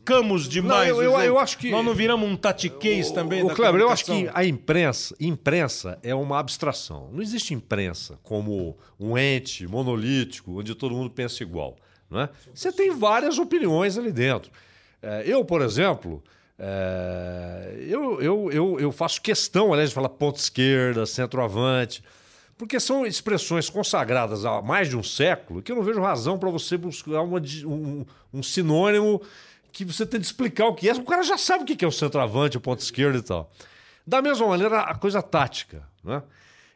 taticamos 0.05 0.49
demais. 0.49 0.91
Não, 0.91 1.03
eu- 1.03 1.12
eu- 1.12 1.21
eu 1.21 1.38
acho 1.38 1.57
que- 1.59 1.71
nós 1.71 1.85
não 1.85 1.95
viramos 1.95 2.29
um 2.29 2.37
tatiquês 2.37 3.11
também 3.11 3.43
O 3.43 3.49
da 3.49 3.55
Kleber, 3.55 3.81
eu 3.81 3.88
acho 3.91 4.05
que 4.05 4.29
a 4.35 4.45
imprensa, 4.45 5.15
imprensa 5.21 5.99
é 6.03 6.15
uma 6.15 6.38
abstração. 6.38 7.09
Não 7.12 7.23
existe 7.23 7.55
imprensa 7.55 8.19
como 8.23 8.77
um 8.99 9.17
ente 9.17 9.67
monolítico 9.67 10.59
onde 10.59 10.75
todo 10.75 10.95
mundo 10.95 11.11
pensa 11.11 11.43
igual. 11.43 11.77
Não 12.11 12.21
é? 12.21 12.29
Você 12.53 12.71
tem 12.73 12.91
várias 12.95 13.38
opiniões 13.38 13.97
ali 13.97 14.12
dentro. 14.12 14.51
É, 15.01 15.23
eu, 15.27 15.45
por 15.45 15.62
exemplo, 15.62 16.23
é, 16.59 17.77
eu, 17.88 18.21
eu, 18.21 18.51
eu, 18.53 18.81
eu 18.81 18.93
faço 18.93 19.21
questão, 19.21 19.73
aliás, 19.73 19.88
de 19.91 19.95
falar 19.95 20.09
ponta 20.11 20.38
esquerda, 20.38 21.07
centroavante, 21.07 22.03
porque 22.59 22.79
são 22.79 23.05
expressões 23.07 23.69
consagradas 23.71 24.45
há 24.45 24.61
mais 24.62 24.88
de 24.88 24.97
um 24.97 25.03
século 25.03 25.62
que 25.62 25.73
eu 25.73 25.77
não 25.77 25.83
vejo 25.83 26.01
razão 26.01 26.38
para 26.38 26.51
você 26.51 26.77
buscar 26.77 27.23
uma 27.23 27.41
um, 27.67 28.05
um 28.33 28.43
sinônimo 28.43 29.21
que 29.73 29.85
você 29.85 30.05
tem 30.05 30.21
de 30.21 30.27
explicar 30.27 30.67
o 30.67 30.75
que 30.75 30.89
é. 30.89 30.93
O 30.93 31.05
cara 31.05 31.23
já 31.23 31.39
sabe 31.39 31.65
o 31.65 31.67
que 31.77 31.85
é 31.85 31.89
o 31.89 31.93
centroavante, 31.93 32.57
o 32.57 32.61
ponto 32.61 32.81
esquerdo 32.81 33.17
e 33.19 33.23
tal. 33.23 33.51
Da 34.07 34.21
mesma 34.21 34.47
maneira, 34.47 34.81
a 34.81 34.95
coisa 34.95 35.23
tática. 35.23 35.83
Né? 36.05 36.23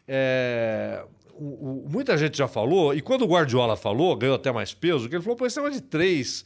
É, 0.09 1.05
o- 1.35 1.85
o- 1.85 1.89
muita 1.91 2.17
gente 2.17 2.39
já 2.39 2.49
falou, 2.49 2.95
e 2.95 3.01
quando 3.03 3.23
o 3.23 3.27
Guardiola 3.27 3.77
falou, 3.77 4.17
ganhou 4.17 4.37
até 4.37 4.51
mais 4.53 4.73
peso, 4.73 5.09
que 5.09 5.15
ele 5.17 5.23
falou, 5.23 5.37
pô, 5.37 5.47
esse 5.47 5.57
negócio 5.59 5.81
de 5.81 5.87
3, 5.87 6.45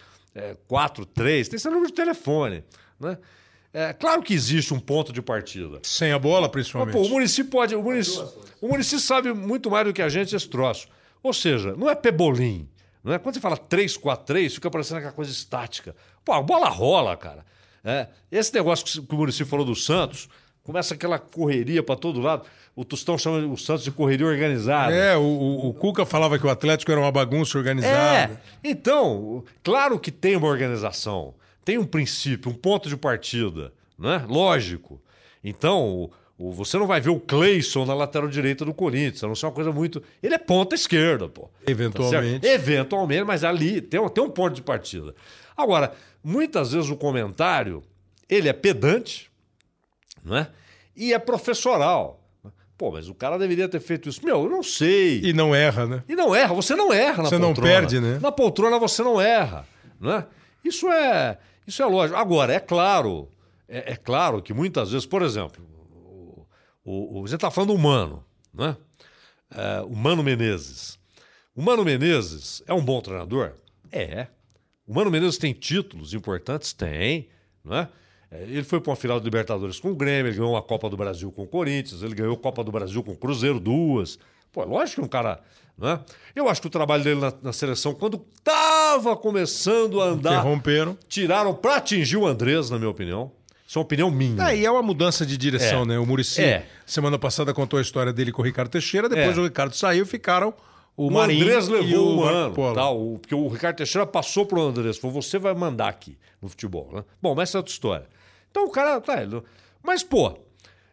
4, 0.67 1.05
3, 1.07 1.49
tem 1.49 1.57
esse 1.57 1.69
número 1.69 1.87
de 1.89 1.93
telefone. 1.93 2.65
Né? 2.99 3.19
É, 3.73 3.93
claro 3.93 4.23
que 4.23 4.35
existe 4.35 4.75
um 4.75 4.81
ponto 4.81 5.13
de 5.13 5.23
partida. 5.23 5.79
Sem 5.83 6.11
a 6.13 6.19
bola, 6.19 6.43
Mas, 6.43 6.51
principalmente. 6.53 6.95
pô, 6.95 7.03
o 7.03 7.09
Murici 7.09 7.45
pode. 7.45 7.75
O 7.77 7.83
Murici, 7.83 8.19
o 8.61 8.69
Murici 8.69 8.99
sabe 9.01 9.33
muito 9.33 9.71
mais 9.71 9.87
do 9.87 9.93
que 9.93 10.03
a 10.03 10.09
gente 10.09 10.35
esse 10.35 10.49
troço. 10.49 10.89
Ou 11.23 11.33
seja, 11.33 11.77
não 11.77 11.89
é 11.89 11.95
pebolim. 11.95 12.69
Não 13.03 13.13
é? 13.13 13.19
Quando 13.19 13.35
você 13.35 13.41
fala 13.41 13.57
3-4-3, 13.57 14.51
fica 14.55 14.71
parecendo 14.71 14.99
aquela 14.99 15.13
coisa 15.13 15.31
estática. 15.31 15.95
Pô, 16.25 16.33
a 16.33 16.43
bola 16.43 16.69
rola, 16.69 17.17
cara. 17.17 17.45
É, 17.83 18.09
esse 18.31 18.53
negócio 18.55 19.03
que 19.07 19.15
o 19.15 19.19
Murici 19.19 19.45
falou 19.45 19.65
do 19.65 19.75
Santos, 19.75 20.29
começa 20.63 20.93
aquela 20.95 21.19
correria 21.19 21.83
para 21.83 21.97
todo 21.97 22.21
lado. 22.21 22.45
O 22.77 22.85
Tostão 22.85 23.17
chama 23.17 23.39
o 23.47 23.57
Santos 23.57 23.85
de 23.85 23.91
correria 23.91 24.27
organizada. 24.27 24.93
É, 24.95 25.17
o, 25.17 25.23
o- 25.23 25.69
o 25.69 25.75
Cuca 25.75 26.05
falava 26.05 26.39
que 26.39 26.47
o 26.47 26.51
Atlético 26.51 26.93
era 26.93 27.01
uma 27.01 27.11
bagunça 27.11 27.57
organizada. 27.57 28.33
É, 28.35 28.37
então, 28.63 29.43
claro 29.63 29.99
que 29.99 30.11
tem 30.11 30.37
uma 30.37 30.47
organização, 30.49 31.35
tem 31.65 31.79
um 31.79 31.85
princípio, 31.87 32.51
um 32.51 32.55
ponto 32.55 32.89
de 32.89 32.97
partida, 32.97 33.73
né? 33.99 34.25
Lógico. 34.29 35.01
Então, 35.43 36.11
você 36.53 36.79
não 36.79 36.87
vai 36.87 37.01
ver 37.01 37.11
o 37.11 37.21
Cleison 37.21 37.85
na 37.85 37.93
lateral 37.95 38.29
direita 38.29 38.65
do 38.65 38.73
Corinthians, 38.73 39.23
a 39.23 39.29
não 39.29 39.35
ser 39.35 39.47
uma 39.47 39.53
coisa 39.53 39.71
muito. 39.71 40.03
Ele 40.23 40.35
é 40.35 40.39
ponta 40.39 40.75
esquerda, 40.75 41.29
pô. 41.29 41.43
Tá 41.65 41.71
Eventualmente. 41.71 42.31
certo? 42.41 42.45
Eventualmente, 42.45 43.25
mas 43.25 43.45
ali 43.45 43.81
tem, 43.81 44.01
um- 44.01 44.09
tem 44.09 44.25
um 44.25 44.31
ponto 44.31 44.55
de 44.55 44.63
partida. 44.63 45.15
Agora, 45.57 45.93
muitas 46.25 46.73
vezes 46.73 46.89
o 46.89 46.97
comentário, 46.97 47.83
ele 48.29 48.49
é 48.49 48.53
pedante, 48.55 49.31
não 50.25 50.37
é? 50.39 50.49
E 50.97 51.13
é 51.13 51.19
professoral. 51.19 52.19
Pô, 52.79 52.91
mas 52.91 53.09
o 53.11 53.15
cara 53.15 53.37
deveria 53.39 53.69
ter 53.69 53.81
feito 53.81 54.09
isso. 54.09 54.25
Meu, 54.25 54.45
eu 54.45 54.49
não 54.49 54.63
sei. 54.63 55.21
E 55.23 55.35
não 55.35 55.55
erra, 55.55 55.87
né? 55.87 56.03
E 56.09 56.15
não 56.17 56.35
erra, 56.35 56.55
você 56.55 56.75
não 56.75 56.91
erra 56.91 57.25
na 57.25 57.29
Você 57.29 57.37
não 57.37 57.49
poltrona. 57.49 57.69
perde, 57.71 58.01
né? 58.01 58.19
Na 58.23 58.33
poltrona 58.33 58.79
você 58.79 59.03
não 59.03 59.21
erra, 59.21 59.67
né? 60.01 60.25
Isso 60.65 60.89
é, 60.91 61.37
isso 61.67 61.83
é 61.83 61.87
lógico. 61.87 62.19
Agora, 62.19 62.55
é 62.55 62.59
claro, 62.61 63.29
é, 63.69 63.93
é 63.93 63.97
claro 63.97 64.41
que 64.41 64.55
muitas 64.55 64.93
vezes, 64.93 65.05
por 65.07 65.21
exemplo, 65.21 65.63
o, 66.85 67.19
o, 67.21 67.27
você 67.27 67.35
está 67.35 67.51
falando 67.51 67.73
do 67.75 67.79
Mano, 67.79 68.25
né? 68.53 68.77
É, 69.55 69.81
o 69.83 69.95
Mano 69.95 70.23
Menezes. 70.23 70.99
O 71.55 71.63
Mano 71.63 71.85
Menezes 71.85 72.63
é 72.67 72.73
um 72.73 72.85
bom 72.85 73.01
treinador? 73.01 73.53
É. 73.91 74.29
O 74.87 74.95
Mano 74.95 75.11
Menezes 75.11 75.39
tem 75.39 75.53
títulos 75.53 76.15
importantes? 76.15 76.73
Tem, 76.73 77.29
né? 77.65 77.89
É, 78.31 78.43
Ele 78.43 78.63
foi 78.63 78.81
para 78.81 78.91
uma 78.91 78.97
final 78.97 79.19
de 79.19 79.25
Libertadores 79.25 79.81
com 79.81 79.91
o 79.91 79.95
Grêmio, 79.95 80.31
ele 80.31 80.37
ganhou 80.37 80.53
uma 80.53 80.63
Copa 80.63 80.89
do 80.89 80.97
Brasil 80.97 81.31
com 81.33 81.43
o 81.43 81.47
Corinthians, 81.47 82.03
ele 82.03 82.15
ganhou 82.15 82.35
a 82.35 82.39
Copa 82.39 82.63
do 82.63 82.71
Brasil 82.71 83.03
com 83.03 83.13
o 83.13 83.17
Cruzeiro, 83.17 83.59
duas. 83.59 84.19
Pô, 84.53 84.65
lógico 84.65 84.97
que 84.97 85.01
é 85.01 85.05
um 85.05 85.09
cara. 85.09 85.41
Né? 85.77 85.99
Eu 86.37 86.49
acho 86.49 86.61
que 86.61 86.67
o 86.67 86.71
trabalho 86.71 87.03
dele 87.03 87.21
na, 87.21 87.33
na 87.43 87.53
seleção, 87.53 87.95
quando 87.95 88.25
estava 88.37 89.17
começando 89.17 90.01
a 90.01 90.07
andar, 90.07 90.41
Interromperam. 90.41 90.97
tiraram 91.09 91.55
para 91.55 91.77
atingir 91.77 92.17
o 92.19 92.27
Andrés, 92.27 92.69
na 92.71 92.79
minha 92.79 92.91
opinião. 92.91 93.33
Isso 93.71 93.79
é 93.79 93.81
uma 93.81 93.85
opinião 93.85 94.11
minha. 94.11 94.49
É, 94.51 94.57
e 94.57 94.67
é 94.67 94.71
uma 94.71 94.83
mudança 94.83 95.25
de 95.25 95.37
direção, 95.37 95.83
É. 95.83 95.87
né? 95.87 95.99
O 96.01 96.05
Murici, 96.05 96.43
É. 96.43 96.67
semana 96.85 97.17
passada, 97.17 97.55
contou 97.55 97.79
a 97.79 97.83
história 97.83 98.13
dele 98.13 98.33
com 98.33 98.43
o 98.43 98.45
Ricardo 98.45 98.69
Teixeira, 98.69 99.09
depois 99.09 99.39
É. 99.39 99.41
o 99.41 99.45
Ricardo 99.45 99.77
saiu, 99.77 100.05
ficaram 100.05 100.53
o, 100.97 101.07
O 101.07 101.11
Marinho 101.13 101.45
Andrés 101.45 101.69
levou 101.69 102.09
o 102.09 102.17
um 102.19 102.25
ano, 102.25 102.53
Polo. 102.53 103.15
O- 103.15 103.19
porque 103.21 103.33
o 103.33 103.47
Ricardo 103.47 103.77
Teixeira 103.77 104.05
passou 104.05 104.45
pro 104.45 104.61
Andrés, 104.61 104.99
falou, 104.99 105.23
você 105.23 105.39
vai 105.39 105.55
mandar 105.55 105.87
aqui 105.89 106.19
no 106.43 106.49
futebol, 106.49 106.91
né? 106.93 107.05
Bom, 107.23 107.33
mas 107.33 107.49
essa 107.51 107.59
é 107.59 107.61
outra 107.61 107.73
história. 107.73 108.07
Então 108.51 108.65
o 108.65 108.71
cara, 108.73 109.01
tá, 109.01 109.23
ele- 109.23 109.41
mas 109.85 110.03
pô, 110.03 110.37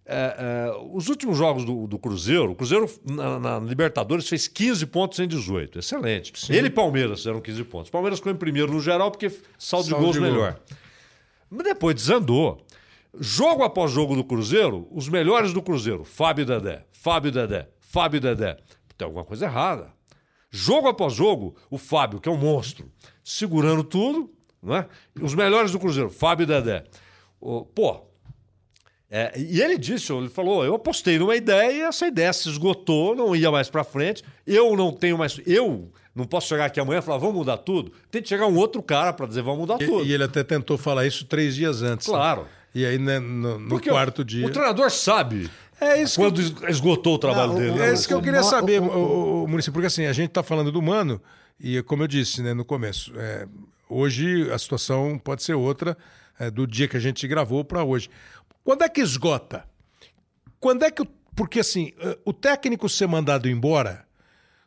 é, 0.06 0.70
é, 0.70 0.72
os 0.94 1.10
últimos 1.10 1.36
jogos 1.36 1.66
do, 1.66 1.88
do 1.88 1.98
Cruzeiro, 1.98 2.52
o 2.52 2.56
Cruzeiro 2.56 2.88
na, 3.04 3.40
na 3.40 3.58
Libertadores 3.60 4.30
fez 4.30 4.48
15 4.48 4.86
pontos 4.86 5.18
em 5.18 5.28
18, 5.28 5.80
excelente. 5.80 6.32
Ele 6.54 6.68
e 6.68 6.70
Palmeiras 6.70 7.22
fizeram 7.22 7.42
15 7.42 7.64
pontos. 7.64 7.90
Palmeiras 7.90 8.20
ficou 8.20 8.32
em 8.32 8.36
primeiro 8.36 8.72
no 8.72 8.80
geral 8.80 9.10
porque 9.10 9.30
saldo, 9.58 9.86
de 9.86 9.90
Saldo 9.90 9.96
gols 10.04 10.14
de 10.16 10.20
gol. 10.22 10.30
melhor. 10.32 10.60
Mas 11.50 11.64
depois 11.64 11.96
desandou. 11.96 12.62
Jogo 13.20 13.64
após 13.64 13.92
jogo 13.92 14.16
do 14.16 14.24
Cruzeiro, 14.24 14.88
os 14.92 15.10
melhores 15.10 15.54
do 15.54 15.62
Cruzeiro, 15.62 16.04
Fábio 16.04 16.46
Dedé, 16.46 16.86
Fábio 16.92 17.32
Dedé, 17.32 17.68
Fábio 17.80 18.22
Dedé. 18.22 18.58
tem 18.98 19.06
alguma 19.06 19.24
coisa 19.24 19.46
errada. 19.46 19.92
Jogo 20.50 20.88
após 20.88 21.14
jogo, 21.14 21.56
o 21.70 21.78
Fábio, 21.78 22.20
que 22.20 22.30
é 22.30 22.32
um 22.32 22.38
monstro, 22.38 22.92
segurando 23.24 23.84
tudo, 23.84 24.32
não 24.62 24.76
é? 24.76 24.88
Os 25.22 25.34
melhores 25.36 25.72
do 25.72 25.80
Cruzeiro, 25.80 26.10
Fábio 26.10 26.44
e 26.44 26.48
Dedé. 26.48 26.84
O- 27.40 27.66
Pô, 27.66 28.02
é, 29.10 29.34
e 29.40 29.62
ele 29.62 29.78
disse, 29.78 30.12
ele 30.12 30.30
falou, 30.30 30.66
eu 30.66 30.76
apostei 30.76 31.18
numa 31.18 31.36
ideia 31.36 31.72
e 31.72 31.82
essa 31.82 32.08
ideia 32.08 32.32
se 32.34 32.50
esgotou, 32.50 33.16
não 33.16 33.36
ia 33.36 33.50
mais 33.52 33.70
pra 33.70 33.84
frente. 33.84 34.24
Eu 34.46 34.76
não 34.76 34.92
tenho 34.92 35.18
mais, 35.18 35.40
eu 35.46 35.92
não 36.16 36.26
posso 36.26 36.48
chegar 36.48 36.66
aqui 36.66 36.80
amanhã 36.80 37.00
e 37.00 37.04
falar, 37.04 37.18
vamos 37.20 37.36
mudar 37.36 37.58
tudo. 37.58 37.92
Tem 38.12 38.22
que 38.22 38.28
chegar 38.30 38.48
um 38.48 38.58
outro 38.58 38.82
cara 38.82 39.14
pra 39.14 39.26
dizer, 39.28 39.42
vamos 39.44 39.60
mudar 39.60 39.78
tudo. 39.78 40.04
E, 40.04 40.10
e 40.10 40.14
ele 40.14 40.24
até 40.24 40.44
tentou 40.44 40.78
falar 40.78 41.06
isso 41.06 41.26
três 41.26 41.56
dias 41.56 41.82
antes. 41.82 42.08
né? 42.08 42.14
E 42.78 42.86
aí, 42.86 42.98
né, 43.00 43.18
no, 43.20 43.58
no 43.60 43.82
quarto 43.82 44.24
dia. 44.24 44.46
o 44.46 44.52
treinador 44.52 44.92
sabe 44.92 45.50
É 45.82 46.02
isso 46.02 46.20
quando 46.20 46.40
esgotou 46.70 47.16
o 47.16 47.18
trabalho 47.18 47.54
Não, 47.54 47.60
dele. 47.60 47.80
É 47.80 47.88
né? 47.88 47.94
isso 47.94 48.08
que 48.08 48.14
eu 48.14 48.22
queria 48.22 48.44
saber, 48.44 48.82
o- 48.82 48.86
o, 48.86 48.90
o- 48.90 49.44
o, 49.44 49.48
Maurício, 49.48 49.72
porque 49.74 49.88
assim, 49.88 50.06
a 50.06 50.14
gente 50.14 50.30
está 50.30 50.44
falando 50.44 50.72
do 50.72 50.82
Mano, 50.82 51.20
e 51.60 51.82
como 51.84 52.04
eu 52.04 52.08
disse 52.08 52.42
né, 52.44 52.54
no 52.54 52.64
começo, 52.64 53.12
é, 53.16 53.48
hoje 53.90 54.52
a 54.52 54.58
situação 54.60 55.18
pode 55.18 55.42
ser 55.44 55.54
outra 55.56 55.98
é, 56.40 56.52
do 56.52 56.68
dia 56.68 56.88
que 56.88 56.96
a 56.98 57.00
gente 57.00 57.28
gravou 57.28 57.64
para 57.66 57.84
hoje. 57.84 58.10
Quando 58.64 58.84
é 58.84 58.90
que 58.90 59.02
esgota? 59.02 59.64
Quando 60.60 60.84
é 60.84 60.92
que. 60.92 61.04
Porque 61.36 61.60
assim, 61.60 61.94
eh, 62.00 62.18
o 62.26 62.34
técnico 62.34 62.90
ser 62.90 63.08
mandado 63.08 63.48
embora, 63.48 64.04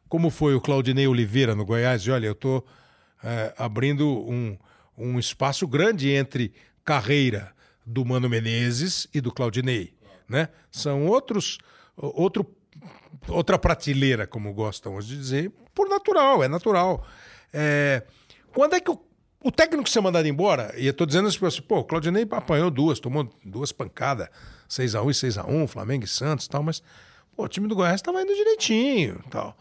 como 0.09 0.31
foi 0.31 0.55
o 0.55 0.61
Claudinei 0.61 1.07
Oliveira 1.09 1.55
no 1.55 1.65
Goiás, 1.65 2.03
e 2.03 2.11
olha, 2.13 2.27
eu 2.27 2.33
estou 2.33 2.65
abrindo 3.59 4.07
um, 4.09 4.57
um 4.97 5.19
espaço 5.19 5.67
grande 5.67 6.09
entre 6.11 6.53
carreira 6.85 7.53
do 7.91 8.05
Mano 8.05 8.29
Menezes 8.29 9.09
e 9.13 9.21
do 9.21 9.33
Claudinei. 9.33 9.93
Né? 10.29 10.49
São 10.71 11.07
outros. 11.07 11.59
Outro, 11.97 12.47
outra 13.29 13.59
prateleira, 13.59 14.27
como 14.27 14.55
gostam 14.55 14.99
de 15.01 15.17
dizer, 15.17 15.53
por 15.75 15.89
natural, 15.89 16.43
é 16.43 16.49
natural. 16.49 17.05
É, 17.53 18.05
quando 18.55 18.75
é 18.75 18.81
que 18.81 18.91
o, 18.91 18.99
o 19.43 19.51
técnico 19.51 19.89
ser 19.89 20.01
mandado 20.01 20.27
embora, 20.27 20.73
e 20.79 20.87
eu 20.87 20.95
tô 20.95 21.05
dizendo 21.05 21.29
assim, 21.29 21.45
assim, 21.45 21.61
pô, 21.61 21.81
o 21.81 21.85
Claudinei 21.85 22.27
apanhou 22.31 22.71
duas, 22.71 23.01
tomou 23.01 23.29
duas 23.45 23.71
pancadas, 23.71 24.29
6x1 24.69 25.11
e 25.11 25.31
6x1, 25.33 25.69
Flamengo 25.69 26.05
e 26.05 26.09
Santos 26.09 26.47
e 26.47 26.49
tal, 26.49 26.63
mas 26.63 26.83
pô, 27.37 27.45
o 27.45 27.49
time 27.49 27.69
do 27.69 27.75
Goiás 27.75 27.97
estava 27.97 28.23
indo 28.23 28.35
direitinho 28.35 29.23
tal. 29.31 29.57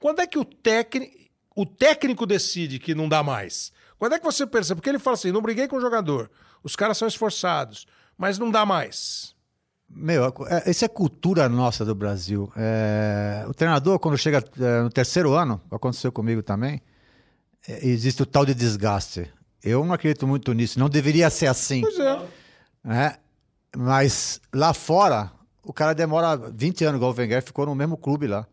Quando 0.00 0.20
é 0.20 0.26
que 0.26 0.38
o 0.38 0.44
técnico, 0.44 1.14
o 1.54 1.66
técnico 1.66 2.26
decide 2.26 2.78
que 2.78 2.94
não 2.94 3.08
dá 3.08 3.22
mais? 3.22 3.72
Quando 3.98 4.14
é 4.14 4.18
que 4.18 4.24
você 4.24 4.46
percebe? 4.46 4.80
Porque 4.80 4.88
ele 4.88 4.98
fala 4.98 5.14
assim, 5.14 5.30
não 5.30 5.42
briguei 5.42 5.68
com 5.68 5.76
o 5.76 5.80
jogador, 5.80 6.30
os 6.62 6.74
caras 6.76 6.98
são 6.98 7.06
esforçados, 7.08 7.86
mas 8.16 8.38
não 8.38 8.50
dá 8.50 8.64
mais. 8.66 9.34
Meu, 9.90 10.26
é- 10.48 10.70
isso 10.70 10.84
é 10.84 10.88
cultura 10.88 11.48
nossa 11.48 11.84
do 11.84 11.94
Brasil. 11.94 12.52
É, 12.56 13.44
o 13.48 13.54
treinador, 13.54 13.98
quando 13.98 14.18
chega 14.18 14.44
é, 14.60 14.82
no 14.82 14.90
terceiro 14.90 15.32
ano, 15.32 15.60
aconteceu 15.70 16.12
comigo 16.12 16.42
também, 16.42 16.82
é, 17.66 17.86
existe 17.86 18.22
o 18.22 18.26
tal 18.26 18.44
de 18.44 18.54
desgaste. 18.54 19.30
Eu 19.62 19.84
não 19.84 19.94
acredito 19.94 20.26
muito 20.26 20.52
nisso. 20.52 20.78
Não 20.78 20.88
deveria 20.88 21.30
ser 21.30 21.46
assim. 21.46 21.80
Pois 21.80 21.98
é. 21.98 22.20
né? 22.84 23.16
Mas 23.76 24.40
lá 24.54 24.72
fora, 24.74 25.30
o 25.64 25.72
cara 25.72 25.94
demora 25.94 26.36
20 26.36 26.84
anos, 26.84 26.96
igual 26.98 27.12
o 27.12 27.14
Wenger 27.16 27.42
ficou 27.42 27.66
no 27.66 27.74
mesmo 27.74 27.96
clube 27.96 28.26
lá. 28.26 28.46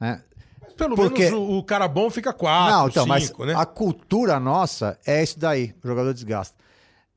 Né? 0.00 0.22
Mas 0.62 0.72
pelo 0.74 0.94
Porque- 0.96 1.24
menos 1.30 1.38
o, 1.40 1.58
o 1.58 1.62
cara 1.64 1.86
bom 1.88 2.08
fica 2.08 2.32
quatro, 2.32 2.74
não, 2.76 2.88
então, 2.88 3.06
mas 3.06 3.24
cinco, 3.26 3.44
né? 3.44 3.54
a 3.56 3.66
cultura 3.66 4.38
nossa 4.40 4.98
é 5.04 5.22
isso 5.22 5.38
daí, 5.38 5.74
o 5.82 5.88
jogador 5.88 6.14
desgasta. 6.14 6.56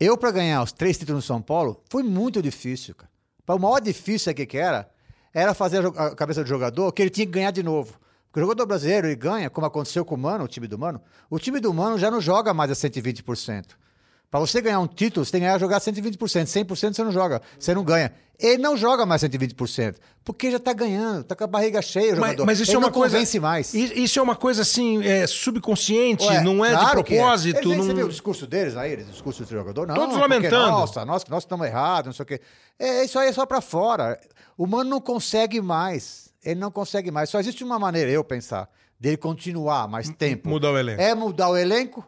Eu, 0.04 0.18
para 0.18 0.32
ganhar 0.32 0.64
os 0.64 0.72
três 0.72 0.97
títulos 0.97 1.24
no 1.24 1.28
São 1.28 1.39
Paulo, 1.39 1.80
foi 1.88 2.02
muito 2.02 2.41
difícil, 2.41 2.95
cara. 2.95 3.12
O 3.47 3.60
maior 3.60 3.80
difícil 3.80 4.34
que 4.34 4.47
que 4.47 4.58
era, 4.58 4.89
era 5.32 5.54
fazer 5.54 5.86
a 5.86 6.16
cabeça 6.16 6.41
do 6.41 6.49
jogador 6.49 6.91
que 6.91 7.04
ele 7.04 7.12
tinha 7.12 7.28
que 7.28 7.32
ganhar 7.32 7.52
de 7.52 7.62
novo. 7.62 7.99
Porque 8.26 8.39
o 8.39 8.43
jogador 8.43 8.66
brasileiro, 8.66 9.06
ele 9.06 9.16
ganha, 9.16 9.47
como 9.47 9.68
aconteceu 9.68 10.04
com 10.04 10.16
o 10.16 10.18
Mano, 10.18 10.45
o 10.45 10.47
time 10.47 10.68
do 10.68 10.80
Mano, 10.80 10.99
o 11.30 11.38
time 11.38 11.60
do 11.60 11.72
Mano 11.72 11.99
já 11.99 12.10
não 12.10 12.20
joga 12.20 12.52
mais 12.52 12.72
a 12.72 12.74
120%. 12.74 13.76
Para 14.32 14.39
você 14.39 14.61
ganhar 14.61 14.79
um 14.79 14.88
título, 14.88 15.25
você 15.25 15.32
tem 15.34 15.41
que 15.41 15.45
ganhar 15.45 15.59
jogar 15.59 15.82
120%. 15.82 16.15
100% 16.17 16.93
você 16.95 17.03
não 17.03 17.11
joga, 17.11 17.41
você 17.59 17.75
não 17.75 17.84
ganha. 17.84 18.13
Ele 18.39 18.57
não 18.57 18.75
joga 18.75 19.05
mais 19.05 19.21
120%, 19.21 19.97
porque 20.23 20.49
já 20.49 20.57
tá 20.57 20.73
ganhando, 20.73 21.23
tá 21.25 21.36
com 21.36 21.43
a 21.43 21.47
barriga 21.47 21.79
cheia 21.82 22.07
o 22.15 22.17
Mas, 22.19 22.32
jogador. 22.32 22.45
mas 22.45 22.59
isso 22.59 22.71
ele 22.71 22.75
é 22.77 22.79
uma 22.79 22.88
não 22.88 22.93
coisa. 22.93 23.15
convence 23.17 23.39
mais. 23.39 23.73
Isso 23.73 24.17
é 24.17 24.21
uma 24.21 24.36
coisa 24.36 24.61
assim, 24.63 25.05
é, 25.05 25.27
subconsciente, 25.27 26.25
Ué, 26.25 26.41
não 26.41 26.63
é 26.65 26.71
claro 26.71 27.03
de 27.03 27.13
é. 27.13 27.17
propósito. 27.17 27.57
Eles- 27.59 27.77
não... 27.77 27.86
Você 27.86 27.93
viu 27.93 28.05
o 28.05 28.09
discurso 28.09 28.47
deles 28.47 28.75
aí, 28.75 28.95
o 28.95 29.03
discurso 29.05 29.43
do 29.43 29.49
jogador? 29.49 29.86
Não, 29.86 29.93
Todos 29.93 30.17
porque, 30.17 30.21
lamentando. 30.34 30.71
Nossa, 30.71 31.05
nós, 31.05 31.23
nós 31.25 31.43
estamos 31.43 31.67
errados, 31.67 32.07
não 32.07 32.13
sei 32.13 32.23
o 32.23 32.25
quê. 32.25 32.41
É, 32.79 33.03
isso 33.03 33.19
aí 33.19 33.27
é 33.29 33.34
só 33.34 33.45
pra 33.45 33.61
fora. 33.61 34.19
O 34.57 34.65
mano 34.65 34.89
não 34.89 35.01
consegue 35.01 35.61
mais. 35.61 36.32
Ele 36.43 36.59
não 36.59 36.71
consegue 36.71 37.11
mais. 37.11 37.29
Só 37.29 37.39
existe 37.39 37.63
uma 37.63 37.77
maneira, 37.77 38.09
eu 38.09 38.23
pensar, 38.23 38.67
dele 38.99 39.17
continuar 39.17 39.88
mais 39.88 40.09
tempo. 40.09 40.49
mudar 40.49 40.71
o 40.71 40.77
elenco. 40.79 41.01
É 41.01 41.13
mudar 41.13 41.49
o 41.49 41.57
elenco 41.57 42.03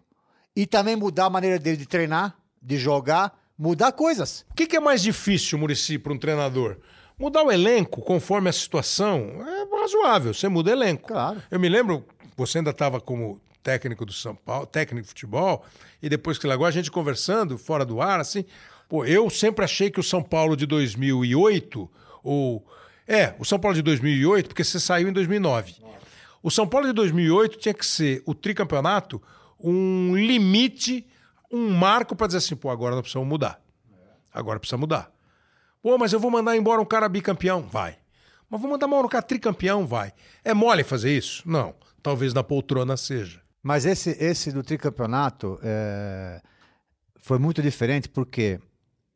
e 0.56 0.66
também 0.66 0.96
mudar 0.96 1.26
a 1.26 1.30
maneira 1.30 1.58
dele 1.60 1.78
de 1.78 1.86
treinar, 1.86 2.36
de 2.62 2.78
jogar, 2.78 3.38
mudar 3.58 3.92
coisas. 3.92 4.46
O 4.52 4.54
que, 4.54 4.68
que 4.68 4.76
é 4.76 4.80
mais 4.80 5.02
difícil, 5.02 5.58
Murici, 5.58 5.98
para 5.98 6.14
um 6.14 6.18
treinador? 6.18 6.78
Mudar 7.18 7.44
o 7.44 7.52
elenco 7.52 8.02
conforme 8.02 8.50
a 8.50 8.54
situação 8.54 9.20
é 9.48 9.82
razoável. 9.82 10.34
Você 10.34 10.48
muda 10.48 10.72
o 10.72 10.74
elenco. 10.74 11.08
Claro. 11.08 11.42
Eu 11.50 11.60
me 11.60 11.70
lembro, 11.70 12.06
você 12.36 12.58
ainda 12.58 12.72
estava 12.72 13.00
como 13.00 13.40
técnico 13.62 14.06
do 14.06 14.12
São 14.12 14.36
Paulo, 14.36 14.66
técnico 14.66 15.04
de 15.04 15.10
futebol, 15.10 15.64
e 16.02 16.10
depois 16.10 16.38
que 16.38 16.46
largou 16.46 16.68
a 16.68 16.72
gente 16.72 16.92
conversando 16.92 17.58
fora 17.58 17.86
do 17.86 18.02
ar, 18.02 18.20
assim. 18.20 18.46
Pô, 18.90 19.06
eu 19.06 19.30
sempre 19.30 19.64
achei 19.64 19.90
que 19.90 20.00
o 20.00 20.04
São 20.04 20.22
Paulo 20.22 20.56
de 20.56 20.66
2008, 20.66 21.90
ou. 22.24 22.66
É, 23.08 23.34
o 23.38 23.46
São 23.46 23.60
Paulo 23.60 23.76
de 23.76 23.82
2008, 23.82 24.48
porque 24.48 24.64
você 24.64 24.80
saiu 24.80 25.10
em 25.10 25.14
2009. 25.14 25.76
O 26.42 26.52
São 26.52 26.68
Paulo 26.68 26.88
de 26.88 26.94
2008 26.94 27.58
tinha 27.58 27.74
que 27.74 27.86
ser 27.86 28.22
o 28.26 28.34
tricampeonato 28.34 29.22
um 29.64 30.16
limite, 30.16 31.08
um 31.52 31.70
marco 31.70 32.16
para 32.16 32.28
dizer 32.28 32.40
assim, 32.40 32.56
pô, 32.56 32.70
agora 32.70 32.94
nós 32.96 33.02
precisamos 33.02 33.28
mudar. 33.30 33.62
Agora 34.34 34.60
precisa 34.60 34.78
mudar. 34.78 35.12
Pô, 35.82 35.98
mas 35.98 36.12
eu 36.14 36.20
vou 36.20 36.30
mandar 36.32 36.56
embora 36.58 36.82
um 36.82 36.86
cara 36.86 37.08
bicampeão? 37.08 37.62
Vai. 37.62 37.98
Mas 38.50 38.62
vou 38.62 38.70
mandar 38.70 38.88
embora 38.88 39.06
um 39.06 39.10
cara 39.10 39.24
tricampeão? 39.24 39.86
Vai. 39.88 40.12
É 40.44 40.54
mole 40.54 40.84
fazer 40.84 41.16
isso? 41.16 41.42
Não. 41.50 41.74
Talvez 42.02 42.34
na 42.34 42.44
poltrona 42.44 42.98
seja. 42.98 43.42
Mas 43.62 43.86
esse, 43.86 44.10
esse 44.22 44.52
do 44.52 44.62
tricampeonato 44.64 45.58
é, 45.64 46.42
foi 47.18 47.40
muito 47.40 47.62
diferente 47.62 48.10
porque 48.10 48.60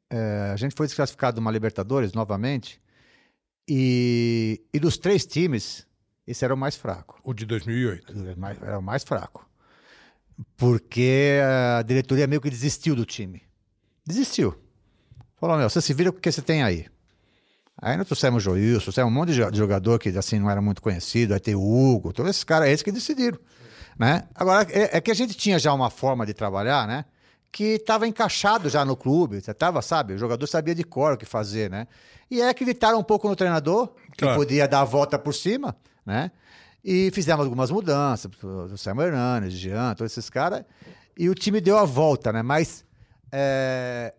é, 0.10 0.52
a 0.54 0.56
gente 0.56 0.74
foi 0.76 0.88
desclassificado 0.88 1.36
de 1.36 1.42
uma 1.42 1.52
Libertadores 1.52 2.14
novamente 2.14 2.80
e, 3.68 4.62
e 4.74 4.80
dos 4.80 4.98
três 4.98 5.26
times, 5.26 5.86
esse 6.26 6.44
era 6.46 6.54
o 6.54 6.58
mais 6.58 6.76
fraco. 6.76 7.20
O 7.24 7.34
de 7.34 7.46
2008. 7.46 8.14
Era 8.18 8.34
o 8.36 8.40
mais- 8.40 8.62
Era 8.62 8.80
o 8.80 8.82
mais 8.84 9.04
fraco. 9.04 9.47
Porque 10.56 11.40
a 11.80 11.82
diretoria 11.82 12.28
meio 12.28 12.42
que 12.42 12.50
desistiu 12.50 12.96
do 12.96 13.06
time. 13.06 13.42
Desistiu. 14.06 14.56
Falou, 15.40 15.58
meu, 15.58 15.70
você 15.70 15.82
se 15.82 15.94
vira 15.94 16.12
com 16.12 16.18
o 16.18 16.22
que 16.22 16.32
você 16.32 16.42
tem 16.42 16.64
aí. 16.64 16.86
Aí 17.80 17.96
nós 17.96 18.08
trouxemos 18.08 18.42
o 18.42 18.46
Joilson, 18.46 18.84
trouxemos 18.86 19.12
um 19.12 19.14
monte 19.14 19.30
de 19.30 19.36
jo- 19.36 19.52
de 19.52 19.58
jogador 19.58 20.00
que 20.00 20.10
assim 20.10 20.40
não 20.40 20.50
era 20.50 20.60
muito 20.62 20.82
conhecido, 20.82 21.34
aí 21.34 21.40
tem 21.40 21.54
o 21.54 21.62
Hugo, 21.62 22.12
todos 22.12 22.30
esses 22.32 22.44
caras, 22.44 22.70
esses 22.70 22.82
que 22.82 22.92
decidiram. 22.92 23.38
Né? 24.00 24.24
Agora, 24.34 24.68
é, 24.72 24.98
é 24.98 25.02
que 25.02 25.12
a 25.12 25.14
gente 25.14 25.36
tinha 25.36 25.60
já 25.60 25.72
uma 25.74 25.90
forma 25.92 26.26
de 26.26 26.34
trabalhar, 26.34 26.88
né? 26.88 27.06
Que 27.52 27.76
estava 27.76 28.08
encaixado 28.08 28.68
já 28.70 28.84
no 28.84 28.96
clube, 28.96 29.42
você 29.42 29.54
tava, 29.54 29.82
sabe? 29.82 30.14
O 30.14 30.18
jogador 30.18 30.46
sabia 30.48 30.74
de 30.74 30.84
cor 30.84 31.14
o 31.14 31.18
que 31.18 31.26
fazer, 31.26 31.70
né? 31.70 31.88
E 32.30 32.42
aí 32.42 32.50
acreditaram 32.50 33.00
um 33.00 33.04
pouco 33.04 33.28
no 33.28 33.36
treinador, 33.36 33.90
que 34.14 34.24
Claro. 34.26 34.38
podia 34.40 34.68
dar 34.68 34.82
a 34.82 34.84
volta 34.84 35.18
por 35.20 35.34
cima, 35.34 35.76
né? 36.06 36.32
E 36.84 37.12
fizemos 37.12 37.44
algumas 37.44 37.70
mudanças, 37.70 38.32
o 38.42 38.78
Samuel 38.78 39.10
Hernandes, 39.10 39.54
Jean, 39.54 39.94
todos 39.94 40.12
esses 40.14 40.30
caras, 40.30 40.64
e 41.18 41.30
o 41.30 41.36
time 41.36 41.60
deu 41.60 41.78
a 41.78 41.84
volta, 41.84 42.32
né? 42.32 42.42
Mas 42.42 42.86
é, 43.32 44.14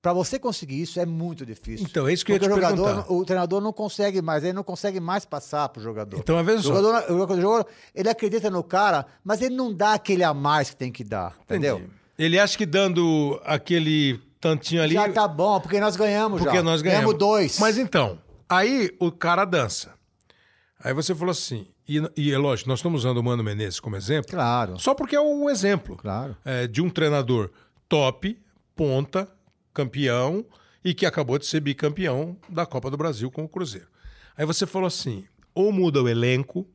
para 0.00 0.12
você 0.12 0.38
conseguir 0.38 0.82
isso 0.82 1.00
é 1.00 1.06
muito 1.06 1.46
difícil. 1.46 1.86
Então, 1.88 2.06
é 2.06 2.12
isso 2.12 2.24
que 2.24 2.32
eu 2.32 2.34
ia 2.34 2.40
Porque 2.40 2.54
te 2.54 2.58
o 2.58 2.62
jogador, 2.62 2.84
perguntar. 2.86 3.12
o 3.12 3.24
treinador 3.24 3.60
não 3.60 3.72
consegue 3.72 4.20
mais, 4.20 4.44
ele 4.44 4.52
não 4.52 4.62
consegue 4.62 5.00
mais 5.00 5.24
passar 5.24 5.68
pro 5.70 5.82
jogador. 5.82 6.18
Então, 6.18 6.38
às 6.38 6.44
vezes 6.44 6.66
o 6.66 6.74
jogador, 6.74 7.10
o 7.10 7.18
jogador, 7.18 7.66
ele 7.94 8.08
acredita 8.08 8.50
no 8.50 8.62
cara, 8.62 9.06
mas 9.24 9.40
ele 9.40 9.54
não 9.54 9.72
dá 9.72 9.94
aquele 9.94 10.22
a 10.22 10.34
mais 10.34 10.70
que 10.70 10.76
tem 10.76 10.92
que 10.92 11.02
dar, 11.02 11.34
entendeu? 11.44 11.78
Entendi. 11.78 11.92
Ele 12.18 12.38
acha 12.38 12.56
que 12.56 12.66
dando 12.66 13.40
aquele 13.44 14.20
tantinho 14.40 14.82
ali. 14.82 14.92
Já 14.94 15.10
tá 15.10 15.26
bom, 15.26 15.58
porque 15.58 15.80
nós 15.80 15.96
ganhamos 15.96 16.40
porque 16.40 16.58
já. 16.58 16.62
nós 16.62 16.82
ganhamos. 16.82 17.16
dois. 17.16 17.58
Mas 17.58 17.78
então, 17.78 18.18
aí 18.46 18.94
o 19.00 19.10
cara 19.10 19.44
dança. 19.46 19.94
Aí 20.82 20.92
você 20.92 21.14
falou 21.14 21.30
assim, 21.32 21.66
e, 21.88 22.00
e 22.16 22.32
é 22.32 22.38
lógico, 22.38 22.68
nós 22.68 22.80
estamos 22.80 23.00
usando 23.04 23.18
o 23.18 23.22
Mano 23.24 23.42
Menezes 23.42 23.80
como 23.80 23.96
exemplo, 23.96 24.30
Claro, 24.30 24.78
só 24.78 24.94
porque 24.94 25.16
é 25.16 25.20
um 25.20 25.48
exemplo. 25.48 25.96
claro. 25.96 26.36
é, 26.44 26.66
de 26.66 26.82
um 26.82 26.90
treinador 26.90 27.50
top, 27.88 28.38
ponta, 28.76 29.28
campeão 29.72 30.44
e 30.84 30.92
que 30.92 31.06
acabou 31.06 31.38
de 31.38 31.46
ser 31.46 31.60
bicampeão 31.60 32.36
da 32.48 32.66
Copa 32.66 32.90
do 32.90 32.96
Brasil 32.96 33.30
com 33.30 33.44
o 33.44 33.48
Cruzeiro. 33.48 33.86
Aí 34.36 34.44
você 34.44 34.66
falou 34.66 34.86
assim: 34.88 35.24
ou 35.54 35.72
muda 35.72 36.02
o 36.02 36.08
elenco 36.08 36.66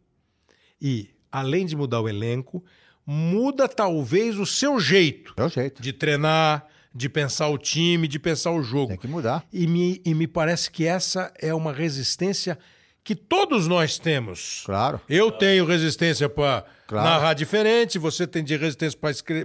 e, 0.81 1.09
além 1.31 1.65
de 1.65 1.75
mudar 1.75 2.01
o 2.01 2.09
elenco, 2.09 2.63
muda 3.05 3.67
talvez 3.67 4.37
o 4.37 4.45
seu 4.45 4.79
jeito 4.79 5.33
É 5.37 5.43
o 5.43 5.49
jeito. 5.49 5.81
de 5.81 5.91
treinar, 5.93 6.65
de 6.95 7.09
pensar 7.09 7.49
o 7.49 7.57
time, 7.57 8.07
de 8.07 8.17
pensar 8.17 8.51
o 8.51 8.63
jogo. 8.63 8.87
Tem 8.87 8.97
que 8.97 9.07
mudar. 9.07 9.45
E 9.51 9.67
me, 9.67 10.01
e 10.05 10.13
me 10.15 10.25
parece 10.25 10.71
que 10.71 10.85
essa 10.85 11.31
é 11.39 11.53
uma 11.53 11.73
resistência 11.73 12.57
que 13.03 13.15
todos 13.15 13.67
nós 13.67 13.97
temos. 13.97 14.63
Claro. 14.65 14.99
Eu 15.09 15.31
tenho 15.31 15.65
resistência 15.65 16.29
para 16.29 16.63
Claro. 16.87 17.07
narrar 17.07 17.33
diferente, 17.33 17.97
você 17.99 18.25
tem 18.25 18.43
de 18.43 18.55
resistência 18.57 18.97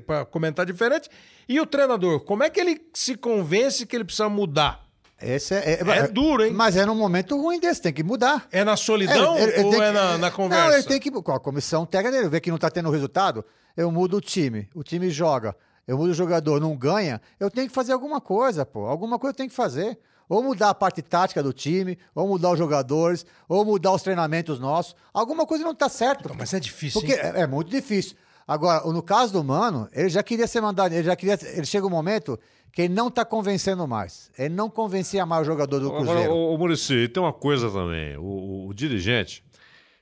para 0.07 0.25
comentar 0.25 0.65
diferente. 0.67 1.09
E 1.49 1.61
o 1.61 1.67
treinador, 1.67 2.21
como 2.21 2.43
é 2.43 2.49
que 2.51 2.59
ele 2.61 2.81
se 2.95 3.17
convence 3.17 3.85
que 3.87 3.95
ele 3.97 4.05
precisa 4.05 4.29
mudar? 4.29 4.83
Esse 5.21 5.55
é, 5.55 5.81
É 5.81 6.09
duro, 6.09 6.45
hein? 6.45 6.53
Mas 6.53 6.77
é 6.77 6.85
num 6.85 6.95
momento 6.95 7.41
ruim 7.41 7.61
desse, 7.61 7.81
tem 7.81 7.93
que 7.93 8.03
mudar. 8.03 8.47
É 8.51 8.65
na 8.65 8.77
solidão 8.77 9.39
ele 9.39 9.63
ou 9.63 9.71
tem 9.71 9.81
é 9.83 9.87
que- 9.87 9.93
na, 9.93 10.19
na 10.19 10.31
conversa? 10.31 10.65
Não, 10.69 10.75
ele 10.75 10.83
tem 10.83 10.99
que. 11.01 11.11
Com 11.11 11.33
a 11.33 11.39
comissão 11.41 11.87
técnica 11.87 12.17
dele, 12.17 12.29
vê 12.29 12.41
que 12.41 12.51
não 12.51 12.59
tá 12.59 12.69
tendo 12.71 12.91
resultado, 12.91 13.45
eu 13.77 13.91
mudo 13.91 14.17
o 14.17 14.21
time. 14.21 14.69
O 14.75 14.83
time 14.83 15.09
joga, 15.11 15.55
eu 15.87 15.97
mudo 15.97 16.11
o 16.11 16.15
jogador, 16.15 16.61
não 16.61 16.77
ganha, 16.77 17.21
eu 17.39 17.51
tenho 17.51 17.69
que 17.69 17.75
fazer 17.75 17.93
alguma 17.93 18.21
coisa, 18.21 18.67
pô. 18.67 18.87
Alguma 18.87 19.19
coisa 19.19 19.33
eu 19.33 19.37
tenho 19.37 19.49
que 19.49 19.55
fazer. 19.55 19.99
Ou 20.29 20.43
mudar 20.43 20.71
a 20.71 20.75
parte 20.75 21.03
tática 21.03 21.43
do 21.43 21.53
time, 21.53 21.99
ou 22.15 22.27
mudar 22.27 22.51
os 22.53 22.59
jogadores, 22.59 23.27
ou 23.49 23.65
mudar 23.65 23.93
os 23.93 24.03
treinamentos 24.03 24.59
nossos. 24.59 24.95
Alguma 25.13 25.45
coisa 25.47 25.65
não 25.65 25.75
tá 25.75 25.89
certo. 25.89 26.31
Mas 26.37 26.55
é 26.55 26.61
difícil, 26.61 27.01
Porque 27.01 27.13
hein? 27.15 27.21
é, 27.23 27.43
é 27.43 27.47
muito 27.47 27.71
difícil. 27.71 28.17
Agora, 28.47 28.85
no 28.93 29.03
caso 29.03 29.33
do 29.33 29.43
Mano, 29.45 29.89
ele 29.93 30.09
já 30.09 30.23
queria 30.23 30.47
ser 30.47 30.61
mandado, 30.61 30.93
ele 30.93 31.03
já 31.05 31.17
queria. 31.17 31.39
Ele 31.55 31.65
chega 31.67 31.87
um 31.87 31.91
momento 31.91 32.39
que 32.73 32.83
ele 32.83 32.93
não 32.95 33.11
tá 33.11 33.25
convencendo 33.25 33.87
mais. 33.89 34.31
Ele 34.39 34.53
não 34.55 34.69
convencia 34.69 35.25
mais 35.25 35.43
o 35.43 35.45
jogador 35.51 35.79
do 35.81 35.87
Agora, 35.89 36.05
Cruzeiro. 36.05 36.33
o, 36.33 36.55
o 36.55 36.59
Muricy, 36.59 37.09
tem 37.09 37.23
uma 37.23 37.33
coisa 37.33 37.71
também. 37.71 38.17
O, 38.19 38.23
o- 38.23 38.69
o 38.69 38.75
dirigente. 38.75 39.43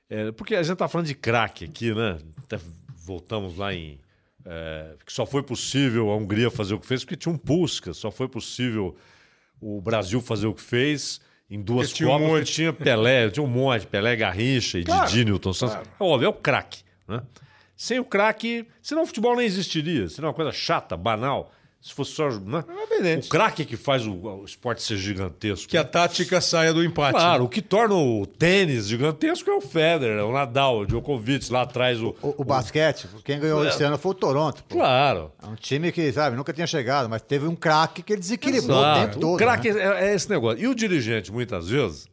é, 0.09 0.31
porque 0.31 0.55
a 0.55 0.63
gente 0.63 0.77
tá 0.77 0.87
falando 0.87 1.07
de 1.07 1.15
craque 1.15 1.65
aqui, 1.65 1.93
né? 1.93 2.17
Até 2.43 2.59
voltamos 3.05 3.57
lá 3.57 3.73
em. 3.73 3.99
é, 4.45 4.95
que 5.05 5.13
só 5.13 5.25
foi 5.25 5.43
possível 5.43 6.09
a 6.11 6.17
Hungria 6.17 6.49
fazer 6.51 6.73
o 6.73 6.79
que 6.79 6.85
fez 6.87 7.03
porque 7.03 7.15
tinha 7.15 7.33
um 7.33 7.37
Puskas. 7.37 7.95
Só 7.97 8.11
foi 8.11 8.27
possível 8.27 8.95
o 9.63 9.81
Brasil 9.81 10.19
fazer 10.21 10.47
o 10.47 10.53
que 10.53 10.61
fez 10.61 11.21
em 11.49 11.61
duas 11.61 11.87
Porque 11.89 11.97
tinha 12.03 12.09
um 12.09 12.19
Copas. 12.19 12.27
monte. 12.27 12.51
tinha 12.53 12.73
Pelé, 12.73 13.29
tinha 13.29 13.43
um 13.43 13.47
monte. 13.47 13.85
Pelé, 13.87 14.15
Garrincha 14.15 14.79
e 14.79 14.83
Claro, 14.83 15.07
Didi, 15.09 15.25
Newton 15.25 15.53
Santos. 15.53 15.75
claro. 15.75 15.89
É 15.99 16.03
óbvio, 16.03 16.25
é 16.25 16.29
o 16.29 16.33
craque. 16.33 16.83
Né? 17.07 17.21
Sem 17.75 17.99
o 17.99 18.05
craque, 18.05 18.67
senão 18.81 19.03
o 19.03 19.05
futebol 19.05 19.35
nem 19.35 19.45
existiria. 19.45 20.07
Seria 20.09 20.27
uma 20.27 20.33
coisa 20.33 20.51
chata, 20.51 20.95
banal. 20.97 21.51
Se 21.83 21.93
fosse 21.93 22.11
só. 22.13 22.29
Né? 22.29 22.63
É. 23.03 23.15
O 23.17 23.27
craque 23.27 23.63
é 23.63 23.65
que 23.65 23.75
faz 23.75 24.07
o, 24.07 24.13
o 24.13 24.45
esporte 24.45 24.81
ser 24.81 24.95
gigantesco. 24.95 25.67
Que 25.67 25.77
a 25.77 25.83
tática 25.83 26.39
saia 26.39 26.73
do 26.73 26.81
empate. 26.81 27.11
Claro, 27.19 27.43
o 27.43 27.49
que 27.49 27.61
torna 27.61 27.93
o 27.93 28.25
tênis 28.25 28.87
gigantesco 28.87 29.49
é 29.51 29.53
o 29.53 29.59
Federer, 29.59 30.17
é 30.17 30.23
o 30.23 30.31
Nadal, 30.31 30.79
o 30.79 30.85
Djokovic, 30.85 31.51
lá 31.51 31.63
atrás 31.63 32.01
o. 32.01 32.15
O, 32.21 32.35
o 32.37 32.43
basquete, 32.45 33.05
quem 33.25 33.37
ganhou 33.37 33.67
esse 33.67 33.83
ano 33.83 33.97
foi 33.97 34.11
o 34.13 34.15
Toronto. 34.15 34.63
pô. 34.63 34.75
Claro. 34.77 35.33
É 35.43 35.45
um 35.45 35.55
time 35.55 35.91
que, 35.91 36.09
sabe, 36.13 36.37
nunca 36.37 36.53
tinha 36.53 36.65
chegado, 36.65 37.09
mas 37.09 37.21
teve 37.21 37.45
um 37.47 37.55
craque 37.55 38.01
que 38.01 38.13
ele 38.13 38.21
desequilibrou 38.21 38.77
o 38.77 38.81
Exato. 38.81 38.99
tempo 39.01 39.19
todo. 39.19 39.33
o 39.35 39.37
craque 39.37 39.73
né? 39.73 39.81
é, 39.81 40.11
é 40.11 40.15
esse 40.15 40.29
negócio. 40.29 40.63
E 40.63 40.67
o 40.69 40.73
dirigente, 40.73 41.33
muitas 41.33 41.67
vezes. 41.67 42.07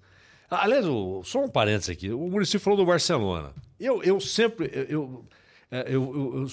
Aliás, 0.50 0.84
o- 0.84 1.22
só 1.22 1.44
um 1.44 1.48
parênteses 1.48 1.90
aqui. 1.90 2.10
O 2.10 2.28
Muricy 2.28 2.58
falou 2.58 2.76
do 2.76 2.84
Barcelona. 2.84 3.52
Eu, 3.78 4.02
eu 4.02 4.18
sempre. 4.18 4.68
Eu, 4.88 5.24
eu, 5.70 5.78
é, 5.78 5.84
eu, 5.88 5.92
eu, 6.14 6.46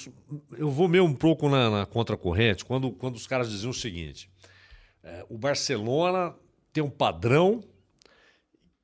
eu- 0.59 0.69
vou 0.71 0.87
meio 0.87 1.03
um 1.05 1.13
pouco 1.13 1.49
na, 1.49 1.69
na 1.69 1.85
contracorrente 1.85 2.63
quando, 2.65 2.91
quando 2.91 3.15
os 3.15 3.25
caras 3.27 3.49
diziam 3.49 3.71
o 3.71 3.73
seguinte: 3.73 4.29
é, 5.03 5.25
o 5.29 5.37
Barcelona 5.37 6.35
tem 6.71 6.83
um 6.83 6.89
padrão 6.89 7.63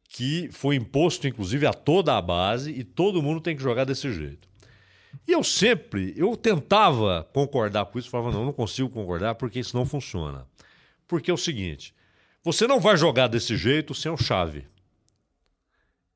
que 0.10 0.50
foi 0.52 0.76
imposto, 0.76 1.28
inclusive, 1.28 1.66
a 1.66 1.74
toda 1.74 2.16
a 2.18 2.22
base 2.22 2.72
e 2.72 2.84
todo 2.84 3.22
mundo 3.22 3.42
tem 3.42 3.56
que 3.56 3.64
jogar 3.64 3.84
desse 3.84 4.12
jeito. 4.14 4.48
E 5.28 5.32
eu 5.32 5.44
sempre, 5.44 6.14
eu 6.16 6.36
tentava 6.36 7.28
concordar 7.34 7.86
com 7.86 7.98
isso, 8.00 8.10
falava, 8.10 8.32
não, 8.32 8.46
não 8.46 8.54
consigo 8.54 8.90
concordar 8.90 9.36
porque 9.36 9.60
isso 9.60 9.76
não 9.76 9.86
funciona. 9.86 10.48
Porque 11.08 11.30
é 11.30 11.34
o 11.34 11.38
seguinte, 11.38 11.94
você 12.44 12.66
não 12.68 12.80
vai 12.80 12.98
jogar 12.98 13.28
desse 13.28 13.56
jeito 13.56 13.94
sem 13.94 14.12
o 14.12 14.18
Xavi 14.18 14.68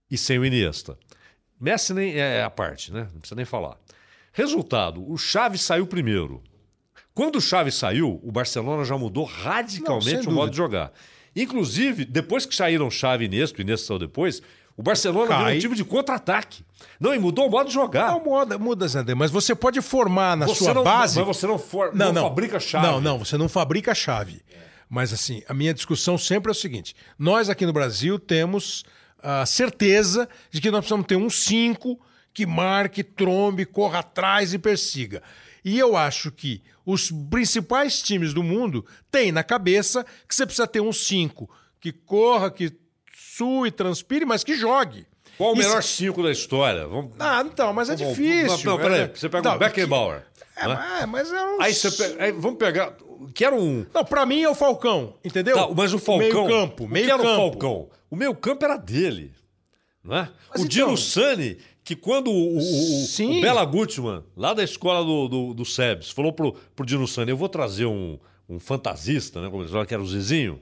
e 0.09 0.18
sem 0.18 0.39
o 0.39 0.45
Iniesta. 0.45 0.97
Messi 1.59 1.93
nem 1.93 2.13
é 2.15 2.43
a 2.43 2.49
parte, 2.49 2.91
né? 2.91 3.07
Não 3.13 3.20
precisa 3.20 3.36
nem 3.36 3.45
falar. 3.45 3.78
Resultado, 4.38 5.04
o 5.12 5.18
Xavi 5.18 5.58
saiu 5.58 5.88
primeiro. 5.88 6.44
Quando 7.12 7.38
o 7.38 7.42
Xavi 7.42 7.72
saiu, 7.72 8.20
o 8.24 8.32
Barcelona 8.32 8.86
já 8.86 8.96
mudou 8.96 9.26
Não, 9.26 9.34
radicalmente 9.34 10.22
sem 10.26 10.28
o 10.28 10.32
modo 10.32 10.52
de 10.52 10.58
jogar. 10.58 10.92
Inclusive, 11.36 12.06
depois 12.06 12.46
que 12.46 12.56
saíram 12.56 12.92
Xavi 12.92 13.24
e 13.24 13.28
Iniesta, 13.28 13.58
o 13.58 13.62
Iniesta 13.64 13.88
saiu 13.88 13.98
depois, 13.98 14.44
o 14.78 14.84
Barcelona 14.84 15.30
Cai. 15.30 15.38
virou 15.38 15.56
um 15.56 15.60
time 15.60 15.76
de 15.76 15.84
contra-ataque. 15.84 16.64
Não, 17.00 17.16
e 17.16 17.18
mudou 17.18 17.48
o 17.48 17.50
modo 17.50 17.70
de 17.70 17.74
jogar. 17.74 18.12
Não 18.12 18.24
muda, 18.24 18.60
muda, 18.60 18.88
Zé 18.88 19.04
mas 19.16 19.32
você 19.32 19.56
pode 19.56 19.82
formar 19.82 20.38
na 20.38 20.46
Você 20.46 20.66
sua 20.66 20.74
não- 20.76 20.84
base. 20.84 21.18
Mas 21.18 21.26
você 21.28 21.48
não, 21.48 21.58
for, 21.58 21.96
não, 21.96 22.14
fabrica 22.14 22.60
chave. 22.60 22.86
Não, 22.86 23.02
não, 23.02 23.18
você 23.18 23.40
não 23.40 23.50
fabrica 23.50 23.96
chave. 23.96 24.44
Mas 24.88 25.12
assim, 25.12 25.42
a 25.50 25.54
minha 25.56 25.74
discussão 25.74 26.16
sempre 26.16 26.52
é 26.52 26.54
o 26.54 26.56
seguinte: 26.56 26.96
nós 27.18 27.50
aqui 27.50 27.66
no 27.66 27.74
Brasil 27.74 28.20
temos 28.20 28.86
a 29.18 29.48
certeza 29.48 30.30
de 30.52 30.62
que 30.62 30.70
nós 30.70 30.82
precisamos 30.82 31.08
ter 31.08 31.16
um 31.16 31.28
5 31.28 32.00
que 32.38 32.46
marque, 32.46 33.04
trombe, 33.04 33.66
corra 33.66 33.98
atrás 33.98 34.54
e 34.54 34.60
persiga. 34.60 35.24
E 35.66 35.80
eu 35.80 35.98
acho 35.98 36.32
que 36.32 36.62
os 36.86 37.10
principais 37.32 38.00
times 38.00 38.32
do 38.32 38.44
mundo 38.44 38.86
têm 39.10 39.32
na 39.32 39.44
cabeça 39.44 40.06
que 40.28 40.36
você 40.36 40.46
precisa 40.46 40.68
ter 40.68 40.80
um 40.80 40.94
5 40.94 41.50
que 41.80 41.92
corra, 41.92 42.52
que 42.52 42.72
sue, 43.12 43.72
transpire, 43.72 44.24
mas 44.24 44.44
que 44.44 44.56
jogue. 44.56 45.08
Qual 45.36 45.50
o 45.50 45.54
Isso- 45.58 45.68
melhor 45.68 45.82
cinco 45.82 46.22
da 46.22 46.32
história? 46.32 46.86
Vamos... 46.88 47.14
Ah, 47.18 47.44
então, 47.44 47.74
mas 47.74 47.90
é 47.90 47.96
Bom, 47.96 48.08
difícil. 48.08 48.66
Não, 48.66 48.78
não, 48.78 48.84
peraí. 48.84 49.02
é- 49.02 49.08
Você 49.08 49.30
pega 49.30 49.50
Não, 49.50 49.56
o 49.56 49.60
Beckenbauer. 49.60 50.22
É, 50.56 50.68
né? 50.68 50.76
mas- 50.76 51.10
mas 51.10 51.34
é 51.34 51.44
um... 51.44 51.62
Aí 51.62 51.74
você 51.74 51.90
pega. 51.92 52.24
aí 52.24 52.32
vamos 52.34 52.60
pegar. 52.60 52.94
Que 53.34 53.44
era 53.46 53.56
um. 53.56 53.84
Não, 53.92 54.06
pra 54.06 54.28
mim 54.28 54.44
é 54.44 54.50
o 54.50 54.54
Falcão, 54.54 55.16
entendeu? 55.26 55.56
Tá, 55.56 55.68
mas 55.76 55.92
o 55.92 55.98
Falcão. 55.98 56.20
Meio 56.46 56.48
campo, 56.48 56.84
o 56.84 56.88
meio 56.88 57.06
que 57.08 57.12
era 57.12 57.24
campo. 57.24 57.34
o 57.34 57.50
Falcão? 57.52 57.90
O 58.12 58.16
meio 58.16 58.36
campo 58.36 58.64
era 58.64 58.78
dele. 58.78 59.34
É? 60.06 60.10
Mas 60.10 60.30
o 60.52 60.56
então- 60.56 60.68
Dino 60.68 60.96
Sani, 60.98 61.58
que 61.88 61.96
quando 61.96 62.30
o, 62.30 62.58
o, 62.58 63.38
o- 63.38 63.42
Bela 63.42 63.64
Gutmann, 63.64 64.22
lá 64.36 64.54
da 64.54 64.62
escola 64.62 65.06
do, 65.06 65.28
do, 65.30 65.54
do 65.54 65.64
SEBS, 65.64 66.12
falou 66.12 66.34
pro, 66.34 66.52
pro 66.76 66.86
Dino 66.86 67.08
Sani: 67.08 67.32
eu 67.32 67.38
vou 67.38 67.48
trazer 67.48 67.86
um, 67.86 68.20
um 68.50 68.60
fantasista, 68.60 69.42
né? 69.42 69.50
Como 69.50 69.62
eles 69.62 69.72
falam, 69.72 69.86
que 69.86 69.94
era 69.94 70.04
o 70.04 70.08
Zezinho, 70.08 70.60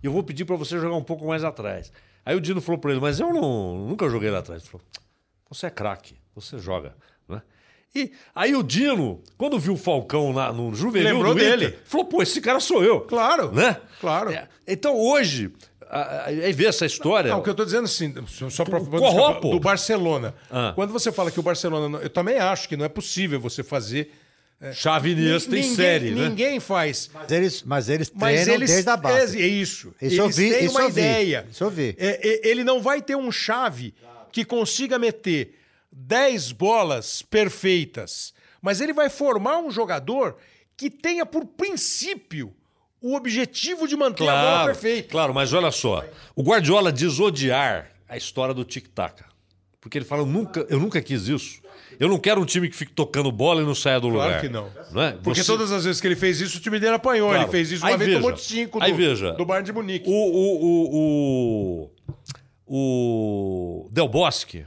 e 0.00 0.06
eu 0.06 0.12
vou 0.12 0.22
pedir 0.22 0.44
pra 0.44 0.54
você 0.54 0.78
jogar 0.78 0.94
um 0.94 1.02
pouco 1.02 1.26
mais 1.26 1.42
atrás. 1.42 1.90
Aí 2.24 2.36
o 2.36 2.40
Dino 2.40 2.60
falou 2.60 2.80
pra 2.80 2.92
ele: 2.92 3.00
mas 3.00 3.18
eu 3.18 3.32
não, 3.32 3.86
nunca 3.88 4.08
joguei 4.08 4.30
lá 4.30 4.38
atrás. 4.38 4.62
Ele 4.62 4.70
falou: 4.70 4.86
você 5.50 5.66
é 5.66 5.70
craque, 5.70 6.14
você 6.32 6.58
joga. 6.58 6.94
Né? 7.28 7.42
E 7.94 8.12
aí 8.32 8.54
o 8.54 8.62
Dino, 8.62 9.20
quando 9.36 9.58
viu 9.58 9.72
o 9.72 9.76
Falcão 9.76 10.32
na, 10.32 10.52
no 10.52 10.72
juvenil 10.74 11.14
Lembrou 11.14 11.32
Inter, 11.34 11.58
dele. 11.58 11.78
falou: 11.86 12.06
pô, 12.06 12.22
esse 12.22 12.40
cara 12.40 12.60
sou 12.60 12.84
eu. 12.84 13.00
Claro, 13.00 13.50
Né? 13.50 13.80
claro. 14.00 14.30
É, 14.30 14.46
então 14.66 14.94
hoje, 14.96 15.50
aí 15.90 16.52
vê 16.52 16.66
essa 16.66 16.84
história. 16.86 17.30
Não, 17.30 17.40
o 17.40 17.42
que 17.42 17.50
eu 17.50 17.54
tô 17.54 17.64
dizendo 17.64 17.84
assim, 17.84 18.14
só 18.50 18.64
pra 18.64 18.80
Corropo. 18.80 19.50
do 19.50 19.60
Barcelona. 19.60 20.34
Ah. 20.50 20.72
Quando 20.74 20.92
você 20.92 21.10
fala 21.10 21.30
que 21.30 21.40
o 21.40 21.42
Barcelona. 21.42 21.98
Eu 21.98 22.10
também 22.10 22.38
acho 22.38 22.68
que 22.68 22.76
não 22.76 22.84
é 22.84 22.88
possível 22.88 23.40
você 23.40 23.62
fazer. 23.62 24.12
Chave 24.72 25.10
Iniesta 25.12 25.56
em 25.56 25.62
série, 25.62 26.10
né? 26.10 26.28
Ninguém 26.28 26.58
faz. 26.58 27.08
Mas 27.14 27.30
eles, 27.30 27.62
mas 27.62 27.88
eles 27.88 28.12
Mas 28.12 28.34
treinam 28.40 28.54
eles. 28.54 28.70
desde 28.70 28.90
a 28.90 28.96
base. 28.96 29.40
É, 29.40 29.44
é 29.44 29.46
isso. 29.46 29.94
Isso 30.02 30.20
eu 30.20 30.24
eles 30.24 30.36
vi, 30.36 30.50
têm 30.50 30.64
isso 30.64 30.74
uma 30.74 30.80
eu 30.80 30.90
vi, 30.90 31.00
ideia. 31.00 31.46
isso 31.48 31.64
eu 31.64 31.70
vi. 31.70 31.94
É, 31.96 32.28
é, 32.28 32.48
ele 32.48 32.64
não 32.64 32.82
vai 32.82 33.00
ter 33.00 33.16
um 33.16 33.30
chave 33.30 33.94
que 34.32 34.44
consiga 34.44 34.98
meter 34.98 35.54
10 35.92 36.50
bolas 36.52 37.22
perfeitas. 37.22 38.34
Mas 38.60 38.80
ele 38.80 38.92
vai 38.92 39.08
formar 39.08 39.58
um 39.58 39.70
jogador 39.70 40.36
que 40.76 40.90
tenha 40.90 41.24
por 41.24 41.44
princípio 41.44 42.52
o 43.00 43.14
objetivo 43.14 43.86
de 43.86 43.96
manter 43.96 44.24
a 44.28 44.32
bola 44.32 44.42
Claro, 44.42 44.66
perfeita. 44.66 45.08
claro, 45.10 45.34
mas 45.34 45.52
olha 45.52 45.70
só. 45.70 46.04
O 46.34 46.42
Guardiola 46.42 46.92
diz 46.92 47.18
odiar 47.20 47.90
a 48.08 48.16
história 48.16 48.52
do 48.54 48.64
tic-tac. 48.64 49.22
Porque 49.80 49.96
ele 49.98 50.04
fala, 50.04 50.22
eu 50.22 50.26
nunca, 50.26 50.66
eu 50.68 50.78
nunca 50.80 51.00
quis 51.00 51.28
isso. 51.28 51.60
Eu 52.00 52.08
não 52.08 52.18
quero 52.18 52.40
um 52.40 52.44
time 52.44 52.68
que 52.68 52.76
fique 52.76 52.92
tocando 52.92 53.30
bola 53.32 53.62
e 53.62 53.64
não 53.64 53.74
saia 53.74 53.98
do 54.00 54.08
Claro 54.10 54.26
lugar. 54.28 54.40
que 54.40 54.48
não. 54.48 54.68
é? 55.02 55.12
Porque 55.22 55.42
Você- 55.42 55.50
todas 55.50 55.70
as 55.72 55.84
vezes 55.84 56.00
que 56.00 56.06
ele 56.06 56.16
fez 56.16 56.40
isso, 56.40 56.58
o 56.58 56.60
time 56.60 56.78
dele 56.78 56.94
apanhou. 56.94 57.28
Claro. 57.28 57.44
Ele 57.44 57.50
fez 57.50 57.70
isso 57.72 57.84
uma 57.84 57.90
Aí 57.90 57.96
vez, 57.96 58.08
veja, 58.10 58.20
tomou 58.20 58.32
de 58.32 58.40
5 58.42 58.78
do, 58.78 58.84
aí 58.84 58.92
veja. 58.92 59.32
do 59.32 59.44
Bayern 59.44 59.66
de 59.66 59.72
Munique. 59.72 60.08
O, 60.08 60.12
o, 60.12 60.64
o, 60.64 61.90
o, 62.66 63.84
o 63.86 63.88
Del 63.90 64.08
Bosque, 64.08 64.64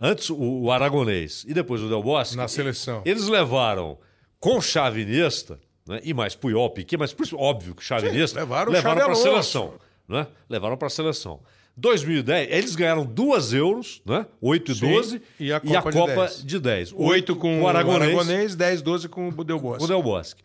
antes 0.00 0.30
o, 0.30 0.36
o 0.36 0.70
Aragonês 0.70 1.44
e 1.46 1.52
depois 1.54 1.82
o 1.82 1.88
Del 1.88 2.02
Bosque, 2.02 2.36
Na 2.36 2.48
seleção. 2.48 3.02
eles 3.04 3.26
levaram 3.28 3.98
com 4.38 4.60
chave 4.60 5.02
Iniesta, 5.02 5.58
né, 5.86 6.00
e 6.02 6.12
mais 6.14 6.34
Puyol, 6.34 6.70
Piquet, 6.70 6.96
mas 6.96 7.12
por 7.12 7.24
isso, 7.24 7.36
óbvio 7.36 7.74
que 7.74 7.82
chave 7.84 8.08
Iniesta, 8.08 8.40
levaram 8.40 8.70
o 8.70 8.74
levaram 8.74 9.02
para 9.04 9.12
a 9.12 9.16
seleção. 9.16 9.74
Né? 10.08 10.26
Levaram 10.48 10.76
para 10.76 10.86
a 10.86 10.90
seleção. 10.90 11.40
2010, 11.76 12.48
eles 12.50 12.74
ganharam 12.74 13.04
duas 13.04 13.52
euros, 13.52 14.00
né? 14.06 14.24
8 14.40 14.72
e 14.72 14.74
Sim, 14.74 14.92
12, 14.92 15.22
e 15.38 15.52
a 15.52 15.60
Copa 15.60 15.90
de 15.92 16.06
10. 16.06 16.44
de 16.44 16.58
10. 16.58 16.92
8 16.96 17.36
com 17.36 17.60
o 17.62 17.68
Aragonês, 17.68 18.14
o 18.14 18.18
Aragonês, 18.20 18.54
10, 18.54 18.80
12 18.82 19.08
com 19.10 19.28
o 19.28 19.44
Del 19.44 19.60
Bosque. 19.60 19.84
o 19.84 19.86
Del 19.86 20.02
Bosque. 20.02 20.42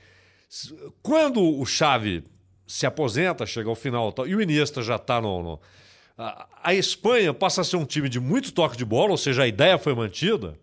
Quando 1.02 1.42
o 1.42 1.66
Xavi 1.66 2.24
se 2.68 2.86
aposenta, 2.86 3.46
chega 3.46 3.70
ao 3.70 3.76
final 3.76 4.14
e 4.28 4.36
o 4.36 4.42
Iniesta 4.42 4.82
já 4.82 4.96
está 4.98 5.22
no. 5.22 5.42
no- 5.42 5.60
a, 6.18 6.48
a 6.64 6.74
Espanha 6.76 7.34
passa 7.34 7.62
a 7.62 7.64
ser 7.64 7.78
um 7.78 7.86
time 7.86 8.10
de 8.10 8.20
muito 8.20 8.52
toque 8.52 8.76
de 8.76 8.84
bola, 8.84 9.12
ou 9.12 9.18
seja, 9.18 9.44
a 9.44 9.48
ideia 9.48 9.78
foi 9.78 9.96
mantida, 9.96 10.60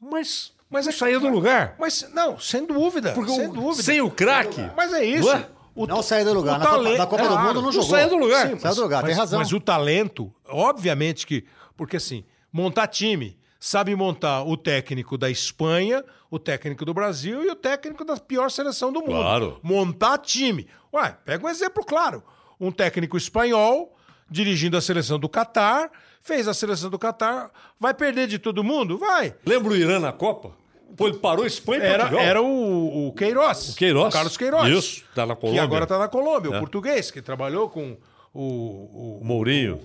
mas, 0.00 0.52
Mas 0.70 0.86
é- 0.86 0.92
saía 0.92 1.18
do 1.18 1.28
lugar. 1.28 1.74
Mas, 1.78 2.08
não, 2.12 2.38
sem 2.38 2.66
dúvida. 2.66 3.12
Porque 3.12 3.32
sem 3.32 3.46
o- 3.48 3.52
dúvida. 3.52 3.82
sem 3.82 4.00
o 4.00 4.10
craque. 4.10 4.70
Mas 4.76 4.92
é 4.92 5.04
isso. 5.04 5.26
Não 5.28 5.34
é? 5.36 5.46
O 5.74 5.86
Não 5.86 6.02
saiu 6.02 6.24
do 6.24 6.32
lugar. 6.34 6.56
o 6.56 6.58
Na 6.58 6.64
Copa- 6.66 6.76
talento- 6.76 6.98
na 6.98 7.06
Copa 7.06 7.22
do 7.22 7.28
Claro, 7.28 7.42
Mundo 7.46 7.54
não 7.54 7.62
não 7.62 7.72
jogou. 7.72 7.88
saiu 7.90 8.08
do 8.08 8.16
lugar. 8.16 8.48
Sim, 8.48 8.58
saiu 8.58 8.74
do 8.74 8.82
lugar, 8.82 8.98
tem 9.02 9.10
mas, 9.10 9.18
razão. 9.18 9.38
Mas 9.38 9.52
o 9.52 9.60
talento, 9.60 10.34
obviamente 10.46 11.26
que. 11.26 11.44
Porque 11.76 11.96
assim, 11.96 12.24
montar 12.52 12.88
time. 12.88 13.38
Sabe 13.60 13.94
montar 13.96 14.42
o 14.44 14.56
técnico 14.56 15.16
da 15.18 15.28
Espanha, 15.30 16.04
o 16.30 16.38
técnico 16.38 16.84
do 16.84 16.94
Brasil 16.94 17.42
e 17.44 17.50
o 17.50 17.56
técnico 17.56 18.04
da 18.04 18.16
pior 18.16 18.50
seleção 18.50 18.92
do 18.92 19.00
mundo. 19.00 19.10
Claro. 19.20 19.58
Montar 19.64 20.18
time. 20.18 20.66
Ué, 20.94 21.16
pega 21.24 21.44
um 21.44 21.48
exemplo 21.48 21.84
claro. 21.84 22.22
Um 22.60 22.70
técnico 22.70 23.16
espanhol 23.16 23.96
dirigindo 24.30 24.76
a 24.76 24.80
seleção 24.80 25.18
do 25.18 25.28
Catar, 25.28 25.90
fez 26.28 26.46
a 26.46 26.54
seleção 26.54 26.88
do 26.90 26.98
Catar, 26.98 27.50
vai 27.80 27.92
perder 27.94 28.28
de 28.28 28.38
todo 28.38 28.62
mundo? 28.62 28.96
Vai. 28.98 29.34
Lembra 29.44 29.72
o 29.72 29.76
Irã 29.76 29.98
na 29.98 30.12
Copa? 30.12 30.52
Pô, 30.96 31.08
ele 31.08 31.18
parou 31.18 31.44
Espanha 31.46 31.82
e 31.82 31.86
Era, 31.86 31.98
Portugal. 32.04 32.24
era 32.24 32.42
o, 32.42 33.08
o 33.08 33.12
Queiroz. 33.14 33.70
O 33.70 33.76
Queiroz. 33.76 34.12
Carlos 34.14 34.36
Queiroz. 34.36 34.68
Isso, 34.72 35.04
tá 35.14 35.26
na 35.26 35.34
Que 35.34 35.40
Colômbia. 35.40 35.62
agora 35.62 35.84
está 35.84 35.98
na 35.98 36.08
Colômbia, 36.08 36.50
É. 36.52 36.56
o 36.56 36.60
português, 36.60 37.10
que 37.10 37.20
trabalhou 37.22 37.68
com 37.68 37.96
o. 38.34 39.18
O 39.20 39.24
Mourinho. 39.24 39.80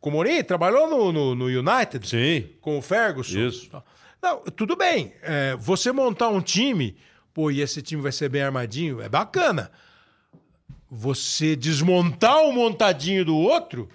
com 0.00 0.10
o 0.10 0.12
Mourinho, 0.12 0.42
trabalhou 0.44 0.88
no, 0.88 1.12
no, 1.12 1.34
no 1.34 1.44
United. 1.46 2.08
Sim. 2.08 2.48
Com 2.60 2.78
o 2.78 2.82
Ferguson. 2.82 3.38
Isso. 3.38 3.70
Não, 4.22 4.40
tudo 4.56 4.76
bem. 4.76 5.12
É, 5.22 5.56
você 5.58 5.92
montar 5.92 6.28
um 6.28 6.40
time, 6.40 6.96
pô, 7.32 7.50
e 7.50 7.60
esse 7.60 7.80
time 7.82 8.02
vai 8.02 8.12
ser 8.12 8.28
bem 8.28 8.42
armadinho, 8.42 9.00
é 9.00 9.08
bacana. 9.08 9.70
Você 10.90 11.54
desmontar 11.54 12.42
o 12.44 12.52
montadinho 12.52 13.24
do 13.24 13.36
outro, 13.36 13.88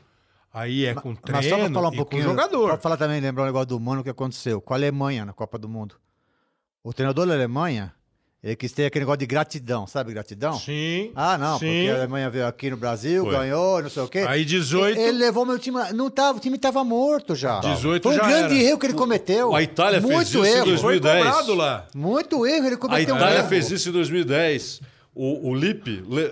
aí 0.56 0.86
é 0.86 0.94
com 0.96 1.14
treino 1.14 1.38
Mas 1.42 1.46
só 1.50 1.58
pra 1.58 1.70
falar 1.70 1.90
um 1.90 1.94
e 1.94 1.98
pouquinho. 1.98 2.24
com 2.24 2.30
jogador. 2.30 2.68
Pra 2.70 2.78
falar 2.78 2.98
também, 2.98 3.20
lembrar 3.22 3.44
um 3.44 3.48
negócio 3.48 3.68
do 3.68 3.80
Mano 3.80 4.04
que 4.04 4.10
aconteceu 4.10 4.60
com 4.62 4.74
a 4.74 4.78
Alemanha 4.78 5.26
na 5.26 5.34
Copa 5.34 5.58
do 5.60 5.68
Mundo. 5.70 5.96
O 6.84 6.94
treinador 6.94 7.26
da 7.28 7.34
Alemanha, 7.34 7.94
ele 8.44 8.56
quis 8.56 8.72
ter 8.72 8.86
aquele 8.86 9.02
negócio 9.04 9.18
de 9.20 9.26
gratidão, 9.26 9.88
sabe 9.88 10.14
gratidão? 10.14 10.54
Sim. 10.60 11.12
Ah, 11.16 11.36
não, 11.38 11.58
sim. 11.58 11.66
porque 11.66 11.90
a 11.92 11.96
Alemanha 11.96 12.30
veio 12.30 12.46
aqui 12.48 12.70
no 12.70 12.78
Brasil, 12.78 13.24
Foi. 13.24 13.34
ganhou, 13.36 13.82
não 13.82 13.90
sei 13.90 14.04
o 14.04 14.08
quê. 14.08 14.20
Aí 14.28 14.46
18. 14.46 15.00
Ele 15.00 15.18
levou 15.18 15.46
meu 15.46 15.58
time. 15.58 15.78
lá. 15.78 15.92
Não 15.92 16.10
tava, 16.12 16.38
o 16.38 16.42
time 16.42 16.58
tava 16.60 16.84
morto 16.84 17.34
já. 17.36 17.60
18 17.60 18.04
Foi 18.04 18.12
um 18.14 18.16
já 18.18 18.28
grande 18.28 18.54
era. 18.56 18.64
erro 18.70 18.78
que 18.80 18.86
ele 18.86 18.94
cometeu. 18.94 19.56
a 19.56 19.64
Itália 19.64 20.00
fez 20.00 20.14
Muito 20.14 20.28
isso 20.28 20.46
em 20.46 20.48
erro. 20.48 20.66
2000. 20.66 20.78
Foi 20.80 21.00
2010. 21.00 21.26
cobrado 21.26 21.54
lá. 21.56 21.88
Muito 21.96 22.46
erro, 22.46 22.66
ele 22.68 22.76
A 22.76 22.78
cometeu 22.78 23.16
um 23.16 23.18
Itália 23.18 23.40
erro. 23.40 23.50
fez 23.50 23.72
isso 23.72 23.90
em 23.90 23.92
2010. 23.92 24.82
O, 25.16 25.50
o 25.50 25.56
Lipe 25.56 26.04
le- 26.08 26.30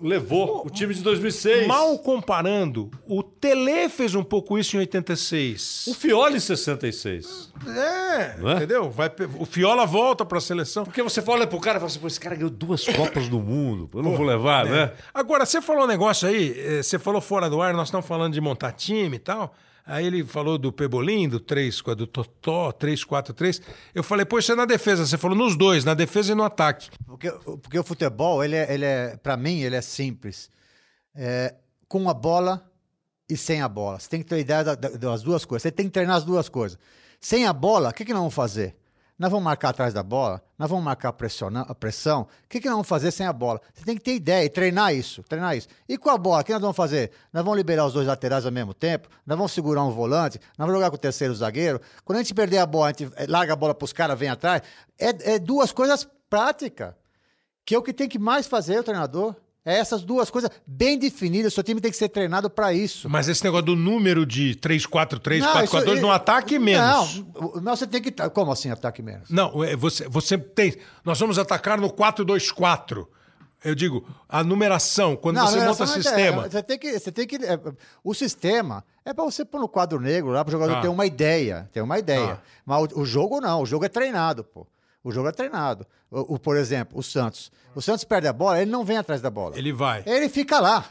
levou 0.00 0.66
o 0.66 0.70
time 0.70 0.94
de 0.94 1.02
2006. 1.02 1.66
Mal 1.66 1.98
comparando, 1.98 2.90
o 3.06 3.22
Tele 3.22 3.88
fez 3.88 4.14
um 4.14 4.22
pouco 4.22 4.58
isso 4.58 4.76
em 4.76 4.80
86. 4.80 5.86
O 5.88 5.94
Fioli 5.94 6.36
em 6.36 6.40
66. 6.40 7.52
É, 7.66 8.50
é? 8.50 8.54
entendeu? 8.56 8.90
Vai, 8.90 9.10
o 9.38 9.44
Fiola 9.44 9.86
volta 9.86 10.24
pra 10.24 10.40
seleção. 10.40 10.84
Porque 10.84 11.02
você 11.02 11.22
fala 11.22 11.46
pro 11.46 11.60
cara 11.60 11.78
e 11.78 11.80
fala 11.80 11.90
assim, 11.90 11.98
pô, 11.98 12.06
esse 12.06 12.20
cara 12.20 12.34
ganhou 12.34 12.50
duas 12.50 12.84
Copas 12.88 13.28
do 13.28 13.40
Mundo. 13.40 13.88
Eu 13.94 14.02
não 14.02 14.14
vou 14.14 14.26
levar, 14.26 14.66
né? 14.66 14.92
Agora, 15.12 15.46
você 15.46 15.60
falou 15.62 15.84
um 15.84 15.88
negócio 15.88 16.28
aí, 16.28 16.54
eh, 16.58 16.82
você 16.82 16.98
falou 16.98 17.20
fora 17.20 17.48
do 17.48 17.60
ar, 17.60 17.72
nós 17.74 17.88
estamos 17.88 18.06
falando 18.06 18.34
de 18.34 18.40
montar 18.40 18.72
time 18.72 19.16
e 19.16 19.20
tal. 19.20 19.54
Aí 19.86 20.04
ele 20.04 20.24
falou 20.24 20.58
do 20.58 20.72
Pebolim, 20.72 21.28
do 21.28 21.38
3, 21.38 21.80
do 21.96 22.08
Totó, 22.08 22.72
3-4-3. 22.72 23.62
Eu 23.94 24.02
falei, 24.02 24.26
pô, 24.26 24.36
isso 24.36 24.50
é 24.50 24.56
na 24.56 24.64
defesa. 24.64 25.06
Você 25.06 25.16
falou 25.16 25.38
nos 25.38 25.56
dois, 25.56 25.84
na 25.84 25.94
defesa 25.94 26.32
e 26.32 26.34
no 26.34 26.42
ataque. 26.42 26.90
Porque, 27.16 27.30
porque 27.58 27.78
o 27.78 27.84
futebol, 27.84 28.42
ele 28.44 28.56
é, 28.56 28.72
ele 28.72 28.84
é 28.84 29.16
para 29.16 29.36
mim, 29.36 29.60
ele 29.60 29.76
é 29.76 29.80
simples. 29.82 30.50
É, 31.14 31.54
com 31.88 32.08
a 32.10 32.14
bola 32.14 32.70
e 33.28 33.36
sem 33.36 33.62
a 33.62 33.68
bola. 33.68 33.98
Você 33.98 34.08
tem 34.08 34.22
que 34.22 34.28
ter 34.28 34.38
ideia 34.38 34.62
da- 34.62 34.74
da- 34.74 34.90
das 34.90 35.22
duas 35.22 35.44
coisas. 35.44 35.62
Você 35.62 35.70
tem 35.72 35.86
que 35.86 35.92
treinar 35.92 36.16
as 36.16 36.24
duas 36.24 36.48
coisas. 36.48 36.78
Sem 37.20 37.46
a 37.46 37.52
bola, 37.52 37.90
o 37.90 37.92
que, 37.94 38.04
que 38.04 38.12
nós 38.12 38.20
vamos 38.20 38.34
fazer? 38.34 38.76
Nós 39.18 39.30
vamos 39.30 39.44
marcar 39.44 39.70
atrás 39.70 39.94
da 39.94 40.02
bola, 40.02 40.42
nós 40.58 40.68
vamos 40.68 40.84
marcar 40.84 41.08
a 41.08 41.12
pressão. 41.74 42.22
O 42.22 42.28
que, 42.50 42.60
que 42.60 42.66
nós 42.66 42.74
vamos 42.74 42.86
fazer 42.86 43.10
sem 43.10 43.26
a 43.26 43.32
bola? 43.32 43.62
Você 43.72 43.82
tem 43.82 43.96
que 43.96 44.02
ter 44.04 44.14
ideia 44.14 44.44
e 44.44 44.50
treinar 44.50 44.94
isso, 44.94 45.22
treinar 45.22 45.56
isso. 45.56 45.68
E 45.88 45.96
com 45.96 46.10
a 46.10 46.18
bola, 46.18 46.42
o 46.42 46.44
que 46.44 46.52
nós 46.52 46.60
vamos 46.60 46.76
fazer? 46.76 47.10
Nós 47.32 47.42
vamos 47.42 47.56
liberar 47.56 47.86
os 47.86 47.94
dois 47.94 48.06
laterais 48.06 48.44
ao 48.44 48.52
mesmo 48.52 48.74
tempo, 48.74 49.08
nós 49.24 49.38
vamos 49.38 49.52
segurar 49.52 49.82
um 49.84 49.90
volante, 49.90 50.38
nós 50.58 50.66
vamos 50.66 50.74
jogar 50.74 50.90
com 50.90 50.96
o 50.96 50.98
terceiro 50.98 51.34
zagueiro. 51.34 51.80
Quando 52.04 52.18
a 52.18 52.22
gente 52.22 52.34
perder 52.34 52.58
a 52.58 52.66
bola, 52.66 52.88
a 52.88 52.88
gente 52.90 53.10
eh, 53.16 53.26
larga 53.26 53.54
a 53.54 53.56
bola 53.56 53.74
para 53.74 53.86
os 53.86 53.92
caras, 53.94 54.18
vem 54.18 54.28
atrás. 54.28 54.60
É, 54.98 55.36
é 55.36 55.38
duas 55.38 55.72
coisas 55.72 56.06
práticas, 56.28 56.92
que 57.66 57.74
é 57.74 57.78
o 57.78 57.82
que 57.82 57.92
tem 57.92 58.08
que 58.08 58.18
mais 58.18 58.46
fazer 58.46 58.78
o 58.78 58.82
treinador. 58.82 59.34
É 59.68 59.78
essas 59.80 60.04
duas 60.04 60.30
coisas 60.30 60.48
bem 60.64 60.96
definidas. 60.96 61.52
O 61.52 61.54
seu 61.56 61.64
time 61.64 61.80
tem 61.80 61.90
que 61.90 61.96
ser 61.96 62.08
treinado 62.08 62.48
para 62.48 62.72
isso. 62.72 63.10
Mas 63.10 63.26
esse 63.28 63.42
negócio 63.42 63.66
do 63.66 63.74
número 63.74 64.24
de 64.24 64.54
3-4-3, 64.54 65.40
Não, 65.40 65.52
4-4-2 65.54 65.92
isso- 65.94 66.02
no 66.02 66.10
ataque, 66.12 66.56
menos. 66.56 67.16
Não, 67.34 67.48
o- 67.48 67.60
não, 67.60 67.74
você 67.74 67.84
tem 67.84 68.00
que. 68.00 68.12
Como 68.30 68.52
assim 68.52 68.70
ataque 68.70 69.02
menos? 69.02 69.28
Não, 69.28 69.64
é, 69.64 69.74
você, 69.74 70.08
você 70.08 70.38
tem. 70.38 70.76
Nós 71.04 71.18
vamos 71.18 71.36
atacar 71.36 71.80
no 71.80 71.90
4-2-4. 71.90 73.08
Eu 73.64 73.74
digo, 73.74 74.06
a 74.28 74.44
numeração, 74.44 75.16
quando 75.16 75.36
Não, 75.36 75.46
você 75.48 75.56
não, 75.58 75.66
monta 75.66 75.82
é- 75.82 75.86
sistema. 75.88 76.48
Você 76.48 76.62
tem 76.62 76.78
que. 76.78 76.98
Você 77.00 77.10
tem 77.10 77.26
que 77.26 77.36
é, 77.36 77.58
o 78.04 78.14
sistema 78.14 78.84
é 79.04 79.12
para 79.12 79.24
você 79.24 79.44
pôr 79.44 79.60
no 79.60 79.68
quadro 79.68 79.98
negro 79.98 80.30
lá 80.30 80.44
para 80.44 80.50
o 80.50 80.52
jogador 80.52 80.74
Tá. 80.74 80.82
ter 80.82 80.88
uma 80.88 81.06
ideia. 81.06 81.68
Ter 81.72 81.80
uma 81.80 81.98
ideia. 81.98 82.36
Tá. 82.36 82.42
Mas 82.64 82.92
o, 82.92 83.00
o 83.00 83.04
jogo 83.04 83.40
não, 83.40 83.62
o 83.62 83.66
jogo 83.66 83.84
é 83.84 83.88
treinado, 83.88 84.44
pô. 84.44 84.64
O 85.02 85.10
jogo 85.10 85.28
é 85.28 85.32
treinado. 85.32 85.86
O, 86.10 86.34
o- 86.34 86.38
por 86.38 86.56
exemplo, 86.56 86.98
o 86.98 87.02
Santos. 87.02 87.50
O 87.74 87.82
Santos 87.82 88.04
perde 88.04 88.28
a 88.28 88.32
bola, 88.32 88.60
ele 88.60 88.70
não 88.70 88.84
vem 88.84 88.96
atrás 88.96 89.20
da 89.20 89.30
bola. 89.30 89.56
Ele 89.58 89.72
vai. 89.72 90.02
Ele 90.06 90.28
fica 90.28 90.60
lá. 90.60 90.84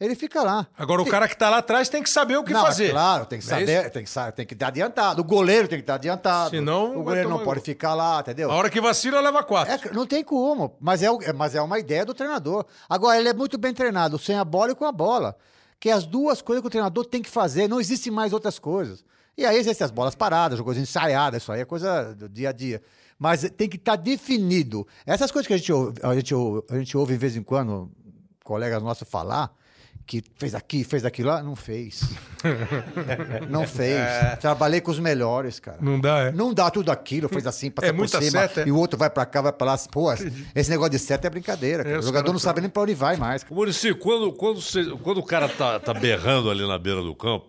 Ele 0.00 0.16
fica 0.16 0.42
lá. 0.42 0.66
Agora, 0.76 1.00
o 1.00 1.06
cara 1.06 1.28
que 1.28 1.36
tá 1.36 1.48
lá 1.48 1.58
atrás 1.58 1.88
tem 1.88 2.02
que 2.02 2.10
saber 2.10 2.36
o 2.36 2.42
que 2.42 2.52
não, 2.52 2.62
fazer. 2.62 2.88
É 2.88 2.90
claro, 2.90 3.26
tem 3.26 3.38
que 3.38 3.44
é 3.44 3.48
saber, 3.48 3.90
tem 3.90 4.04
que, 4.04 4.32
tem 4.34 4.44
que 4.46 4.54
estar 4.54 4.66
adiantado. 4.66 5.20
O 5.20 5.24
goleiro 5.24 5.68
tem 5.68 5.78
que 5.78 5.82
estar 5.84 5.94
adiantado. 5.94 6.50
Senão 6.50 6.98
o 6.98 7.04
goleiro 7.04 7.28
não 7.30 7.38
pode 7.38 7.60
gol. 7.60 7.64
ficar 7.64 7.94
lá, 7.94 8.18
entendeu? 8.20 8.50
A 8.50 8.54
hora 8.54 8.68
que 8.68 8.80
vacila, 8.80 9.20
leva 9.20 9.42
quatro. 9.44 9.72
É, 9.72 9.92
não 9.94 10.04
tem 10.04 10.24
como, 10.24 10.76
mas 10.80 11.00
é, 11.00 11.06
é- 11.06 11.32
mas 11.32 11.54
é 11.54 11.62
uma 11.62 11.78
ideia 11.78 12.04
do 12.04 12.12
treinador. 12.12 12.66
Agora, 12.88 13.18
ele 13.18 13.28
é 13.28 13.32
muito 13.32 13.56
bem 13.56 13.72
treinado, 13.72 14.18
sem 14.18 14.36
a 14.36 14.44
bola 14.44 14.72
e 14.72 14.74
com 14.74 14.84
a 14.84 14.92
bola. 14.92 15.36
Que 15.78 15.88
é 15.88 15.92
as 15.92 16.04
duas 16.04 16.42
coisas 16.42 16.60
que 16.60 16.66
o 16.66 16.70
treinador 16.70 17.04
tem 17.06 17.22
que 17.22 17.30
fazer, 17.30 17.68
não 17.68 17.80
existem 17.80 18.12
mais 18.12 18.32
outras 18.32 18.58
coisas. 18.58 19.04
E 19.38 19.46
aí 19.46 19.56
existem 19.56 19.84
as 19.84 19.90
bolas 19.92 20.14
paradas, 20.16 20.60
coisas 20.60 20.82
ensaiadas, 20.82 21.42
isso 21.42 21.52
aí 21.52 21.60
é 21.60 21.64
coisa 21.64 22.14
do 22.14 22.28
dia 22.28 22.48
a 22.48 22.52
dia. 22.52 22.82
Mas 23.24 23.48
tem 23.56 23.66
que 23.70 23.76
estar 23.76 23.96
definido. 23.96 24.86
Essas 25.06 25.30
coisas 25.30 25.46
que 25.46 25.54
a 25.54 25.56
gente, 25.56 25.72
ouve, 25.72 25.98
a, 26.02 26.14
gente, 26.14 26.34
ouve- 26.34 26.62
a 26.68 26.76
gente 26.76 26.94
ouve 26.94 27.14
de 27.14 27.18
vez 27.18 27.34
em 27.36 27.42
quando, 27.42 27.90
colegas 28.44 28.82
nossos 28.82 29.08
falar, 29.08 29.50
que 30.06 30.22
fez 30.36 30.54
aqui, 30.54 30.84
fez 30.84 31.06
aquilo 31.06 31.30
lá, 31.30 31.42
não 31.42 31.56
fez. 31.56 32.02
não 33.48 33.66
fez. 33.66 33.98
Trabalhei 34.40 34.82
com 34.82 34.90
os 34.90 34.98
melhores, 34.98 35.58
cara. 35.58 35.78
Não 35.80 35.98
dá, 35.98 36.18
é. 36.24 36.32
Não 36.32 36.52
dá 36.52 36.70
tudo 36.70 36.90
aquilo, 36.90 37.28
fez 37.30 37.46
assim, 37.46 37.70
passa 37.70 37.88
É 37.88 37.92
por 37.92 37.98
muita 38.00 38.20
cima, 38.20 38.40
seta, 38.42 38.60
é. 38.60 38.68
e 38.68 38.72
o 38.72 38.76
outro 38.76 38.98
vai 38.98 39.08
pra 39.08 39.24
cá, 39.24 39.40
vai 39.40 39.52
pra 39.52 39.68
lá. 39.68 39.78
Pô, 39.90 40.12
esse 40.12 40.68
negócio 40.70 40.90
de 40.92 40.98
seta 40.98 41.26
é 41.26 41.30
brincadeira. 41.30 41.82
cara. 41.82 41.96
É, 41.96 41.98
o 41.98 42.02
jogador 42.02 42.30
não 42.32 42.38
sabe 42.38 42.60
nem 42.60 42.68
pra 42.68 42.82
onde 42.82 42.94
vai 42.94 43.16
mais. 43.16 43.44
Ô, 43.48 43.54
Muricy, 43.54 43.94
quando, 43.94 44.32
quando, 44.32 44.60
você- 44.60 44.84
quando 45.02 45.18
o 45.18 45.24
cara 45.24 45.48
tá, 45.48 45.80
tá 45.80 45.94
berrando 45.94 46.50
ali 46.50 46.66
na 46.68 46.78
beira 46.78 47.00
do 47.02 47.14
campo, 47.14 47.46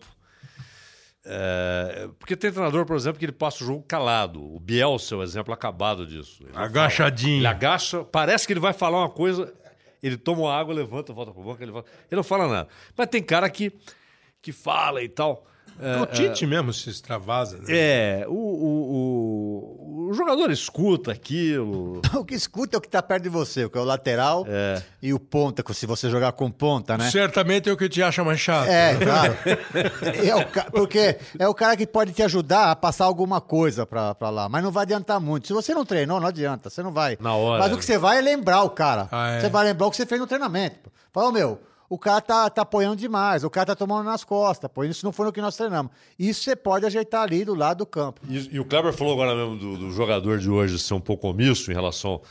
é, 1.28 2.08
porque 2.20 2.36
tem 2.36 2.52
treinador, 2.52 2.86
por 2.86 2.96
exemplo, 2.96 3.18
que 3.18 3.26
ele 3.26 3.32
passa 3.32 3.64
o 3.64 3.68
jogo 3.68 3.84
calado. 3.88 4.44
O 4.44 4.60
Bielsa 4.60 5.16
é 5.16 5.18
o 5.18 5.24
exemplo 5.24 5.52
acabado 5.52 6.06
disso. 6.06 6.44
Ele 6.44 6.52
Agachadinho. 6.54 7.40
Ele 7.40 7.48
agacha, 7.48 8.04
parece 8.04 8.46
que 8.46 8.54
ele 8.54 8.60
vai 8.60 8.74
falar 8.74 9.00
uma 9.00 9.10
coisa, 9.10 9.52
ele 10.04 10.18
toma 10.18 10.42
uma 10.42 10.54
água, 10.54 10.74
levanta, 10.74 11.12
volta 11.12 11.32
pro 11.32 11.44
banco, 11.44 11.64
ele, 11.64 11.72
volta, 11.72 11.90
ele 12.12 12.18
não 12.18 12.24
fala 12.24 12.48
nada. 12.48 12.70
Mas 12.96 13.08
tem 13.08 13.24
cara 13.24 13.50
que, 13.50 13.74
que 14.40 14.52
fala 14.52 15.02
e 15.02 15.10
tal. 15.10 15.48
É, 15.80 16.02
o 16.02 16.06
Tite 16.06 16.46
mesmo 16.46 16.72
se 16.74 16.90
extravasa. 16.90 17.58
Né? 17.58 17.64
é, 17.70 18.26
o, 18.28 18.34
o, 18.34 20.06
o, 20.06 20.10
o 20.10 20.14
jogador 20.14 20.50
escuta 20.52 21.12
aquilo. 21.12 22.02
O 22.16 22.24
que 22.24 22.34
escuta 22.34 22.76
é 22.76 22.78
o 22.78 22.82
que 22.82 22.88
tá 22.88 23.04
perto 23.04 23.24
de 23.24 23.30
você, 23.30 23.66
o 23.66 23.70
que 23.70 23.78
é 23.78 23.82
o 23.82 23.84
lateral 23.84 24.46
É. 24.48 24.82
e 25.02 25.14
o 25.14 25.20
ponta, 25.20 25.62
se 25.74 25.86
você 25.86 26.10
jogar 26.10 26.32
com 26.32 26.50
ponta, 26.50 26.98
né? 26.98 27.12
Certamente 27.12 27.70
é 27.70 27.74
o 27.74 27.78
que 27.78 27.90
te 27.90 28.02
acha 28.02 28.24
mais 28.24 28.40
chato. 28.40 28.68
É, 28.70 28.96
claro. 28.96 29.36
É 30.26 30.36
o 30.36 30.48
ca- 30.48 30.68
Porque 30.72 31.18
é 31.38 31.48
o 31.48 31.54
cara 31.54 31.76
que 31.76 31.86
pode 31.86 32.14
te 32.14 32.24
ajudar 32.24 32.72
a 32.72 32.76
passar 32.76 33.06
alguma 33.06 33.42
coisa 33.42 33.86
pra, 33.86 34.16
pra 34.16 34.30
lá, 34.30 34.48
mas 34.50 34.64
não 34.64 34.72
vai 34.72 34.84
adiantar 34.84 35.20
muito. 35.20 35.46
Se 35.48 35.54
você 35.54 35.74
não 35.74 35.86
treinou, 35.86 36.20
não 36.20 36.28
adianta, 36.28 36.70
você 36.70 36.82
não 36.82 36.92
vai. 36.92 37.18
Na 37.20 37.36
hora. 37.36 37.64
Mas 37.64 37.74
o 37.74 37.78
que 37.78 37.86
você 37.86 37.98
vai 37.98 38.18
é 38.18 38.22
lembrar 38.22 38.64
o 38.64 38.70
cara. 38.70 39.08
Ah, 39.12 39.32
é? 39.32 39.42
Você 39.42 39.50
vai 39.50 39.66
lembrar 39.66 39.88
o 39.88 39.92
que 39.92 39.98
você 39.98 40.06
fez 40.06 40.20
no 40.20 40.26
treinamento. 40.28 40.90
Fala, 41.14 41.32
meu, 41.32 41.60
o 41.90 41.98
cara 42.00 42.20
tá, 42.22 42.50
tá 42.50 42.62
apoiando 42.64 42.96
demais, 42.96 43.44
o 43.44 43.50
cara 43.50 43.68
tá 43.68 43.76
tomando 43.76 44.06
nas 44.06 44.24
costas, 44.24 44.70
pô, 44.74 44.84
isso 44.84 45.06
não 45.06 45.12
foi 45.12 45.26
no 45.28 45.32
que 45.32 45.42
nós 45.42 45.56
treinamos. 45.56 45.92
Isso 46.18 46.44
você 46.44 46.56
pode 46.56 46.86
ajeitar 46.86 47.22
ali 47.24 47.46
do 47.46 47.54
lado 47.56 47.80
do 47.80 47.86
campo. 47.86 48.22
E, 48.30 48.56
e 48.56 48.60
o 48.60 48.66
Kleber 48.66 48.92
falou 48.94 49.14
agora 49.14 49.36
mesmo 49.36 49.56
do, 49.58 49.78
do 49.78 49.92
jogador 49.92 50.38
de 50.40 50.50
hoje 50.50 50.80
ser 50.80 50.94
um 50.96 51.00
pouco 51.00 51.28
omisso 51.28 51.72
em 51.72 51.74
relação. 51.76 52.22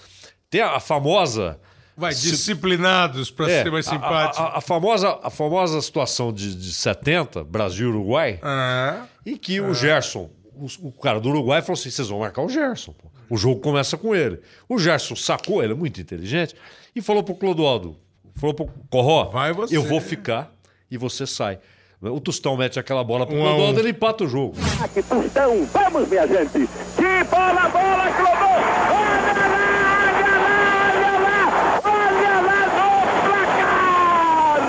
Tem 0.50 0.60
a, 0.60 0.76
a 0.76 0.80
famosa. 0.80 1.58
Vai, 1.96 2.12
disciplinados 2.12 3.30
pra 3.30 3.48
é, 3.50 3.62
ser 3.62 3.70
mais 3.70 3.86
a- 3.86 3.90
simpático. 3.90 4.42
A, 4.42 4.46
a- 4.46 4.58
a 4.58 4.60
famosa, 4.60 5.18
a 5.22 5.30
famosa 5.30 5.80
situação 5.80 6.32
de, 6.32 6.54
de 6.54 6.72
70, 6.72 7.44
Brasil 7.44 7.86
e 7.88 7.90
Uruguai, 7.90 8.40
Ah, 8.42 9.06
em 9.24 9.36
que 9.36 9.60
o 9.60 9.72
Gerson, 9.72 10.28
o, 10.54 10.66
o 10.88 10.92
cara 10.92 11.20
do 11.20 11.28
Uruguai, 11.28 11.62
falou 11.62 11.74
assim: 11.78 11.90
vocês 11.90 12.08
vão 12.08 12.18
marcar 12.20 12.42
o 12.42 12.48
Gerson. 12.48 12.92
pô. 12.92 13.08
O 13.30 13.36
jogo 13.36 13.60
começa 13.60 13.96
com 13.96 14.14
ele. 14.14 14.40
O 14.68 14.78
Gerson 14.78 15.16
sacou, 15.16 15.62
ele 15.62 15.72
é 15.72 15.76
muito 15.76 16.00
inteligente, 16.00 16.54
e 16.94 17.00
falou 17.00 17.22
pro 17.22 17.34
Clodoaldo: 17.34 17.96
falou 18.34 18.54
pro 18.54 18.68
Corró, 18.90 19.24
Vai 19.30 19.52
você. 19.52 19.76
eu 19.76 19.82
vou 19.82 20.00
ficar 20.00 20.52
e 20.90 20.96
você 20.98 21.26
sai. 21.26 21.58
O 22.02 22.20
Tostão 22.20 22.56
mete 22.56 22.78
aquela 22.78 23.02
bola 23.02 23.26
pro 23.26 23.34
Um 23.34 23.46
a 23.46 23.56
um. 23.56 23.78
Ele 23.78 23.88
empata 23.90 24.24
o 24.24 24.28
jogo. 24.28 24.54
Aqui, 24.82 25.02
Tostão, 25.02 25.64
vamos, 25.66 26.08
minha 26.08 26.26
gente! 26.26 26.68
Que 26.96 27.24
bola, 27.30 27.68
bola, 27.70 28.12
Clodô! 28.12 28.54
Olha 28.92 29.32
lá, 29.48 29.64
olha 30.04 30.36
lá, 30.44 30.58
olha 30.92 31.14
lá! 31.24 31.40
Olha 31.82 32.34
lá 32.42 32.60
no 32.76 32.90
placar! 33.24 34.60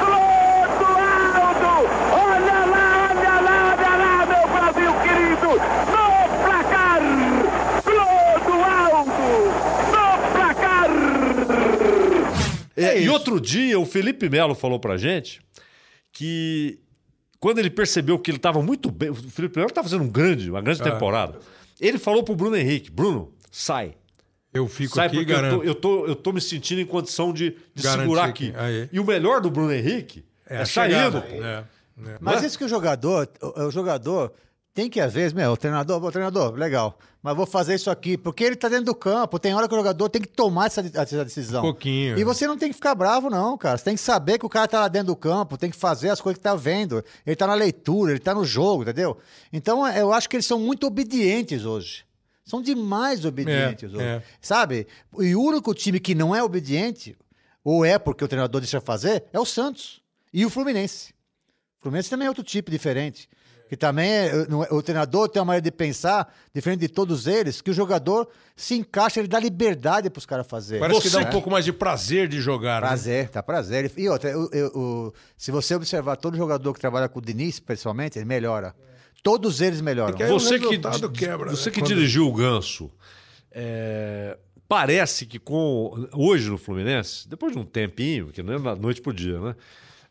Clodoaldo! 0.00 1.84
Outro 13.08 13.40
dia, 13.40 13.78
o 13.78 13.86
Felipe 13.86 14.28
Melo 14.28 14.54
falou 14.54 14.78
pra 14.80 14.96
gente 14.96 15.40
que 16.12 16.78
quando 17.38 17.58
ele 17.58 17.70
percebeu 17.70 18.18
que 18.18 18.30
ele 18.30 18.38
estava 18.38 18.62
muito 18.62 18.90
bem, 18.90 19.10
o 19.10 19.14
Felipe 19.14 19.56
Melo 19.58 19.68
estava 19.68 19.86
fazendo 19.88 20.04
um 20.04 20.08
grande, 20.10 20.50
uma 20.50 20.60
grande 20.62 20.80
É. 20.80 20.84
temporada. 20.90 21.38
Ele 21.80 21.98
falou 21.98 22.22
pro 22.22 22.34
Bruno 22.34 22.56
Henrique: 22.56 22.90
Bruno, 22.90 23.32
sai. 23.50 23.94
Eu 24.52 24.68
fico 24.68 24.94
Sai 24.94 25.08
aqui 25.08 25.16
e 25.16 25.26
porque 25.26 25.32
eu 25.32 25.50
tô, 25.50 25.62
eu, 25.64 25.74
tô, 25.74 26.06
eu 26.06 26.14
tô 26.16 26.32
me 26.32 26.40
sentindo 26.40 26.80
em 26.80 26.86
condição 26.86 27.32
de, 27.32 27.56
de 27.74 27.82
segurar 27.82 28.26
aqui. 28.26 28.52
aí. 28.56 28.88
E 28.92 29.00
o 29.00 29.04
melhor 29.04 29.40
do 29.40 29.50
Bruno 29.50 29.72
Henrique 29.72 30.24
é, 30.48 30.58
a 30.58 30.64
saindo. 30.66 30.94
chegada. 31.20 31.26
É, 31.28 31.64
é. 32.10 32.16
Mas 32.20 32.40
Né? 32.40 32.46
isso 32.46 32.56
que 32.56 32.64
o 32.64 32.68
jogador, 32.68 33.28
o, 33.42 33.62
o 33.64 33.70
jogador 33.72 34.32
tem 34.74 34.90
que, 34.90 35.00
às 35.00 35.14
vezes, 35.14 35.32
meu, 35.32 35.52
o 35.52 35.56
treinador, 35.56 36.02
o 36.02 36.10
treinador, 36.10 36.52
legal, 36.54 36.98
mas 37.22 37.36
vou 37.36 37.46
fazer 37.46 37.76
isso 37.76 37.88
aqui, 37.90 38.18
porque 38.18 38.42
ele 38.42 38.56
tá 38.56 38.68
dentro 38.68 38.86
do 38.86 38.94
campo, 38.94 39.38
tem 39.38 39.54
hora 39.54 39.68
que 39.68 39.72
o 39.74 39.78
jogador 39.78 40.08
tem 40.08 40.20
que 40.20 40.26
tomar 40.28 40.66
essa, 40.66 40.80
essa 40.92 41.24
decisão. 41.24 41.60
Um 41.60 41.66
pouquinho. 41.66 42.18
E 42.18 42.24
você 42.24 42.44
não 42.46 42.58
tem 42.58 42.68
que 42.70 42.74
ficar 42.74 42.92
bravo, 42.96 43.30
não, 43.30 43.56
cara. 43.56 43.78
Você 43.78 43.84
tem 43.84 43.94
que 43.94 44.00
saber 44.00 44.36
que 44.36 44.44
o 44.44 44.48
cara 44.48 44.66
tá 44.66 44.80
lá 44.80 44.88
dentro 44.88 45.06
do 45.08 45.16
campo, 45.16 45.56
tem 45.56 45.70
que 45.70 45.76
fazer 45.76 46.08
as 46.10 46.20
coisas 46.20 46.38
que 46.38 46.42
tá 46.42 46.56
vendo. 46.56 47.04
Ele 47.24 47.36
tá 47.36 47.46
na 47.46 47.54
leitura, 47.54 48.10
ele 48.10 48.18
tá 48.18 48.34
no 48.34 48.44
jogo, 48.44 48.82
entendeu? 48.82 49.16
Então, 49.52 49.86
eu 49.88 50.12
acho 50.12 50.28
que 50.28 50.34
eles 50.36 50.44
são 50.46 50.58
muito 50.58 50.86
obedientes 50.88 51.64
hoje. 51.64 52.04
São 52.44 52.60
demais 52.60 53.24
obedientes 53.24 53.90
É, 53.94 53.96
hoje. 53.96 54.04
é. 54.04 54.22
Sabe? 54.40 54.86
E 55.20 55.36
o 55.36 55.40
único 55.40 55.72
time 55.72 56.00
que 56.00 56.14
não 56.16 56.34
é 56.34 56.42
obediente, 56.42 57.16
ou 57.62 57.84
é 57.84 57.96
porque 57.98 58.24
o 58.24 58.28
treinador 58.28 58.60
deixa 58.60 58.80
fazer, 58.80 59.24
é 59.32 59.38
o 59.38 59.46
Santos. 59.46 60.02
E 60.32 60.44
o 60.44 60.50
Fluminense. 60.50 61.14
O 61.78 61.82
Fluminense 61.84 62.10
também 62.10 62.26
é 62.26 62.28
outro 62.28 62.42
tipo 62.44 62.70
diferente. 62.72 63.28
Que 63.74 63.78
também 63.78 64.08
é, 64.08 64.46
não 64.46 64.62
é- 64.62 64.68
o 64.70 64.80
treinador 64.80 65.28
tem 65.28 65.40
uma 65.42 65.46
maneira 65.46 65.64
de 65.64 65.72
pensar, 65.72 66.32
diferente 66.54 66.78
de 66.78 66.88
todos 66.88 67.26
eles, 67.26 67.60
que 67.60 67.72
o 67.72 67.74
jogador 67.74 68.28
se 68.54 68.76
encaixa, 68.76 69.18
ele 69.18 69.26
dá 69.26 69.40
liberdade 69.40 70.08
para 70.08 70.18
os 70.20 70.24
caras 70.24 70.46
fazerem. 70.46 70.80
Parece 70.80 71.00
que 71.00 71.10
Você- 71.10 71.20
dá 71.24 71.28
um 71.28 71.32
pouco 71.32 71.50
mais 71.50 71.64
de 71.64 71.72
prazer 71.72 72.28
de 72.28 72.40
jogar. 72.40 72.80
né? 72.80 72.86
Prazer, 72.86 73.28
tá 73.30 73.42
prazer. 73.42 73.90
E 73.96 74.08
outra, 74.08 74.30
eu- 74.30 74.48
eu- 74.52 74.68
o- 74.76 75.12
se 75.36 75.50
você 75.50 75.74
observar 75.74 76.14
todo 76.14 76.36
jogador 76.36 76.72
que 76.72 76.78
trabalha 76.78 77.08
com 77.08 77.18
o 77.18 77.22
Diniz, 77.22 77.58
pessoalmente, 77.58 78.16
ele 78.16 78.26
melhora. 78.26 78.76
Todos 79.24 79.60
eles 79.60 79.80
melhoram. 79.80 80.16
Você 80.28 80.56
que, 80.60 80.78
quebra, 81.08 81.50
você 81.50 81.68
né? 81.70 81.74
que 81.74 81.80
Quando- 81.80 81.88
dirigiu 81.88 82.28
o 82.28 82.32
Ganso, 82.32 82.92
é, 83.50 84.38
parece 84.68 85.26
que 85.26 85.38
com 85.40 86.06
hoje 86.12 86.48
no 86.48 86.58
Fluminense, 86.58 87.28
depois 87.28 87.52
de 87.52 87.58
um 87.58 87.64
tempinho, 87.64 88.28
que 88.28 88.40
não 88.40 88.54
é 88.54 88.58
da 88.60 88.76
noite 88.76 89.00
pro 89.02 89.12
dia, 89.12 89.40
né? 89.40 89.56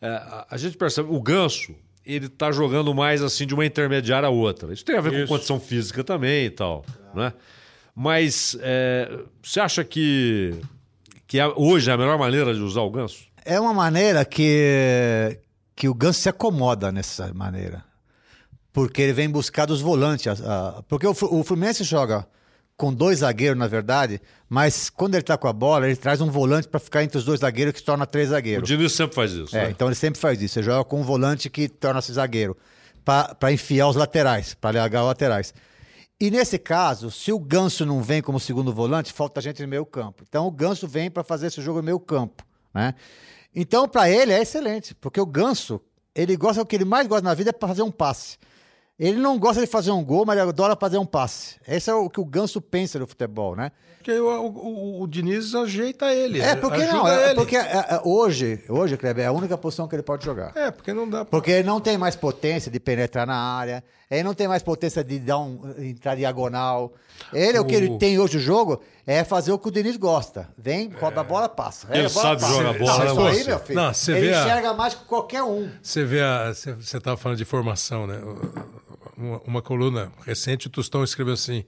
É, 0.01 0.07
a, 0.09 0.47
a 0.51 0.57
gente 0.57 0.75
percebe 0.77 1.07
o 1.09 1.21
Ganso 1.21 1.73
ele 2.05 2.27
tá 2.29 2.51
jogando 2.51 2.93
mais 2.93 3.21
assim 3.21 3.45
de 3.47 3.53
uma 3.53 3.65
intermediária 3.65 4.27
a 4.27 4.31
outra. 4.31 4.73
Isso 4.73 4.83
tem 4.85 4.97
a 4.97 5.01
ver 5.01 5.13
Isso. 5.13 5.21
com 5.23 5.27
condição 5.35 5.59
física 5.59 6.03
também 6.03 6.45
e 6.45 6.49
tal, 6.49 6.85
né? 7.13 7.33
Mas 7.95 8.57
é, 8.61 9.19
você 9.41 9.59
acha 9.59 9.83
que 9.83 10.53
que 11.27 11.39
é- 11.39 11.53
hoje 11.55 11.89
é 11.89 11.93
a 11.93 11.97
melhor 11.97 12.17
maneira 12.17 12.53
de 12.53 12.59
usar 12.61 12.81
o 12.81 12.89
Ganso? 12.91 13.23
É 13.45 13.59
uma 13.59 13.73
maneira 13.73 14.23
que, 14.25 15.37
que 15.75 15.87
o 15.89 15.93
Ganso 15.93 16.19
se 16.21 16.29
acomoda 16.29 16.91
nessa 16.91 17.33
maneira. 17.33 17.83
Porque 18.71 19.01
ele 19.01 19.13
vem 19.13 19.29
buscar 19.29 19.65
dos 19.65 19.81
volantes. 19.81 20.27
a- 20.41 20.77
a- 20.79 20.83
porque 20.83 21.05
o, 21.07 21.11
o 21.11 21.43
Fluminense 21.43 21.83
joga 21.83 22.27
com 22.75 22.93
dois 22.93 23.19
zagueiros, 23.19 23.57
na 23.57 23.67
verdade, 23.67 24.19
mas 24.49 24.89
quando 24.89 25.15
ele 25.15 25.23
tá 25.23 25.37
com 25.37 25.47
a 25.47 25.53
bola, 25.53 25.87
ele 25.87 25.95
traz 25.95 26.21
um 26.21 26.29
volante 26.29 26.67
para 26.67 26.79
ficar 26.79 27.03
entre 27.03 27.17
os 27.17 27.23
dois 27.23 27.39
zagueiros 27.39 27.73
que 27.73 27.79
se 27.79 27.85
torna 27.85 28.05
três 28.05 28.29
O 28.29 28.31
zagueiros. 28.31 28.67
Diniz 28.67 28.93
sempre 28.93 29.15
faz 29.15 29.31
isso. 29.31 29.55
É, 29.55 29.65
né? 29.65 29.69
então 29.71 29.87
ele 29.87 29.95
sempre 29.95 30.19
faz 30.19 30.41
isso. 30.41 30.59
Ele 30.59 30.65
joga 30.65 30.83
com 30.83 30.99
um 30.99 31.03
volante 31.03 31.49
que 31.49 31.69
torna-se 31.69 32.11
zagueiro, 32.13 32.57
para 33.05 33.51
enfiar 33.51 33.87
os 33.87 33.95
laterais, 33.95 34.53
para 34.53 34.79
largar 34.79 35.01
os 35.01 35.07
laterais. 35.07 35.53
E 36.19 36.31
nesse 36.31 36.57
caso, 36.57 37.11
se 37.11 37.31
o 37.31 37.39
Ganso 37.39 37.85
não 37.85 38.01
vem 38.01 38.21
como 38.21 38.39
segundo 38.39 38.73
volante, 38.73 39.11
falta 39.11 39.41
gente 39.41 39.61
no 39.61 39.67
meio 39.67 39.85
campo. 39.85 40.23
Então 40.27 40.47
o 40.47 40.51
Ganso 40.51 40.87
vem 40.87 41.11
para 41.11 41.23
fazer 41.23 41.47
esse 41.47 41.61
jogo 41.61 41.79
no 41.79 41.83
meio 41.83 41.99
campo, 41.99 42.45
né? 42.73 42.95
Então 43.53 43.87
para 43.87 44.09
ele 44.09 44.31
é 44.31 44.41
excelente, 44.41 44.95
porque 44.95 45.19
o 45.19 45.25
Ganso, 45.25 45.81
ele 46.15 46.35
gosta 46.37 46.61
o 46.61 46.65
que 46.65 46.75
ele 46.75 46.85
mais 46.85 47.07
gosta 47.07 47.23
na 47.23 47.33
vida 47.33 47.51
é 47.53 47.67
fazer 47.67 47.81
um 47.81 47.91
passe. 47.91 48.37
Ele 49.05 49.17
não 49.19 49.37
gosta 49.37 49.59
de 49.61 49.67
fazer 49.67 49.91
um 49.91 50.03
gol, 50.03 50.25
mas 50.25 50.37
ele 50.39 50.47
adora 50.49 50.75
fazer 50.79 50.97
um 50.97 51.05
passe. 51.05 51.55
Esse 51.67 51.89
é 51.89 51.93
o 51.93 52.09
que 52.09 52.19
o 52.21 52.25
Ganso 52.25 52.61
pensa 52.61 52.97
no 52.99 53.05
futebol, 53.07 53.55
né? 53.55 53.71
Porque 53.97 54.11
o, 54.19 54.27
o- 54.47 55.01
o 55.01 55.07
Diniz 55.07 55.55
ajeita 55.55 56.13
ele. 56.13 56.41
É 56.41 56.55
porque 56.57 56.81
ajuda 56.81 56.97
não, 56.97 57.07
é 57.07 57.25
ele. 57.27 57.35
porque 57.35 57.55
é, 57.55 57.61
é, 57.61 58.01
hoje, 58.03 58.61
hoje, 58.67 58.97
Kleber, 58.97 59.23
é 59.23 59.27
a 59.27 59.31
única 59.31 59.57
posição 59.57 59.87
que 59.87 59.95
ele 59.95 60.03
pode 60.03 60.25
jogar. 60.25 60.51
É, 60.55 60.71
porque 60.71 60.93
não 60.93 61.09
dá 61.09 61.19
pra... 61.23 61.25
Porque 61.25 61.51
ele 61.51 61.67
não 61.67 61.79
tem 61.79 61.97
mais 61.97 62.13
potência 62.15 62.69
de 62.69 62.79
penetrar 62.81 63.25
na 63.25 63.35
área, 63.35 63.81
ele 64.11 64.23
não 64.23 64.33
tem 64.33 64.45
mais 64.47 64.61
potência 64.61 65.01
de 65.05 65.19
dar 65.19 65.39
um, 65.39 65.59
entrar 65.79 66.15
diagonal. 66.15 66.93
Ele, 67.31 67.57
o 67.59 67.63
que 67.65 67.75
ele 67.75 67.91
O- 67.91 67.97
tem 67.97 68.19
hoje 68.19 68.37
o 68.37 68.41
jogo 68.41 68.81
é 69.07 69.23
fazer 69.23 69.53
o 69.53 69.57
que 69.57 69.69
o 69.69 69.71
Diniz 69.71 69.95
gosta. 69.95 70.49
Vem, 70.57 70.89
rouba 70.99 71.21
a 71.21 71.23
bola, 71.23 71.47
passa. 71.47 71.87
Ele 71.89 72.07
a 72.07 72.09
bola, 72.09 72.21
sabe 72.21 72.41
passa. 72.41 72.53
jogar 72.53 72.77
bola, 72.77 73.05
Não, 73.05 73.05
né, 73.05 73.11
isso 73.31 73.39
aí, 73.39 73.47
meu 73.47 73.59
filho. 73.59 73.81
Não, 73.81 73.93
você 73.93 74.11
ele 74.11 74.27
vê 74.27 74.33
a- 74.33 74.41
enxerga 74.41 74.73
mais 74.73 74.93
que 74.95 75.05
qualquer 75.05 75.43
um. 75.43 75.69
Você 75.81 76.03
vê 76.03 76.21
a. 76.21 76.53
Você, 76.53 76.73
você 76.73 76.99
tava 76.99 77.15
falando 77.15 77.37
de 77.37 77.45
formação, 77.45 78.05
né? 78.05 78.19
Uma, 79.23 79.41
uma 79.45 79.61
coluna 79.61 80.11
recente, 80.25 80.67
o 80.67 80.69
Tostão 80.69 81.03
escreveu 81.03 81.33
assim. 81.33 81.63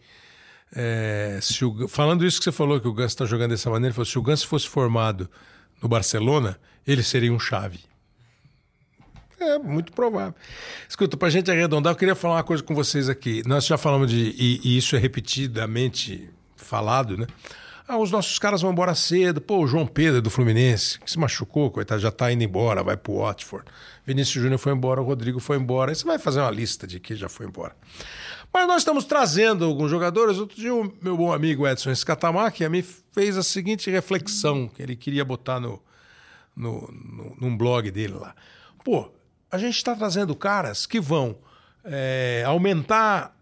é, 0.76 1.40
o- 1.64 1.88
falando 1.88 2.26
isso 2.26 2.38
que 2.40 2.44
você 2.44 2.52
falou, 2.52 2.80
que 2.82 2.88
o 2.88 2.94
Ganso 2.94 3.14
está 3.14 3.26
jogando 3.26 3.52
dessa 3.52 3.70
maneira, 3.70 3.88
ele 3.88 3.94
falou: 3.96 4.06
se 4.06 4.20
o 4.20 4.22
Ganso 4.22 4.48
fosse 4.48 4.68
formado 4.68 5.30
no 5.82 5.88
Barcelona, 5.88 6.60
ele 6.86 7.02
seria 7.04 7.32
um 7.32 7.40
chave. 7.40 7.80
É 9.40 9.58
muito 9.60 9.92
provável. 9.92 10.34
Escuta, 10.88 11.16
pra 11.18 11.30
gente 11.30 11.52
arredondar, 11.52 11.94
eu 11.94 11.98
queria 11.98 12.16
falar 12.16 12.36
uma 12.36 12.44
coisa 12.44 12.64
com 12.64 12.74
vocês 12.74 13.10
aqui. 13.10 13.44
Nós 13.46 13.66
já 13.66 13.78
falamos 13.78 14.10
de. 14.10 14.34
E, 14.38 14.62
e 14.64 14.78
isso 14.78 14.96
é 14.96 15.00
repetidamente 15.00 16.30
falado, 16.56 17.18
né? 17.18 17.28
Ah, 17.88 17.98
os 17.98 18.10
nossos 18.10 18.40
caras 18.40 18.64
vão 18.64 18.72
embora 18.72 18.96
cedo. 18.96 19.40
Pô, 19.40 19.60
o 19.60 19.68
João 19.68 19.86
Pedro 19.86 20.20
do 20.20 20.32
Fluminense, 20.32 21.00
que 21.00 21.10
se 21.10 21.20
machucou, 21.20 21.70
coitado, 21.70 22.02
já 22.02 22.12
tá 22.12 22.32
indo 22.32 22.44
embora, 22.44 22.82
vai 22.82 22.98
pro 22.98 23.20
Watford. 23.20 23.66
Vinícius 24.04 24.42
Júnior 24.42 24.58
foi 24.58 24.74
embora, 24.74 25.00
o 25.00 25.06
Rodrigo 25.06 25.40
foi 25.40 25.58
embora. 25.58 25.92
Aí 25.92 25.96
você 25.96 26.04
vai 26.04 26.18
fazer 26.18 26.40
uma 26.40 26.50
lista 26.50 26.88
de 26.88 27.00
que 27.00 27.16
já 27.16 27.30
foi 27.30 27.46
embora. 27.46 27.76
Mas 28.52 28.68
nós 28.68 28.78
estamos 28.78 29.06
trazendo 29.06 29.66
alguns 29.66 29.92
jogadores. 29.92 30.40
Outro 30.40 30.56
dia, 30.56 30.74
o 30.74 30.92
meu 31.00 31.16
bom 31.16 31.32
amigo 31.32 31.68
Edson 31.68 31.92
Escatamaki 31.92 32.68
me 32.70 32.82
fez 32.82 33.38
a 33.38 33.44
seguinte 33.44 33.92
reflexão 33.92 34.68
que 34.68 34.82
ele 34.82 34.96
queria 34.96 35.24
botar 35.24 35.60
no, 35.60 35.80
no, 36.56 36.90
no, 36.92 37.36
num 37.40 37.56
blog 37.56 37.92
dele 37.92 38.14
lá. 38.14 38.34
Pô, 38.84 39.12
a 39.52 39.60
gente 39.60 39.76
está 39.76 39.96
trazendo 39.96 40.36
caras 40.36 40.88
que 40.88 41.00
vão 41.00 41.38
é, 41.84 42.44
aumentar 42.48 43.38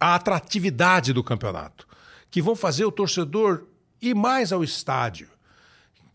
a 0.00 0.14
atratividade 0.14 1.12
do 1.12 1.22
campeonato, 1.22 1.86
que 2.30 2.40
vão 2.40 2.56
fazer 2.56 2.86
o 2.86 2.92
torcedor 2.92 3.66
ir 4.10 4.14
mais 4.14 4.52
ao 4.52 4.62
estádio. 4.62 5.28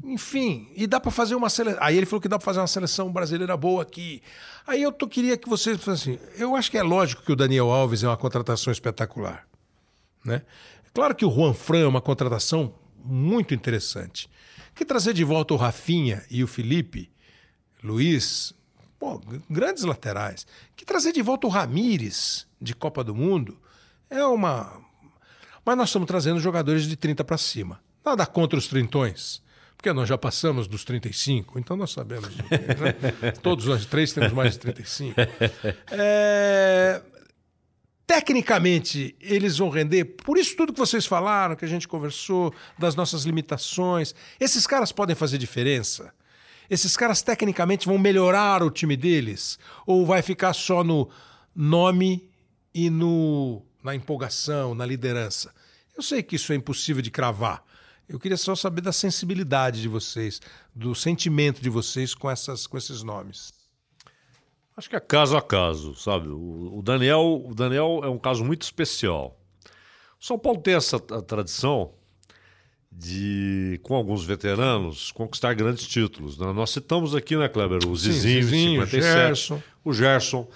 Enfim, 0.03 0.71
e 0.75 0.87
dá 0.87 0.99
para 0.99 1.11
fazer 1.11 1.35
uma 1.35 1.49
seleção. 1.49 1.79
Aí 1.83 1.97
ele 1.97 2.05
falou 2.05 2.21
que 2.21 2.29
dá 2.29 2.37
para 2.37 2.45
fazer 2.45 2.59
uma 2.59 2.67
seleção 2.67 3.11
brasileira 3.11 3.57
boa 3.57 3.81
aqui. 3.81 4.21
Aí 4.65 4.81
eu 4.81 4.91
tô, 4.91 5.07
queria 5.07 5.37
que 5.37 5.49
vocês 5.49 5.85
assim. 5.87 6.17
Eu 6.37 6.55
acho 6.55 6.71
que 6.71 6.77
é 6.77 6.83
lógico 6.83 7.21
que 7.21 7.31
o 7.31 7.35
Daniel 7.35 7.69
Alves 7.69 8.03
é 8.03 8.07
uma 8.07 8.15
contratação 8.15 8.71
espetacular. 8.71 9.45
Né? 10.23 10.41
É 10.85 10.89
claro 10.93 11.13
que 11.13 11.25
o 11.25 11.31
Juan 11.31 11.53
Fran 11.53 11.79
é 11.79 11.87
uma 11.87 12.01
contratação 12.01 12.73
muito 13.03 13.53
interessante. 13.53 14.29
Que 14.73 14.85
trazer 14.85 15.13
de 15.13 15.23
volta 15.23 15.53
o 15.53 15.57
Rafinha 15.57 16.23
e 16.31 16.43
o 16.43 16.47
Felipe 16.47 17.11
Luiz, 17.83 18.53
pô, 18.97 19.21
grandes 19.49 19.83
laterais. 19.83 20.45
Que 20.75 20.85
trazer 20.85 21.11
de 21.11 21.21
volta 21.21 21.47
o 21.47 21.49
Ramires 21.49 22.47
de 22.61 22.73
Copa 22.73 23.03
do 23.03 23.15
Mundo 23.15 23.57
é 24.09 24.23
uma. 24.25 24.81
Mas 25.69 25.77
nós 25.77 25.89
estamos 25.89 26.07
trazendo 26.07 26.39
jogadores 26.39 26.85
de 26.87 26.95
30 26.95 27.23
para 27.23 27.37
cima. 27.37 27.79
Nada 28.03 28.25
contra 28.25 28.57
os 28.57 28.67
trintões. 28.67 29.39
Porque 29.77 29.93
nós 29.93 30.09
já 30.09 30.17
passamos 30.17 30.67
dos 30.67 30.83
35, 30.83 31.59
então 31.59 31.77
nós 31.77 31.91
sabemos. 31.91 32.27
de- 32.35 32.41
né? 32.41 33.31
Todos 33.43 33.65
nós 33.65 33.85
três 33.85 34.11
temos 34.11 34.33
mais 34.33 34.53
de 34.53 34.59
35. 34.61 35.13
É, 35.93 36.99
Tecnicamente, 38.07 39.15
eles 39.21 39.59
vão 39.59 39.69
render, 39.69 40.03
por 40.05 40.39
isso 40.39 40.55
tudo 40.57 40.73
que 40.73 40.79
vocês 40.79 41.05
falaram, 41.05 41.55
que 41.55 41.63
a 41.63 41.67
gente 41.67 41.87
conversou, 41.87 42.51
das 42.79 42.95
nossas 42.95 43.25
limitações. 43.25 44.15
Esses 44.39 44.65
caras 44.65 44.91
podem 44.91 45.15
fazer 45.15 45.37
diferença? 45.37 46.11
Esses 46.67 46.97
caras 46.97 47.21
tecnicamente 47.21 47.85
vão 47.85 47.99
melhorar 47.99 48.63
o 48.63 48.71
time 48.71 48.97
deles? 48.97 49.59
Ou 49.85 50.03
vai 50.07 50.23
ficar 50.23 50.53
só 50.53 50.83
no 50.83 51.07
nome 51.55 52.27
e 52.73 52.89
no, 52.89 53.61
na 53.83 53.93
empolgação, 53.93 54.73
na 54.73 54.87
liderança? 54.87 55.53
Eu 55.99 56.03
sei 56.03 56.23
que 56.23 56.37
isso 56.37 56.53
é 56.53 56.55
impossível 56.55 57.01
de 57.01 57.11
cravar. 57.11 57.61
Eu 58.07 58.17
queria 58.17 58.37
só 58.37 58.55
saber 58.55 58.79
da 58.79 58.93
sensibilidade 58.93 59.81
de 59.81 59.89
vocês, 59.89 60.39
do 60.73 60.95
sentimento 60.95 61.61
de 61.61 61.69
vocês 61.69 62.15
com, 62.15 62.31
essas, 62.31 62.65
com 62.65 62.77
esses 62.77 63.03
nomes. 63.03 63.51
Acho 64.77 64.89
que 64.89 64.95
é 64.95 64.99
caso 65.01 65.35
a 65.35 65.41
caso, 65.41 65.93
sabe? 65.95 66.29
O, 66.29 66.77
o 66.77 66.81
Daniel, 66.81 67.43
o 67.45 67.53
Daniel 67.53 67.99
é 68.01 68.07
um 68.07 68.17
caso 68.17 68.45
muito 68.45 68.61
especial. 68.61 69.37
O 70.17 70.25
São 70.25 70.39
Paulo 70.39 70.61
tem 70.61 70.73
essa 70.73 70.97
tra- 71.01 71.21
tradição 71.21 71.91
de, 72.89 73.77
com 73.83 73.93
alguns 73.93 74.23
veteranos, 74.23 75.11
conquistar 75.11 75.53
grandes 75.53 75.85
títulos. 75.85 76.37
né? 76.37 76.51
Nós 76.53 76.69
citamos 76.69 77.13
aqui, 77.13 77.35
né, 77.35 77.49
Kleber? 77.49 77.85
O 77.85 77.93
Zizinho, 77.93 78.41
Zizinho, 78.43 78.81
57, 78.85 79.03
Gerson. 79.03 79.61
o 79.83 79.91
Gerson, 79.93 80.47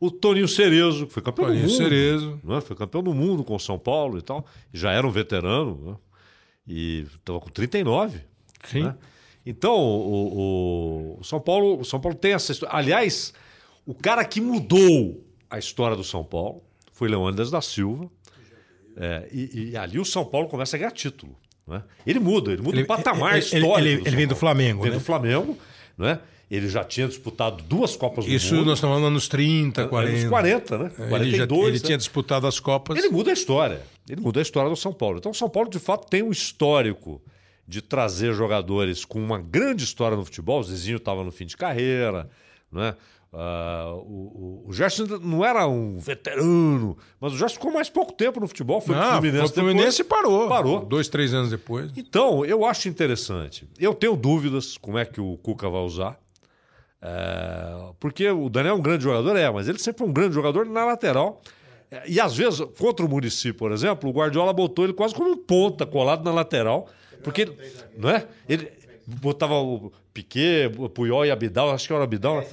o 0.00 0.10
Toninho 0.10 0.48
Cerezo, 0.48 1.06
que 1.06 1.12
foi 1.12 1.22
campeão 1.22 1.46
Toninho 1.46 1.66
do 1.66 1.70
mundo. 1.70 1.76
Cerezo. 1.76 2.40
né? 2.42 2.60
Foi 2.62 2.74
campeão 2.74 3.02
do 3.02 3.12
mundo 3.14 3.44
com 3.44 3.54
o 3.54 3.60
São 3.60 3.78
Paulo 3.78 4.18
e 4.18 4.22
tal. 4.22 4.44
Já 4.72 4.92
era 4.92 5.06
um 5.06 5.10
veterano, 5.10 5.78
né? 5.84 5.96
E 6.66 7.06
estava 7.14 7.38
com 7.38 7.50
39. 7.50 8.18
Sim. 8.64 8.84
né? 8.84 8.94
Então, 9.44 9.74
o, 9.76 11.18
o- 11.20 11.24
São 11.24 11.40
Paulo, 11.40 11.80
o 11.80 11.84
São 11.84 12.00
Paulo 12.00 12.16
tem 12.16 12.32
essa 12.32 12.52
história. 12.52 12.74
Aliás, 12.74 13.32
o 13.86 13.94
cara 13.94 14.24
que 14.24 14.40
mudou 14.40 15.24
a 15.48 15.58
história 15.58 15.96
do 15.96 16.04
São 16.04 16.22
Paulo 16.24 16.62
foi 16.92 17.08
Leônidas 17.08 17.50
da 17.50 17.60
Silva. 17.60 18.10
É, 18.96 19.28
e, 19.32 19.70
e 19.70 19.76
ali 19.76 19.98
o 19.98 20.04
São 20.04 20.24
Paulo 20.24 20.48
começa 20.48 20.76
a 20.76 20.78
ganhar 20.78 20.90
título. 20.92 21.34
né? 21.66 21.82
Ele 22.06 22.18
muda, 22.20 22.52
ele 22.52 22.60
muda 22.62 22.76
Ele- 22.76 22.84
o 22.84 22.86
patamar 22.86 23.32
ele- 23.32 23.40
histórico. 23.40 23.78
ele- 23.78 23.96
do 23.98 24.08
ele 24.08 24.16
vem 24.16 24.26
do. 24.26 24.36
Flamengo, 24.36 24.82
Vem 24.82 24.92
né? 24.92 24.98
do 24.98 25.04
Flamengo, 25.04 25.58
né? 25.96 26.20
Ele 26.50 26.68
já 26.68 26.82
tinha 26.82 27.06
disputado 27.06 27.62
duas 27.62 27.94
Copas 27.94 28.24
do 28.24 28.30
Isso 28.30 28.54
Mundo. 28.54 28.66
nós 28.66 28.78
estamos 28.78 28.96
falando 28.96 29.12
nos 29.14 29.28
30, 29.28 29.86
40. 29.86 30.16
Anos 30.16 30.28
40, 30.28 30.78
né? 30.78 30.92
É, 30.98 31.02
Ele, 31.02 31.08
42. 31.10 31.60
já, 31.62 31.68
ele 31.68 31.78
né? 31.78 31.84
tinha 31.84 31.98
disputado 31.98 32.46
as 32.46 32.58
Copas. 32.58 32.98
Ele 32.98 33.08
muda 33.08 33.30
a 33.30 33.32
história. 33.32 33.82
Ele 34.08 34.20
muda 34.20 34.40
a 34.40 34.42
história 34.42 34.68
do 34.68 34.74
São 34.76 34.92
Paulo. 34.92 35.18
Então, 35.18 35.30
o 35.30 35.34
São 35.34 35.48
Paulo, 35.48 35.70
de 35.70 35.78
fato, 35.78 36.08
tem 36.10 36.22
um 36.22 36.30
histórico 36.32 37.22
de 37.68 37.80
trazer 37.80 38.34
jogadores 38.34 39.04
com 39.04 39.20
uma 39.22 39.38
grande 39.38 39.84
história 39.84 40.16
no 40.16 40.24
futebol. 40.24 40.58
O 40.58 40.64
Zizinho 40.64 40.96
estava 40.96 41.22
no 41.22 41.30
fim 41.30 41.46
de 41.46 41.56
carreira, 41.56 42.28
né? 42.72 42.96
Ah, 43.32 43.92
o, 43.94 44.64
o, 44.66 44.72
Gerson 44.72 45.04
não 45.22 45.44
era 45.44 45.64
um 45.68 45.98
veterano, 45.98 46.98
mas 47.20 47.32
o 47.32 47.38
Gerson 47.38 47.54
ficou 47.54 47.70
mais 47.72 47.88
pouco 47.88 48.12
tempo 48.12 48.40
no 48.40 48.48
futebol. 48.48 48.80
Foi 48.80 48.96
Não, 48.96 49.12
Fluminense, 49.12 49.54
foi 49.54 49.62
Fluminense 49.62 50.00
e 50.00 50.04
depois. 50.04 50.22
parou. 50.22 50.48
Parou. 50.48 50.84
Dois, 50.84 51.08
três 51.08 51.32
anos 51.32 51.50
depois. 51.50 51.92
Então, 51.96 52.44
eu 52.44 52.64
acho 52.64 52.88
interessante. 52.88 53.68
Eu 53.78 53.94
tenho 53.94 54.16
dúvidas 54.16 54.76
como 54.76 54.98
é 54.98 55.04
que 55.04 55.20
o 55.20 55.36
Cuca 55.36 55.70
vai 55.70 55.82
usar. 55.82 56.18
É, 57.02 57.92
porque 57.98 58.28
o 58.30 58.48
Daniel 58.48 58.74
é 58.74 58.78
um 58.78 58.82
grande 58.82 59.04
jogador, 59.04 59.36
é, 59.36 59.50
mas 59.50 59.68
ele 59.68 59.78
sempre 59.78 60.00
foi 60.00 60.08
um 60.08 60.12
grande 60.12 60.34
jogador 60.34 60.66
na 60.66 60.84
lateral. 60.84 61.40
É, 61.90 62.02
E 62.06 62.20
às 62.20 62.36
vezes, 62.36 62.60
contra 62.78 63.04
o 63.04 63.08
Murici, 63.08 63.52
por 63.52 63.72
exemplo, 63.72 64.10
o 64.10 64.12
Guardiola 64.12 64.52
botou 64.52 64.84
ele 64.84 64.92
quase 64.92 65.14
como 65.14 65.30
um 65.30 65.36
ponta 65.36 65.86
colado 65.86 66.24
na 66.24 66.32
lateral. 66.32 66.88
Porque 67.22 67.42
ele, 67.42 67.56
não 67.96 68.10
é? 68.10 68.26
ele 68.48 68.70
botava 69.06 69.54
o 69.54 69.92
Piquet, 70.12 70.72
o 70.78 70.88
Puyol 70.88 71.26
e 71.26 71.30
Abidal, 71.30 71.70
acho 71.70 71.86
que 71.86 71.92
era 71.92 72.00
o 72.00 72.04
Abidal, 72.04 72.40
né? 72.40 72.46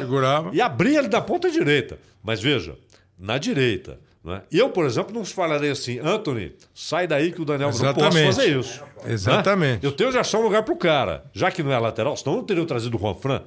Segurava. 0.00 0.50
E 0.52 0.60
abria 0.60 0.98
ele 0.98 1.08
da 1.08 1.20
ponta 1.20 1.50
direita. 1.50 1.98
Mas 2.22 2.40
veja, 2.40 2.76
na 3.18 3.38
direita. 3.38 3.98
Não 4.22 4.34
é? 4.34 4.42
Eu, 4.50 4.70
por 4.70 4.84
exemplo, 4.84 5.14
não 5.14 5.24
falarei 5.24 5.70
assim, 5.70 6.00
Anthony, 6.00 6.54
sai 6.74 7.06
daí 7.06 7.30
que 7.32 7.40
o 7.40 7.44
Daniel 7.44 7.70
não 7.70 7.78
posso 7.78 7.84
Exatamente. 7.84 8.26
fazer 8.34 8.58
isso. 8.58 8.82
Exatamente. 9.06 9.82
Né? 9.84 9.88
Eu 9.88 9.92
tenho 9.92 10.10
já 10.10 10.24
só 10.24 10.38
um 10.38 10.42
lugar 10.42 10.64
pro 10.64 10.76
cara. 10.76 11.24
Já 11.32 11.50
que 11.50 11.62
não 11.62 11.72
é 11.72 11.78
lateral, 11.78 12.16
senão 12.16 12.34
eu 12.34 12.38
não 12.38 12.44
teria 12.44 12.64
trazido 12.66 12.96
o 12.96 13.00
Juan 13.00 13.14
Fran. 13.14 13.42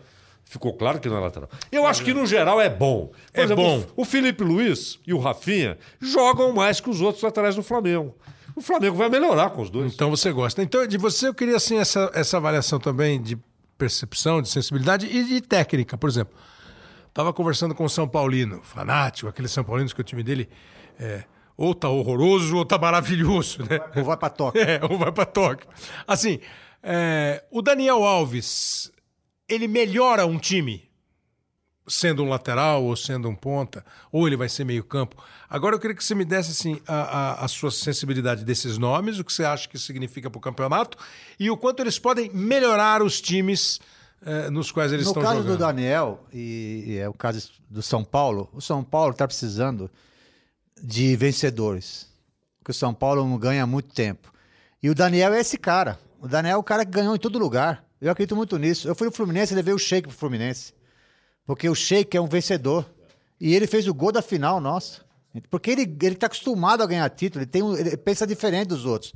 Ficou 0.45 0.73
claro 0.73 0.99
que 0.99 1.07
não 1.07 1.17
é 1.17 1.19
lateral. 1.21 1.49
Eu 1.71 1.85
acho 1.85 2.03
que 2.03 2.13
no 2.13 2.25
geral 2.25 2.59
é 2.59 2.69
bom. 2.69 3.07
Por 3.07 3.39
É 3.39 3.43
exemplo, 3.43 3.63
bom. 3.63 3.85
O 3.95 4.03
Felipe 4.03 4.43
Luiz 4.43 4.99
e 5.07 5.13
o 5.13 5.17
Rafinha 5.19 5.77
jogam 5.99 6.51
mais 6.53 6.79
que 6.81 6.89
os 6.89 6.99
outros 6.99 7.23
laterais 7.23 7.55
do 7.55 7.63
Flamengo. 7.63 8.15
O 8.53 8.61
Flamengo 8.61 8.97
vai 8.97 9.07
melhorar 9.07 9.51
com 9.51 9.61
os 9.61 9.69
dois. 9.69 9.93
Então 9.93 10.09
você 10.09 10.29
gosta. 10.31 10.61
Então, 10.61 10.85
de 10.85 10.97
você, 10.97 11.29
eu 11.29 11.33
queria 11.33 11.55
assim, 11.55 11.77
essa, 11.77 12.11
essa 12.13 12.35
avaliação 12.35 12.79
também 12.79 13.21
de 13.21 13.37
percepção, 13.77 14.41
de 14.41 14.49
sensibilidade 14.49 15.05
e 15.07 15.23
de 15.23 15.39
técnica. 15.41 15.97
Por 15.97 16.09
exemplo, 16.09 16.33
estava 17.07 17.31
conversando 17.31 17.73
com 17.73 17.85
o 17.85 17.89
São 17.89 18.07
Paulino, 18.07 18.59
fanático, 18.61 19.29
aqueles 19.29 19.51
São 19.51 19.63
Paulinos 19.63 19.93
que 19.93 20.01
o 20.01 20.03
time 20.03 20.21
dele 20.21 20.49
é, 20.99 21.23
ou 21.55 21.73
tá 21.73 21.87
horroroso 21.89 22.57
ou 22.57 22.65
tá 22.65 22.77
maravilhoso, 22.77 23.59
né? 23.69 23.79
Ou 23.95 24.03
vai 24.03 24.17
pra 24.17 24.29
toca. 24.29 24.59
É, 24.61 24.81
ou 24.83 24.97
vai 24.97 25.11
para 25.13 25.25
Tóquio. 25.25 25.67
Assim, 26.05 26.39
é, 26.83 27.43
o 27.49 27.61
Daniel 27.61 28.03
Alves, 28.03 28.90
ele 29.53 29.67
melhora 29.67 30.25
um 30.25 30.37
time 30.37 30.89
sendo 31.87 32.23
um 32.23 32.29
lateral 32.29 32.83
ou 32.83 32.95
sendo 32.95 33.27
um 33.27 33.35
ponta, 33.35 33.83
ou 34.11 34.27
ele 34.27 34.37
vai 34.37 34.47
ser 34.47 34.63
meio 34.63 34.83
campo. 34.83 35.21
Agora 35.49 35.75
eu 35.75 35.79
queria 35.79 35.95
que 35.95 36.03
você 36.03 36.15
me 36.15 36.23
desse 36.23 36.51
assim, 36.51 36.79
a, 36.87 36.95
a, 37.41 37.45
a 37.45 37.47
sua 37.47 37.71
sensibilidade 37.71 38.45
desses 38.45 38.77
nomes, 38.77 39.19
o 39.19 39.23
que 39.25 39.33
você 39.33 39.43
acha 39.43 39.67
que 39.67 39.77
significa 39.77 40.29
para 40.29 40.37
o 40.37 40.41
campeonato 40.41 40.97
e 41.39 41.49
o 41.49 41.57
quanto 41.57 41.81
eles 41.81 41.99
podem 41.99 42.29
melhorar 42.33 43.01
os 43.01 43.19
times 43.19 43.79
eh, 44.25 44.49
nos 44.49 44.71
quais 44.71 44.93
eles 44.93 45.05
No 45.05 45.11
estão 45.11 45.23
caso 45.23 45.37
jogando. 45.41 45.57
do 45.57 45.59
Daniel, 45.59 46.23
e, 46.31 46.83
e 46.87 46.97
é 46.97 47.09
o 47.09 47.13
caso 47.13 47.49
do 47.69 47.81
São 47.81 48.03
Paulo, 48.03 48.47
o 48.53 48.61
São 48.61 48.83
Paulo 48.83 49.11
está 49.11 49.27
precisando 49.27 49.89
de 50.81 51.15
vencedores. 51.15 52.07
Porque 52.59 52.71
o 52.71 52.75
São 52.75 52.93
Paulo 52.93 53.27
não 53.27 53.37
ganha 53.37 53.63
há 53.63 53.67
muito 53.67 53.93
tempo. 53.93 54.31
E 54.81 54.89
o 54.89 54.95
Daniel 54.95 55.33
é 55.33 55.39
esse 55.39 55.57
cara. 55.57 55.99
O 56.21 56.27
Daniel 56.27 56.55
é 56.55 56.57
o 56.57 56.63
cara 56.63 56.85
que 56.85 56.91
ganhou 56.91 57.15
em 57.15 57.19
todo 57.19 57.39
lugar. 57.39 57.83
Eu 58.01 58.11
acredito 58.11 58.35
muito 58.35 58.57
nisso. 58.57 58.87
Eu 58.87 58.95
fui 58.95 59.05
no 59.07 59.13
Fluminense 59.13 59.53
e 59.53 59.55
levei 59.55 59.73
o 59.73 59.77
Sheik 59.77 60.07
pro 60.07 60.17
Fluminense. 60.17 60.73
Porque 61.45 61.69
o 61.69 61.75
Sheik 61.75 62.15
é 62.17 62.21
um 62.21 62.27
vencedor. 62.27 62.85
E 63.39 63.53
ele 63.55 63.67
fez 63.67 63.87
o 63.87 63.93
gol 63.93 64.11
da 64.11 64.21
final, 64.21 64.59
nossa. 64.59 65.01
Porque 65.49 65.71
ele, 65.71 65.97
ele 66.01 66.15
tá 66.15 66.25
acostumado 66.27 66.81
a 66.83 66.85
ganhar 66.85 67.09
título, 67.09 67.43
ele, 67.43 67.49
tem 67.49 67.61
um- 67.63 67.75
ele 67.75 67.95
pensa 67.95 68.25
diferente 68.27 68.67
dos 68.69 68.85
outros. 68.85 69.13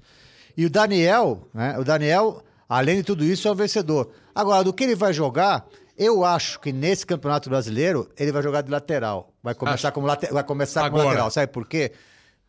E 0.56 0.66
o 0.66 0.70
Daniel, 0.70 1.48
né? 1.54 1.78
O 1.78 1.84
Daniel, 1.84 2.42
além 2.70 2.98
de 2.98 3.04
tudo 3.04 3.24
isso, 3.26 3.48
é 3.48 3.52
um 3.52 3.56
vencedor. 3.56 4.12
Agora, 4.34 4.64
do 4.64 4.74
que 4.74 4.84
ele 4.86 4.96
vai 4.96 5.12
jogar, 5.14 5.68
eu 5.98 6.24
acho 6.24 6.60
que 6.62 6.72
nesse 6.72 7.06
Campeonato 7.06 7.50
Brasileiro 7.50 8.10
ele 8.18 8.32
vai 8.32 8.42
jogar 8.42 8.62
de 8.62 8.72
lateral. 8.72 9.34
Vai 9.44 9.54
começar, 9.54 9.92
como, 9.92 10.08
late, 10.08 10.28
vai 10.32 10.44
começar 10.44 10.82
como 10.90 11.02
lateral. 11.10 11.32
Sabe 11.32 11.52
por 11.52 11.68
quê? 11.68 11.92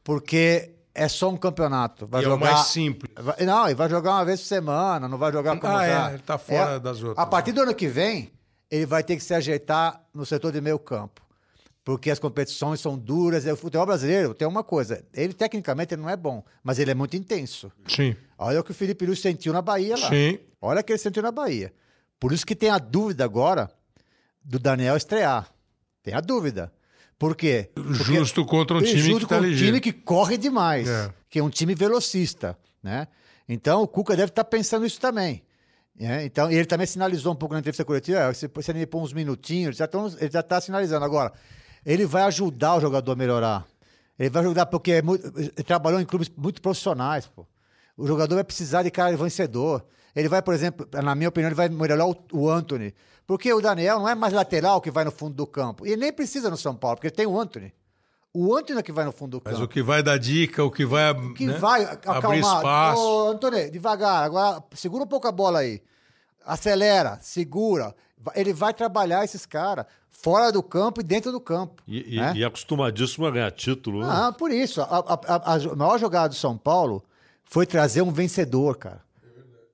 Porque 0.05 0.71
é 0.97 1.09
só 1.09 1.29
um 1.31 1.37
campeonato. 1.37 2.07
Vai 2.07 2.23
E 2.23 2.25
é 2.25 2.29
o 2.29 2.31
jogar... 2.33 2.53
mais 2.53 2.67
simples. 2.69 3.13
Vai- 3.17 3.45
Não, 3.45 3.67
ele 3.67 3.75
vai 3.75 3.89
jogar 3.89 4.13
uma 4.13 4.25
vez 4.25 4.41
por 4.41 4.47
semana, 4.47 5.09
não 5.09 5.19
vai 5.19 5.31
jogar 5.33 5.59
como 5.59 5.73
Ah, 5.77 5.85
é, 5.85 5.89
já. 5.91 6.11
ele 6.13 6.23
tá 6.23 6.39
fora 6.39 6.81
das 6.81 7.03
outras. 7.03 7.19
A 7.19 7.27
partir 7.27 7.53
do 7.53 7.63
ano 7.63 7.75
que 7.75 7.87
vem, 7.89 8.31
ele 8.71 8.87
vai 8.87 9.03
ter 9.05 9.17
que 9.17 9.23
se 9.23 9.35
ajeitar 9.35 10.03
no 10.15 10.25
setor 10.27 10.51
de 10.53 10.61
meio 10.61 10.79
campo. 10.79 11.23
Porque 11.85 12.11
as 12.11 12.19
competições 12.19 12.81
são 12.81 12.99
duras. 12.99 13.47
E 13.47 13.53
O 13.53 13.57
futebol 13.57 13.87
brasileiro 13.87 14.35
tem 14.35 14.49
uma 14.49 14.65
coisa: 14.65 15.05
ele 15.15 15.33
tecnicamente 15.33 15.95
ele 15.95 16.03
não 16.03 16.11
é 16.11 16.17
bom, 16.17 16.43
mas 16.65 16.81
ele 16.81 16.91
é 16.91 16.95
muito 16.95 17.17
intenso. 17.17 17.71
Sim. 17.87 18.17
Olha 18.37 18.59
o 18.61 18.65
que 18.65 18.73
o 18.73 18.75
Felipe 18.75 19.07
Luiz 19.07 19.21
sentiu 19.21 19.53
na 19.53 19.63
Bahia 19.63 19.97
lá. 19.97 20.09
Sim. 20.09 20.39
Olha 20.61 20.81
o 20.81 20.85
que 20.85 20.91
ele 20.93 20.99
sentiu 20.99 21.23
na 21.23 21.31
Bahia. 21.31 21.73
Por 22.19 22.33
isso 22.33 22.45
que 22.45 22.57
tem 22.57 22.71
a 22.71 22.79
dúvida 22.79 23.25
agora 23.25 23.71
do 24.45 24.59
Daniel 24.59 24.97
estrear. 24.97 25.49
Tem 26.03 26.13
a 26.15 26.21
dúvida. 26.21 26.73
Por 27.19 27.35
quê? 27.35 27.71
Porque- 27.75 27.95
Justo 27.95 28.45
contra 28.45 28.77
um 28.77 28.83
time 28.83 28.99
Justo 29.01 29.21
que 29.27 29.35
tá 29.35 29.39
um 29.39 29.41
ligeiro. 29.45 29.67
time 29.67 29.81
que 29.81 29.93
corre 29.93 30.37
demais, 30.37 30.87
É. 30.89 31.11
que 31.31 31.39
é 31.39 31.43
um 31.43 31.49
time 31.51 31.75
velocista, 31.75 32.57
né? 32.83 33.09
Então 33.49 33.83
o 33.83 33.89
Cuca 33.89 34.15
deve 34.17 34.31
estar 34.31 34.45
pensando 34.45 34.85
isso 34.87 35.01
também. 35.01 35.43
né? 35.99 36.27
Então, 36.27 36.51
e 36.53 36.55
ele 36.55 36.67
também 36.67 36.87
sinalizou 36.87 37.33
um 37.33 37.37
pouco 37.37 37.55
na 37.55 37.61
entrevista 37.61 37.83
coletiva, 37.83 38.27
"Ah, 38.29 38.35
se 38.35 38.51
se 38.61 38.71
ele 38.71 38.87
pôr 38.87 39.03
uns 39.03 39.15
minutinhos, 39.15 39.69
ele 39.69 39.77
já 39.79 39.87
tão- 39.89 40.09
ele 40.21 40.31
já 40.31 40.41
está 40.41 40.61
sinalizando. 40.61 41.07
Agora, 41.07 41.33
ele 41.87 42.05
vai 42.05 42.25
ajudar 42.25 42.75
o 42.77 42.81
jogador 42.83 43.13
a 43.13 43.17
melhorar. 43.17 43.67
Ele 44.19 44.29
vai 44.29 44.43
ajudar 44.45 44.67
porque 44.67 44.93
é 44.93 45.01
muito- 45.03 45.27
ele 45.39 45.51
trabalhou 45.65 45.99
em 45.99 46.05
clubes 46.05 46.31
muito 46.37 46.61
profissionais, 46.61 47.27
pô. 47.27 47.47
O 47.97 48.07
jogador 48.07 48.35
vai 48.35 48.45
precisar 48.45 48.83
de 48.83 48.91
cara 48.91 49.17
vencedor. 49.17 49.87
Ele 50.15 50.29
vai, 50.29 50.43
por 50.43 50.53
exemplo, 50.53 50.87
na 50.93 51.15
minha 51.15 51.31
opinião, 51.31 51.49
ele 51.49 51.55
vai 51.55 51.71
melhorar 51.71 52.05
o, 52.07 52.15
o 52.33 52.51
Anthony. 52.51 52.93
Porque 53.27 53.53
o 53.53 53.61
Daniel 53.61 53.99
não 53.99 54.09
é 54.09 54.15
mais 54.15 54.33
lateral 54.33 54.81
que 54.81 54.91
vai 54.91 55.05
no 55.05 55.11
fundo 55.11 55.35
do 55.35 55.47
campo. 55.47 55.85
E 55.87 55.91
ele 55.91 56.01
nem 56.03 56.13
precisa 56.13 56.49
no 56.49 56.57
São 56.57 56.75
Paulo, 56.77 56.97
porque 56.97 57.11
tem 57.11 57.27
o 57.27 57.39
Anthony. 57.41 57.73
O 58.33 58.55
Anthony 58.55 58.79
é 58.79 58.83
que 58.83 58.93
vai 58.93 59.05
no 59.05 59.13
fundo 59.13 59.39
do 59.39 59.43
Mas 59.45 59.55
campo. 59.55 59.65
o 59.65 59.69
que 59.69 59.83
vai 59.83 60.03
dar 60.03 60.19
dica, 60.19 60.63
o 60.63 60.71
que 60.71 60.85
vai. 60.85 61.13
que 61.35 61.47
né, 61.47 61.55
vai 61.59 61.85
abrir 61.85 61.99
acalmar. 62.09 62.39
espaço. 62.59 63.01
Ô, 63.03 63.29
Antônio, 63.31 63.71
devagar. 63.71 64.23
Agora, 64.25 64.63
segura 64.75 65.05
um 65.05 65.07
pouco 65.07 65.27
a 65.27 65.33
bola 65.33 65.61
aí. 65.61 65.83
Acelera, 66.45 67.19
segura. 67.21 67.95
Ele 68.35 68.53
vai 68.53 68.73
trabalhar 68.75 69.25
esses 69.25 69.47
caras 69.47 69.87
fora 70.11 70.51
do 70.53 70.63
campo 70.63 71.01
e 71.01 71.05
dentro 71.05 71.31
do 71.33 71.41
campo. 71.41 71.83
E, 71.87 72.15
e, 72.17 72.21
né? 72.21 72.33
e 72.37 72.45
acostumadíssimo 72.45 73.27
a 73.27 73.31
ganhar 73.31 73.51
título. 73.53 74.01
né? 74.01 74.09
Ah, 74.11 74.33
por 74.33 74.51
isso. 74.51 74.81
A, 74.81 74.85
a- 74.85 75.21
a- 75.27 75.55
a 75.55 75.75
maior 75.77 75.99
jogada 75.99 76.29
do 76.31 76.35
São 76.35 76.57
Paulo 76.57 77.03
foi 77.45 77.67
trazer 77.67 78.03
um 78.03 78.13
vencedor, 78.13 78.77
cara. 78.77 79.01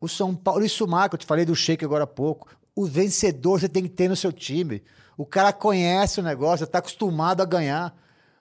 O 0.00 0.08
São 0.08 0.34
Paulo, 0.34 0.64
isso 0.64 0.86
marca, 0.86 1.14
eu 1.14 1.18
te 1.18 1.26
falei 1.26 1.44
do 1.44 1.54
Sheik 1.54 1.84
agora 1.84 2.04
há 2.04 2.08
pouco. 2.08 2.48
O 2.74 2.86
vencedor 2.86 3.60
você 3.60 3.68
tem 3.68 3.82
que 3.82 3.88
ter 3.88 4.08
no 4.08 4.16
seu 4.16 4.32
time. 4.32 4.82
O 5.16 5.26
cara 5.26 5.52
conhece 5.52 6.20
o 6.20 6.22
negócio, 6.22 6.64
está 6.64 6.78
acostumado 6.78 7.42
a 7.42 7.44
ganhar. 7.44 7.94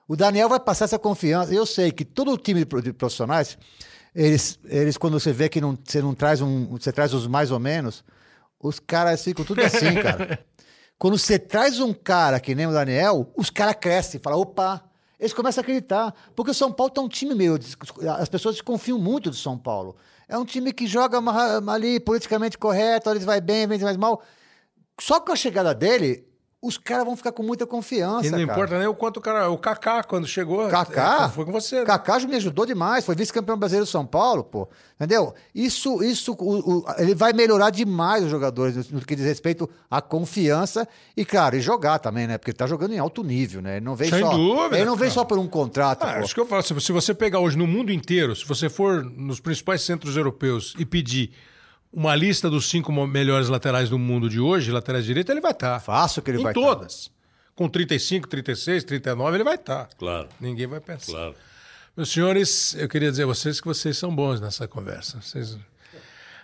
O 0.07 0.15
Daniel 0.15 0.49
vai 0.49 0.59
passar 0.59 0.85
essa 0.85 0.99
confiança. 0.99 1.53
Eu 1.53 1.65
sei 1.65 1.91
que 1.91 2.05
todo 2.05 2.37
time 2.37 2.61
de 2.61 2.65
pro- 2.65 2.81
de 2.81 2.93
profissionais, 2.93 3.57
eles, 4.15 4.59
eles 4.65 4.97
quando 4.97 5.19
você 5.19 5.31
vê 5.31 5.49
que 5.49 5.59
não, 5.61 5.77
você 5.83 6.01
não 6.01 6.13
traz 6.13 6.41
um, 6.41 6.67
você 6.67 6.91
traz 6.91 7.13
os 7.13 7.27
mais 7.27 7.51
ou 7.51 7.59
menos, 7.59 8.03
os 8.59 8.79
caras 8.79 9.23
ficam 9.23 9.43
tudo 9.45 9.61
assim, 9.61 9.95
cara. 10.01 10.43
Quando 10.97 11.17
você 11.17 11.39
traz 11.39 11.79
um 11.79 11.93
cara 11.93 12.39
que 12.39 12.53
nem 12.53 12.67
o 12.67 12.71
Daniel, 12.71 13.31
os 13.35 13.49
caras 13.49 13.75
crescem, 13.81 14.21
falam, 14.23 14.39
opa, 14.39 14.83
eles 15.19 15.33
começam 15.33 15.59
a 15.61 15.63
acreditar. 15.63 16.13
Porque 16.35 16.51
o 16.51 16.53
São 16.53 16.71
Paulo 16.71 16.93
tá 16.93 17.01
um 17.01 17.09
time 17.09 17.33
meio. 17.33 17.57
As 18.19 18.29
pessoas 18.29 18.53
desconfiam 18.53 18.99
muito 18.99 19.31
do 19.31 19.35
São 19.35 19.57
Paulo. 19.57 19.95
É 20.31 20.37
um 20.37 20.45
time 20.45 20.71
que 20.71 20.87
joga 20.87 21.19
ali 21.69 21.99
politicamente 21.99 22.57
correto, 22.57 23.09
vezes 23.15 23.25
vai 23.25 23.41
bem, 23.41 23.67
vezes 23.67 23.83
mais 23.83 23.97
mal. 23.97 24.23
Só 24.97 25.19
com 25.19 25.33
a 25.33 25.35
chegada 25.35 25.75
dele, 25.75 26.25
os 26.61 26.77
caras 26.77 27.05
vão 27.05 27.15
ficar 27.17 27.31
com 27.31 27.41
muita 27.41 27.65
confiança. 27.65 28.27
E 28.27 28.29
não 28.29 28.37
cara. 28.37 28.51
importa 28.51 28.77
nem 28.77 28.87
o 28.87 28.93
quanto 28.93 29.17
o 29.17 29.21
cara. 29.21 29.49
O 29.49 29.57
Kaká, 29.57 30.03
quando 30.03 30.27
chegou. 30.27 30.67
Kaká? 30.69 31.25
é, 31.25 31.29
foi 31.29 31.43
com 31.43 31.51
você. 31.51 31.79
né? 31.79 31.85
Kaká 31.85 32.19
me 32.19 32.35
ajudou 32.35 32.67
demais, 32.67 33.03
foi 33.03 33.15
vice-campeão 33.15 33.57
brasileiro 33.57 33.85
do 33.85 33.89
São 33.89 34.05
Paulo, 34.05 34.43
pô. 34.43 34.69
Entendeu? 34.95 35.33
Isso, 35.55 36.03
isso, 36.03 36.33
o- 36.39 36.79
o- 36.81 36.85
ele 36.99 37.15
vai 37.15 37.33
melhorar 37.33 37.71
demais 37.71 38.23
os 38.23 38.29
jogadores 38.29 38.75
no, 38.91 38.99
no 38.99 39.05
que 39.05 39.15
diz 39.15 39.25
respeito 39.25 39.67
à 39.89 39.99
confiança 40.01 40.87
e, 41.17 41.25
claro, 41.25 41.55
e 41.55 41.61
jogar 41.61 41.97
também, 41.97 42.27
né? 42.27 42.37
Porque 42.37 42.51
ele 42.51 42.57
tá 42.57 42.67
jogando 42.67 42.93
em 42.93 42.99
alto 42.99 43.23
nível, 43.23 43.59
né? 43.61 43.77
Ele 43.77 43.85
não 43.85 43.95
vem 43.95 44.09
Sem 44.11 44.19
só. 44.21 44.29
dúvida, 44.31 44.75
ele 44.75 44.85
não 44.85 44.95
vem 44.95 45.09
cara. 45.09 45.19
só 45.19 45.25
por 45.25 45.39
um 45.39 45.47
contrato, 45.47 46.03
Ah, 46.03 46.13
pô. 46.13 46.19
acho 46.19 46.35
que 46.35 46.39
eu 46.41 46.45
falo, 46.45 46.61
se 46.61 46.91
você 46.91 47.13
pegar 47.15 47.39
hoje 47.39 47.57
no 47.57 47.65
mundo 47.65 47.91
inteiro, 47.91 48.35
se 48.35 48.45
você 48.45 48.69
for 48.69 49.03
nos 49.03 49.39
principais 49.39 49.81
centros 49.81 50.15
europeus 50.15 50.75
e 50.77 50.85
pedir 50.85 51.31
uma 51.91 52.15
lista 52.15 52.49
dos 52.49 52.69
cinco 52.69 52.91
melhores 53.05 53.49
laterais 53.49 53.89
do 53.89 53.99
mundo 53.99 54.29
de 54.29 54.39
hoje, 54.39 54.71
laterais 54.71 55.05
direito, 55.05 55.31
ele 55.31 55.41
vai 55.41 55.51
estar. 55.51 55.79
Fácil 55.79 56.21
que 56.21 56.31
ele 56.31 56.39
em 56.39 56.43
vai 56.43 56.53
tá. 56.53 56.59
todas. 56.59 57.11
Com 57.53 57.67
35, 57.67 58.27
36, 58.27 58.83
39, 58.85 59.37
ele 59.37 59.43
vai 59.43 59.55
estar. 59.55 59.89
Claro, 59.97 60.29
Ninguém 60.39 60.67
vai 60.67 60.79
pensar. 60.79 61.11
claro. 61.11 61.35
Meus 61.95 62.09
senhores, 62.09 62.73
eu 62.75 62.87
queria 62.87 63.11
dizer 63.11 63.23
a 63.23 63.25
vocês 63.25 63.59
que 63.59 63.67
vocês 63.67 63.97
são 63.97 64.15
bons 64.15 64.39
nessa 64.39 64.65
conversa. 64.67 65.19
Vocês... 65.21 65.57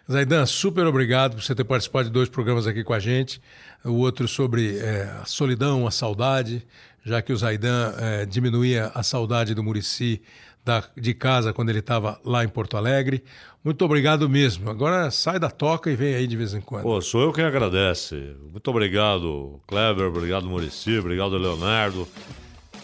Zaidan, 0.10 0.46
super 0.46 0.86
obrigado 0.86 1.36
por 1.36 1.44
você 1.44 1.56
ter 1.56 1.64
participado 1.64 2.10
de 2.10 2.12
dois 2.12 2.28
programas 2.28 2.68
aqui 2.68 2.84
com 2.84 2.94
a 2.94 3.00
gente. 3.00 3.42
O 3.84 3.94
outro 3.94 4.28
sobre 4.28 4.78
eh, 4.78 5.10
a 5.22 5.26
solidão, 5.26 5.88
a 5.88 5.92
saudade, 5.92 6.66
já 7.04 7.22
que 7.22 7.32
o 7.32 7.38
Zaidan 7.38 7.94
eh, 7.98 8.26
diminuía 8.26 8.92
a 8.94 9.02
saudade 9.04 9.54
do 9.54 9.64
Murici 9.64 10.22
da, 10.68 10.84
de 10.96 11.14
casa 11.14 11.54
quando 11.54 11.70
ele 11.70 11.80
estava 11.80 12.20
lá 12.26 12.44
em 12.44 12.48
Porto 12.50 12.76
Alegre. 12.78 13.24
Muito 13.64 13.84
obrigado 13.86 14.30
mesmo. 14.30 14.70
Agora 14.70 15.10
sai 15.10 15.40
da 15.40 15.50
toca 15.50 15.90
e 15.90 15.96
vem 15.96 16.14
aí 16.14 16.28
de 16.28 16.36
vez 16.38 16.54
em 16.54 16.60
quando. 16.62 16.84
Pô, 16.84 17.02
sou 17.02 17.22
eu 17.22 17.32
quem 17.34 17.44
agradece. 17.46 18.36
Muito 18.52 18.70
obrigado, 18.70 19.60
Kleber, 19.66 20.06
obrigado, 20.08 20.46
Murici, 20.48 21.00
obrigado, 21.00 21.38
Leonardo, 21.38 22.08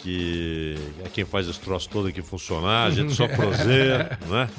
que 0.02 0.76
é 1.06 1.10
quem 1.10 1.26
faz 1.26 1.48
esse 1.48 1.60
troço 1.60 1.90
todo 1.90 2.08
aqui 2.08 2.22
funcionar. 2.22 2.88
A 2.88 2.92
gente 2.92 3.14
só 3.14 3.28
proseia, 3.28 4.18
né? 4.30 4.50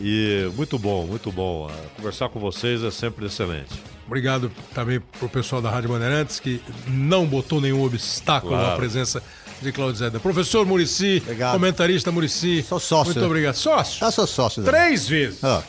E 0.00 0.50
muito 0.56 0.78
bom, 0.78 1.06
muito 1.06 1.30
bom. 1.30 1.68
Ah, 1.70 1.76
Conversar 1.96 2.28
com 2.30 2.40
vocês 2.40 2.82
é 2.82 2.90
sempre 2.90 3.26
excelente. 3.26 3.70
Obrigado 4.06 4.50
também 4.74 5.00
pro 5.18 5.28
pessoal 5.28 5.62
da 5.62 5.70
Rádio 5.70 5.90
Bandeirantes 5.90 6.40
que 6.40 6.60
não 6.88 7.24
botou 7.26 7.60
nenhum 7.60 7.84
obstáculo 7.84 8.54
Claro. 8.54 8.72
à 8.72 8.76
presença 8.76 9.22
de 9.62 9.72
Claudio 9.72 9.96
Zeda. 9.96 10.20
Professor 10.20 10.66
Murici, 10.66 11.20
Obrigado. 11.22 11.52
comentarista 11.54 12.10
Murici. 12.12 12.62
Sou 12.62 12.80
sócio. 12.80 13.12
Muito 13.12 13.26
obrigado. 13.26 13.54
Sócio? 13.54 14.00
Tá, 14.00 14.10
sou 14.10 14.26
sócio. 14.26 14.62
Três 14.62 15.08
vezes. 15.08 15.42
Ó. 15.42 15.62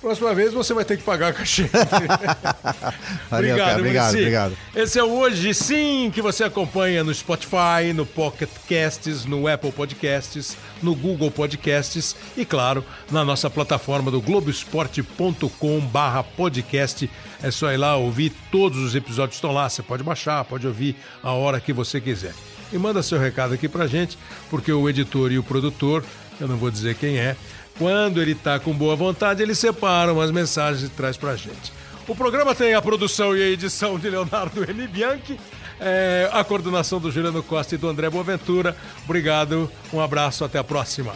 Próxima 0.00 0.32
vez 0.32 0.52
você 0.52 0.72
vai 0.72 0.84
ter 0.84 0.96
que 0.96 1.02
pagar 1.02 1.28
a 1.28 1.32
cachê. 1.32 1.64
Valeu, 3.28 3.56
cara. 3.56 3.78
Obrigado, 3.78 3.78
Muricy. 3.84 4.16
obrigado. 4.18 4.56
Esse 4.74 4.96
é 4.98 5.02
o 5.02 5.10
Hoje 5.10 5.52
Sim, 5.52 6.10
que 6.14 6.22
você 6.22 6.44
acompanha 6.44 7.02
no 7.02 7.12
Spotify, 7.12 7.92
no 7.92 8.06
Pocket 8.06 8.48
Casts, 8.68 9.24
no 9.24 9.48
Apple 9.48 9.72
Podcasts, 9.72 10.56
no 10.80 10.94
Google 10.94 11.32
Podcasts 11.32 12.14
e, 12.36 12.44
claro, 12.44 12.84
na 13.10 13.24
nossa 13.24 13.50
plataforma 13.50 14.08
do 14.08 14.20
globesport.com 14.20 15.80
barra 15.80 16.22
podcast. 16.22 17.10
É 17.42 17.50
só 17.50 17.72
ir 17.72 17.76
lá 17.76 17.96
ouvir 17.96 18.32
todos 18.52 18.78
os 18.78 18.94
episódios 18.94 19.36
estão 19.36 19.52
lá. 19.52 19.68
Você 19.68 19.82
pode 19.82 20.04
baixar, 20.04 20.44
pode 20.44 20.64
ouvir 20.64 20.94
a 21.22 21.32
hora 21.32 21.60
que 21.60 21.72
você 21.72 22.00
quiser. 22.00 22.34
E 22.72 22.78
manda 22.78 23.02
seu 23.02 23.18
recado 23.18 23.54
aqui 23.54 23.68
pra 23.68 23.86
gente, 23.86 24.18
porque 24.50 24.72
o 24.72 24.88
editor 24.88 25.32
e 25.32 25.38
o 25.38 25.42
produtor, 25.42 26.04
eu 26.40 26.46
não 26.46 26.56
vou 26.56 26.70
dizer 26.70 26.94
quem 26.96 27.18
é, 27.18 27.36
quando 27.78 28.20
ele 28.20 28.34
tá 28.34 28.58
com 28.58 28.72
boa 28.72 28.96
vontade, 28.96 29.42
ele 29.42 29.54
separa 29.54 30.12
umas 30.12 30.30
mensagens 30.30 30.82
e 30.82 30.88
traz 30.88 31.16
pra 31.16 31.36
gente. 31.36 31.72
O 32.06 32.14
programa 32.14 32.54
tem 32.54 32.74
a 32.74 32.82
produção 32.82 33.36
e 33.36 33.42
a 33.42 33.46
edição 33.46 33.98
de 33.98 34.08
Leonardo 34.08 34.64
M. 34.68 34.88
Bianchi, 34.88 35.38
é, 35.78 36.28
a 36.32 36.42
coordenação 36.42 36.98
do 36.98 37.10
Juliano 37.10 37.42
Costa 37.42 37.74
e 37.74 37.78
do 37.78 37.88
André 37.88 38.10
Boaventura. 38.10 38.76
Obrigado, 39.04 39.70
um 39.92 40.00
abraço, 40.00 40.44
até 40.44 40.58
a 40.58 40.64
próxima. 40.64 41.12